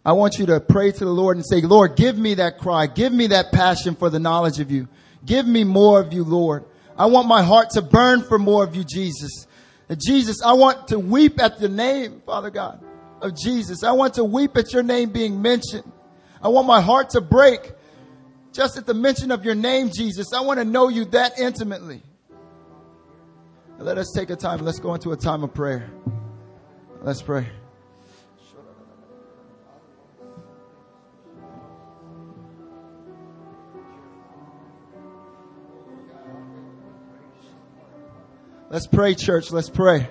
I 0.05 0.11
want 0.11 0.37
you 0.37 0.45
to 0.45 0.59
pray 0.59 0.91
to 0.91 0.99
the 0.99 1.11
Lord 1.11 1.35
and 1.35 1.43
say, 1.45 1.61
Lord, 1.61 1.95
give 1.95 2.15
me 2.15 2.35
that 2.35 2.59
cry. 2.59 2.85
Give 2.85 3.11
me 3.11 3.27
that 3.27 3.51
passion 3.51 3.95
for 3.95 4.11
the 4.11 4.19
knowledge 4.19 4.59
of 4.59 4.69
you. 4.69 4.87
Give 5.25 5.47
me 5.47 5.63
more 5.63 5.99
of 5.99 6.13
you, 6.13 6.23
Lord. 6.23 6.65
I 6.95 7.07
want 7.07 7.27
my 7.27 7.41
heart 7.41 7.71
to 7.71 7.81
burn 7.81 8.21
for 8.21 8.37
more 8.37 8.63
of 8.63 8.75
you, 8.75 8.83
Jesus. 8.83 9.47
And 9.89 9.99
Jesus, 9.99 10.43
I 10.45 10.53
want 10.53 10.89
to 10.89 10.99
weep 10.99 11.41
at 11.41 11.57
the 11.57 11.69
name, 11.69 12.21
Father 12.23 12.51
God, 12.51 12.85
of 13.19 13.35
Jesus. 13.35 13.83
I 13.83 13.93
want 13.93 14.13
to 14.15 14.23
weep 14.23 14.55
at 14.57 14.71
your 14.73 14.83
name 14.83 15.09
being 15.09 15.41
mentioned. 15.41 15.91
I 16.45 16.47
want 16.49 16.67
my 16.67 16.79
heart 16.79 17.09
to 17.09 17.21
break 17.21 17.71
just 18.53 18.77
at 18.77 18.85
the 18.85 18.93
mention 18.93 19.31
of 19.31 19.43
your 19.43 19.55
name, 19.55 19.89
Jesus. 19.91 20.31
I 20.31 20.41
want 20.41 20.59
to 20.59 20.63
know 20.63 20.89
you 20.89 21.05
that 21.05 21.39
intimately. 21.39 22.03
Let 23.79 23.97
us 23.97 24.11
take 24.15 24.29
a 24.29 24.35
time. 24.35 24.59
Let's 24.59 24.77
go 24.77 24.93
into 24.93 25.11
a 25.11 25.17
time 25.17 25.43
of 25.43 25.55
prayer. 25.55 25.89
Let's 27.01 27.23
pray. 27.23 27.47
Let's 38.69 38.85
pray, 38.85 39.15
church. 39.15 39.49
Let's 39.49 39.71
pray. 39.71 40.07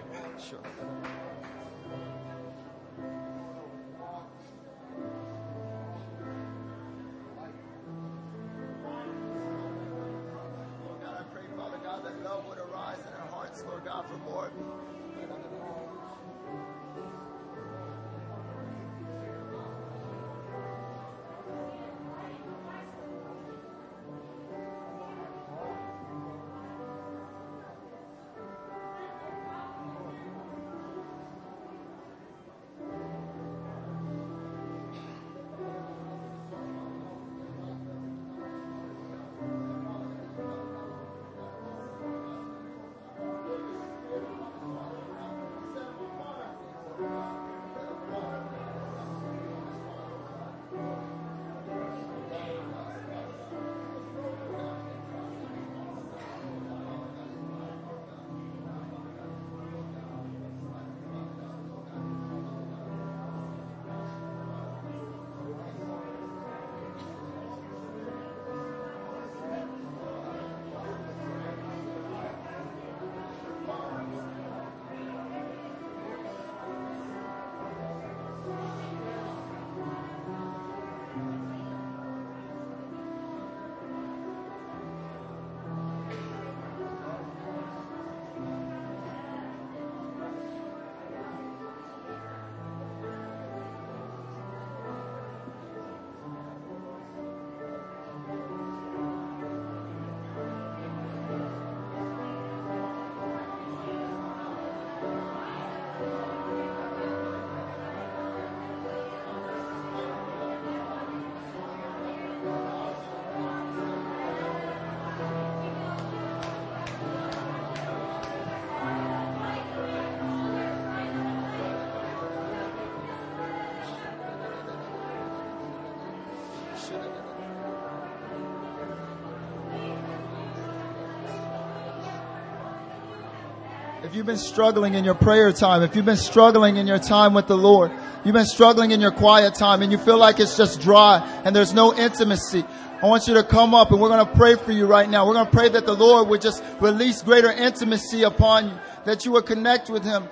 If 134.14 134.18
you've 134.18 134.26
been 134.26 134.36
struggling 134.36 134.94
in 134.94 135.02
your 135.04 135.16
prayer 135.16 135.52
time, 135.52 135.82
if 135.82 135.96
you've 135.96 136.04
been 136.04 136.16
struggling 136.16 136.76
in 136.76 136.86
your 136.86 137.00
time 137.00 137.34
with 137.34 137.48
the 137.48 137.56
Lord, 137.56 137.90
you've 138.24 138.32
been 138.32 138.46
struggling 138.46 138.92
in 138.92 139.00
your 139.00 139.10
quiet 139.10 139.56
time 139.56 139.82
and 139.82 139.90
you 139.90 139.98
feel 139.98 140.18
like 140.18 140.38
it's 140.38 140.56
just 140.56 140.80
dry 140.80 141.18
and 141.44 141.56
there's 141.56 141.74
no 141.74 141.92
intimacy, 141.92 142.64
I 143.02 143.08
want 143.08 143.26
you 143.26 143.34
to 143.34 143.42
come 143.42 143.74
up 143.74 143.90
and 143.90 144.00
we're 144.00 144.10
going 144.10 144.24
to 144.24 144.32
pray 144.36 144.54
for 144.54 144.70
you 144.70 144.86
right 144.86 145.10
now. 145.10 145.26
We're 145.26 145.34
going 145.34 145.46
to 145.46 145.50
pray 145.50 145.68
that 145.68 145.84
the 145.84 145.96
Lord 145.96 146.28
would 146.28 146.40
just 146.40 146.62
release 146.78 147.22
greater 147.22 147.50
intimacy 147.50 148.22
upon 148.22 148.68
you, 148.68 148.78
that 149.04 149.24
you 149.24 149.32
would 149.32 149.46
connect 149.46 149.90
with 149.90 150.04
Him. 150.04 150.28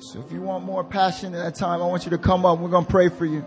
So 0.00 0.20
if 0.20 0.30
you 0.30 0.42
want 0.42 0.64
more 0.64 0.84
passion 0.84 1.32
in 1.32 1.40
that 1.40 1.54
time, 1.54 1.80
I 1.80 1.86
want 1.86 2.04
you 2.04 2.10
to 2.10 2.18
come 2.18 2.44
up. 2.44 2.58
We're 2.58 2.68
going 2.68 2.84
to 2.84 2.90
pray 2.90 3.08
for 3.08 3.24
you. 3.24 3.42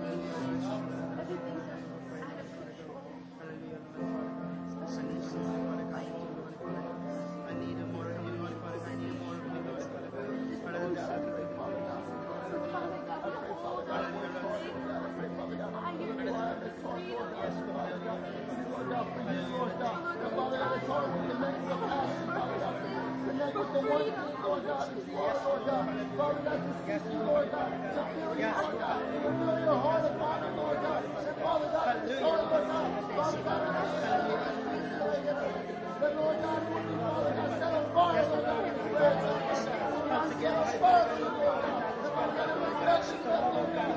The 23.74 23.82
wonders, 23.90 24.14
Lord 24.44 24.66
God, 24.66 24.90
Lord 25.10 25.66
God. 25.66 25.90
Father 26.14 26.42
God, 26.46 27.02
you, 27.10 27.20
Lord 27.26 27.52
God, 27.52 27.74
to 27.74 28.02
feel 28.14 28.38
you, 28.38 28.46
Lord 28.46 28.78
God, 28.78 29.02
to 29.02 29.30
feel 29.34 29.60
your 29.66 29.80
heart 29.82 30.06
upon 30.06 30.42
them, 30.42 30.58
Lord 30.58 30.78
God. 30.78 31.04
Father 31.42 31.70
God, 31.74 32.08
this 32.08 32.22
heart, 32.22 32.42
Lord 32.54 32.68
God, 32.70 32.86
Father 33.18 33.42
God, 33.42 33.62
I 33.66 34.30
Lord 35.02 35.26
God, 35.26 35.42
that 36.02 36.16
Lord 36.16 36.38
God, 36.44 36.62
would 36.70 36.86
God, 36.94 37.50
set 37.58 37.74
on 37.74 37.86
fire, 37.94 38.26
Lord 38.30 38.44
God, 38.46 38.62
Lord 38.78 38.94
God. 38.94 40.10
Come 40.10 40.30
together, 40.30 40.66
Father, 40.78 41.18
Lord 41.20 41.42
God. 41.42 41.74
Father 42.14 42.34
God, 42.38 42.50
Lord 42.62 43.74
God. 43.74 43.94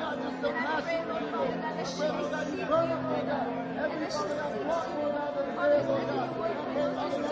God, 0.00 0.16
just 0.24 0.42
the 0.42 0.50
passion, 0.50 1.08
Lord 1.08 1.32
God. 1.32 1.76
Pray, 1.94 2.08
Lord 2.08 2.30
God, 2.32 2.46
you 2.48 2.64
burn 2.64 2.88
up, 2.88 3.02
Lord 3.10 3.26
God. 3.26 3.46
Every 3.84 4.08
Father 4.08 4.34
God, 4.34 4.52
plot, 4.64 4.88
Lord 4.96 5.12
God, 5.12 5.32
that 5.36 5.72
is 5.76 5.86
there, 5.86 5.92
Lord 5.92 6.06
God. 6.08 6.33
Know 6.74 6.90
Father 6.92 7.06
that 7.06 7.22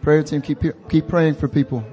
Prayer 0.08 0.22
team, 0.22 0.40
keep, 0.40 0.62
keep 0.88 1.06
praying 1.06 1.34
for 1.34 1.48
people. 1.48 1.84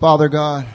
Father 0.00 0.30
God, 0.30 0.66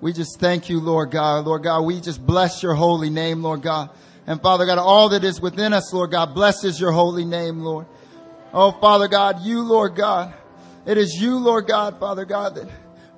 we 0.00 0.12
just 0.12 0.40
thank 0.40 0.68
you, 0.68 0.80
Lord 0.80 1.12
God. 1.12 1.46
Lord 1.46 1.62
God, 1.62 1.82
we 1.82 2.00
just 2.00 2.26
bless 2.26 2.64
your 2.64 2.74
holy 2.74 3.08
name, 3.08 3.44
Lord 3.44 3.62
God. 3.62 3.90
And 4.26 4.42
Father 4.42 4.66
God, 4.66 4.76
all 4.76 5.10
that 5.10 5.22
is 5.22 5.40
within 5.40 5.72
us, 5.72 5.92
Lord 5.92 6.10
God, 6.10 6.34
blesses 6.34 6.80
your 6.80 6.90
holy 6.90 7.24
name, 7.24 7.60
Lord. 7.60 7.86
Oh, 8.52 8.72
Father 8.72 9.06
God, 9.06 9.42
you, 9.42 9.62
Lord 9.62 9.94
God, 9.94 10.34
it 10.84 10.98
is 10.98 11.14
you, 11.14 11.36
Lord 11.36 11.68
God, 11.68 12.00
Father 12.00 12.24
God, 12.24 12.56
that 12.56 12.68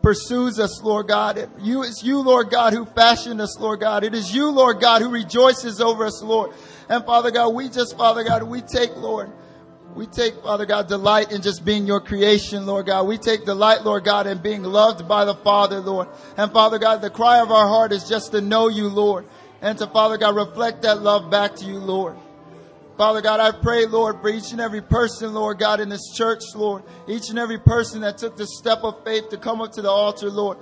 pursues 0.02 0.60
us, 0.60 0.82
Lord 0.82 1.08
God. 1.08 1.38
It, 1.38 1.48
you, 1.60 1.82
it's 1.82 2.02
you, 2.02 2.18
Lord 2.18 2.50
God, 2.50 2.74
who 2.74 2.84
fashioned 2.84 3.40
us, 3.40 3.58
Lord 3.58 3.80
God. 3.80 4.04
It 4.04 4.14
is 4.14 4.34
you, 4.34 4.50
Lord 4.50 4.80
God, 4.82 5.00
who 5.00 5.08
rejoices 5.08 5.80
over 5.80 6.04
us, 6.04 6.22
Lord. 6.22 6.52
And 6.90 7.06
Father 7.06 7.30
God, 7.30 7.54
we 7.54 7.70
just, 7.70 7.96
Father 7.96 8.22
God, 8.22 8.42
we 8.42 8.60
take, 8.60 8.94
Lord, 8.98 9.32
we 9.94 10.06
take, 10.06 10.42
Father 10.42 10.64
God, 10.64 10.88
delight 10.88 11.32
in 11.32 11.42
just 11.42 11.64
being 11.64 11.86
your 11.86 12.00
creation, 12.00 12.64
Lord 12.64 12.86
God. 12.86 13.06
We 13.06 13.18
take 13.18 13.44
delight, 13.44 13.82
Lord 13.82 14.04
God, 14.04 14.26
in 14.26 14.38
being 14.38 14.62
loved 14.62 15.06
by 15.06 15.26
the 15.26 15.34
Father, 15.34 15.80
Lord. 15.80 16.08
And 16.36 16.50
Father 16.50 16.78
God, 16.78 17.02
the 17.02 17.10
cry 17.10 17.40
of 17.40 17.50
our 17.50 17.68
heart 17.68 17.92
is 17.92 18.08
just 18.08 18.32
to 18.32 18.40
know 18.40 18.68
you, 18.68 18.88
Lord. 18.88 19.26
And 19.60 19.76
to, 19.78 19.86
Father 19.86 20.16
God, 20.16 20.34
reflect 20.34 20.82
that 20.82 21.02
love 21.02 21.30
back 21.30 21.56
to 21.56 21.66
you, 21.66 21.78
Lord. 21.78 22.16
Father 22.96 23.20
God, 23.20 23.40
I 23.40 23.52
pray, 23.52 23.84
Lord, 23.86 24.20
for 24.20 24.28
each 24.28 24.52
and 24.52 24.60
every 24.60 24.80
person, 24.80 25.34
Lord 25.34 25.58
God, 25.58 25.80
in 25.80 25.88
this 25.88 26.12
church, 26.14 26.42
Lord. 26.54 26.82
Each 27.06 27.28
and 27.30 27.38
every 27.38 27.58
person 27.58 28.00
that 28.00 28.16
took 28.16 28.36
the 28.36 28.46
step 28.46 28.84
of 28.84 29.04
faith 29.04 29.28
to 29.30 29.36
come 29.36 29.60
up 29.60 29.72
to 29.72 29.82
the 29.82 29.90
altar, 29.90 30.30
Lord. 30.30 30.56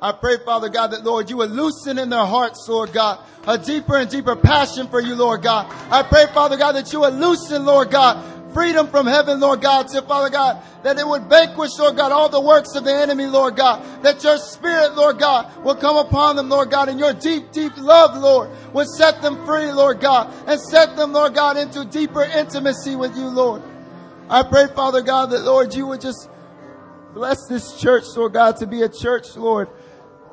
I 0.00 0.12
pray, 0.12 0.36
Father 0.44 0.68
God, 0.68 0.92
that 0.92 1.02
Lord, 1.02 1.28
you 1.28 1.38
would 1.38 1.50
loosen 1.50 1.98
in 1.98 2.08
their 2.08 2.24
hearts, 2.24 2.66
Lord 2.68 2.92
God, 2.92 3.18
a 3.48 3.58
deeper 3.58 3.96
and 3.96 4.08
deeper 4.08 4.36
passion 4.36 4.86
for 4.86 5.00
you, 5.00 5.16
Lord 5.16 5.42
God. 5.42 5.66
I 5.90 6.04
pray, 6.04 6.26
Father 6.26 6.56
God, 6.56 6.72
that 6.72 6.92
you 6.92 7.00
would 7.00 7.14
loosen, 7.14 7.64
Lord 7.64 7.90
God, 7.90 8.37
freedom 8.52 8.86
from 8.88 9.06
heaven, 9.06 9.40
Lord 9.40 9.60
God, 9.60 9.88
to 9.88 10.02
Father 10.02 10.30
God, 10.30 10.62
that 10.82 10.98
it 10.98 11.06
would 11.06 11.24
vanquish, 11.24 11.70
Lord 11.78 11.96
God, 11.96 12.12
all 12.12 12.28
the 12.28 12.40
works 12.40 12.74
of 12.74 12.84
the 12.84 12.94
enemy, 12.94 13.26
Lord 13.26 13.56
God, 13.56 14.02
that 14.02 14.22
your 14.24 14.38
spirit, 14.38 14.94
Lord 14.94 15.18
God, 15.18 15.64
will 15.64 15.74
come 15.74 15.96
upon 15.96 16.36
them, 16.36 16.48
Lord 16.48 16.70
God, 16.70 16.88
and 16.88 16.98
your 16.98 17.12
deep, 17.12 17.52
deep 17.52 17.76
love, 17.76 18.16
Lord, 18.16 18.50
would 18.72 18.88
set 18.88 19.22
them 19.22 19.44
free, 19.44 19.72
Lord 19.72 20.00
God, 20.00 20.32
and 20.46 20.60
set 20.60 20.96
them, 20.96 21.12
Lord 21.12 21.34
God, 21.34 21.56
into 21.56 21.84
deeper 21.84 22.22
intimacy 22.22 22.96
with 22.96 23.16
you, 23.16 23.28
Lord. 23.28 23.62
I 24.30 24.42
pray, 24.42 24.66
Father 24.66 25.02
God, 25.02 25.30
that 25.30 25.42
Lord, 25.42 25.74
you 25.74 25.86
would 25.86 26.00
just 26.00 26.28
bless 27.14 27.38
this 27.48 27.80
church, 27.80 28.04
Lord 28.16 28.32
God, 28.34 28.56
to 28.58 28.66
be 28.66 28.82
a 28.82 28.88
church, 28.88 29.36
Lord, 29.36 29.68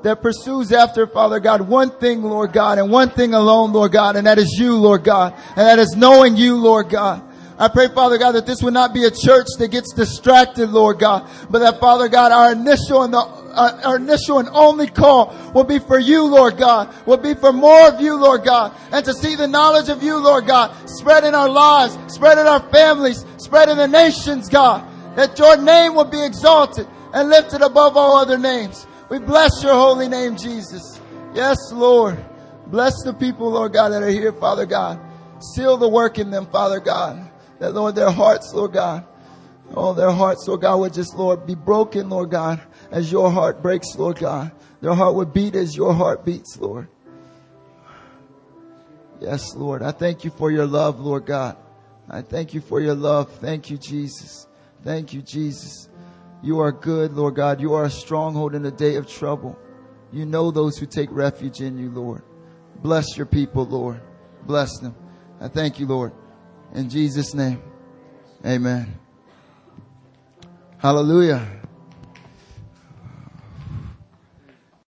that 0.03 0.21
pursues 0.21 0.71
after, 0.71 1.07
Father 1.07 1.39
God, 1.39 1.61
one 1.61 1.89
thing, 1.89 2.21
Lord 2.21 2.53
God, 2.53 2.77
and 2.77 2.91
one 2.91 3.09
thing 3.09 3.33
alone, 3.33 3.73
Lord 3.73 3.91
God, 3.91 4.15
and 4.15 4.27
that 4.27 4.37
is 4.37 4.55
you, 4.59 4.75
Lord 4.75 5.03
God, 5.03 5.33
and 5.55 5.67
that 5.67 5.79
is 5.79 5.95
knowing 5.97 6.37
you, 6.37 6.57
Lord 6.57 6.89
God. 6.89 7.23
I 7.57 7.69
pray, 7.69 7.87
Father 7.87 8.17
God, 8.17 8.33
that 8.33 8.45
this 8.45 8.61
would 8.61 8.73
not 8.73 8.93
be 8.93 9.05
a 9.05 9.11
church 9.11 9.47
that 9.59 9.71
gets 9.71 9.93
distracted, 9.93 10.69
Lord 10.69 10.99
God, 10.99 11.29
but 11.49 11.59
that, 11.59 11.79
Father 11.79 12.09
God, 12.09 12.33
our 12.33 12.51
initial 12.51 13.03
and 13.03 13.13
the, 13.13 13.19
uh, 13.19 13.81
our 13.85 13.95
initial 13.95 14.39
and 14.39 14.49
only 14.49 14.87
call 14.87 15.33
will 15.53 15.63
be 15.63 15.79
for 15.79 15.97
you, 15.97 16.25
Lord 16.25 16.57
God, 16.57 16.93
will 17.05 17.17
be 17.17 17.33
for 17.33 17.53
more 17.53 17.87
of 17.87 18.01
you, 18.01 18.17
Lord 18.17 18.43
God, 18.43 18.75
and 18.91 19.05
to 19.05 19.13
see 19.13 19.35
the 19.35 19.47
knowledge 19.47 19.87
of 19.87 20.03
you, 20.03 20.17
Lord 20.17 20.45
God, 20.45 20.75
spread 20.89 21.23
in 21.23 21.33
our 21.33 21.47
lives, 21.47 21.97
spread 22.13 22.37
in 22.37 22.45
our 22.45 22.59
families, 22.71 23.23
spread 23.37 23.69
in 23.69 23.77
the 23.77 23.87
nations, 23.87 24.49
God, 24.49 24.85
that 25.15 25.39
your 25.39 25.55
name 25.55 25.95
will 25.95 26.03
be 26.03 26.23
exalted 26.23 26.87
and 27.13 27.29
lifted 27.29 27.61
above 27.61 27.95
all 27.95 28.17
other 28.17 28.37
names. 28.37 28.85
We 29.07 29.19
bless 29.19 29.63
your 29.63 29.73
holy 29.73 30.09
name, 30.09 30.35
Jesus. 30.35 30.99
Yes, 31.33 31.57
Lord. 31.71 32.23
Bless 32.67 32.93
the 33.03 33.13
people, 33.13 33.51
Lord 33.51 33.71
God, 33.71 33.89
that 33.89 34.03
are 34.03 34.09
here, 34.09 34.33
Father 34.33 34.65
God. 34.65 34.99
Seal 35.39 35.77
the 35.77 35.87
work 35.87 36.19
in 36.19 36.31
them, 36.31 36.47
Father 36.47 36.79
God. 36.79 37.24
That, 37.59 37.73
Lord, 37.73 37.95
their 37.95 38.11
hearts, 38.11 38.53
Lord 38.53 38.73
God, 38.73 39.05
oh, 39.73 39.93
their 39.93 40.11
hearts, 40.11 40.47
Lord 40.47 40.61
God, 40.61 40.77
would 40.77 40.93
just, 40.93 41.15
Lord, 41.15 41.45
be 41.45 41.55
broken, 41.55 42.09
Lord 42.09 42.31
God, 42.31 42.61
as 42.91 43.11
your 43.11 43.31
heart 43.31 43.61
breaks, 43.61 43.95
Lord 43.95 44.17
God. 44.17 44.51
Their 44.81 44.93
heart 44.93 45.15
would 45.15 45.33
beat 45.33 45.55
as 45.55 45.75
your 45.75 45.93
heart 45.93 46.25
beats, 46.25 46.57
Lord. 46.59 46.87
Yes, 49.19 49.55
Lord. 49.55 49.81
I 49.81 49.91
thank 49.91 50.23
you 50.23 50.31
for 50.31 50.51
your 50.51 50.67
love, 50.67 50.99
Lord 50.99 51.25
God. 51.25 51.57
I 52.09 52.21
thank 52.21 52.53
you 52.53 52.61
for 52.61 52.81
your 52.81 52.95
love. 52.95 53.31
Thank 53.37 53.69
you, 53.69 53.77
Jesus. 53.77 54.47
Thank 54.83 55.13
you, 55.13 55.21
Jesus. 55.21 55.89
You 56.43 56.59
are 56.59 56.71
good, 56.71 57.13
Lord 57.13 57.35
God. 57.35 57.61
You 57.61 57.73
are 57.73 57.85
a 57.85 57.89
stronghold 57.89 58.53
in 58.53 58.65
a 58.65 58.71
day 58.71 58.97
of 58.97 59.07
trouble. 59.07 59.57
You 60.11 60.25
know 60.25 60.51
those 60.51 60.77
who 60.77 60.85
take 60.85 61.09
refuge 61.11 61.61
in 61.61 61.77
you, 61.77 61.89
Lord. 61.89 62.21
Bless 62.83 63.17
your 63.17 63.25
people, 63.25 63.65
Lord. 63.65 64.01
Bless 64.43 64.77
them. 64.79 64.93
I 65.41 65.47
thank 65.47 65.79
you, 65.79 65.87
Lord. 65.87 66.13
In 66.75 66.89
Jesus' 66.89 67.33
name, 67.33 67.61
amen. 68.45 68.99
Hallelujah. 70.77 71.54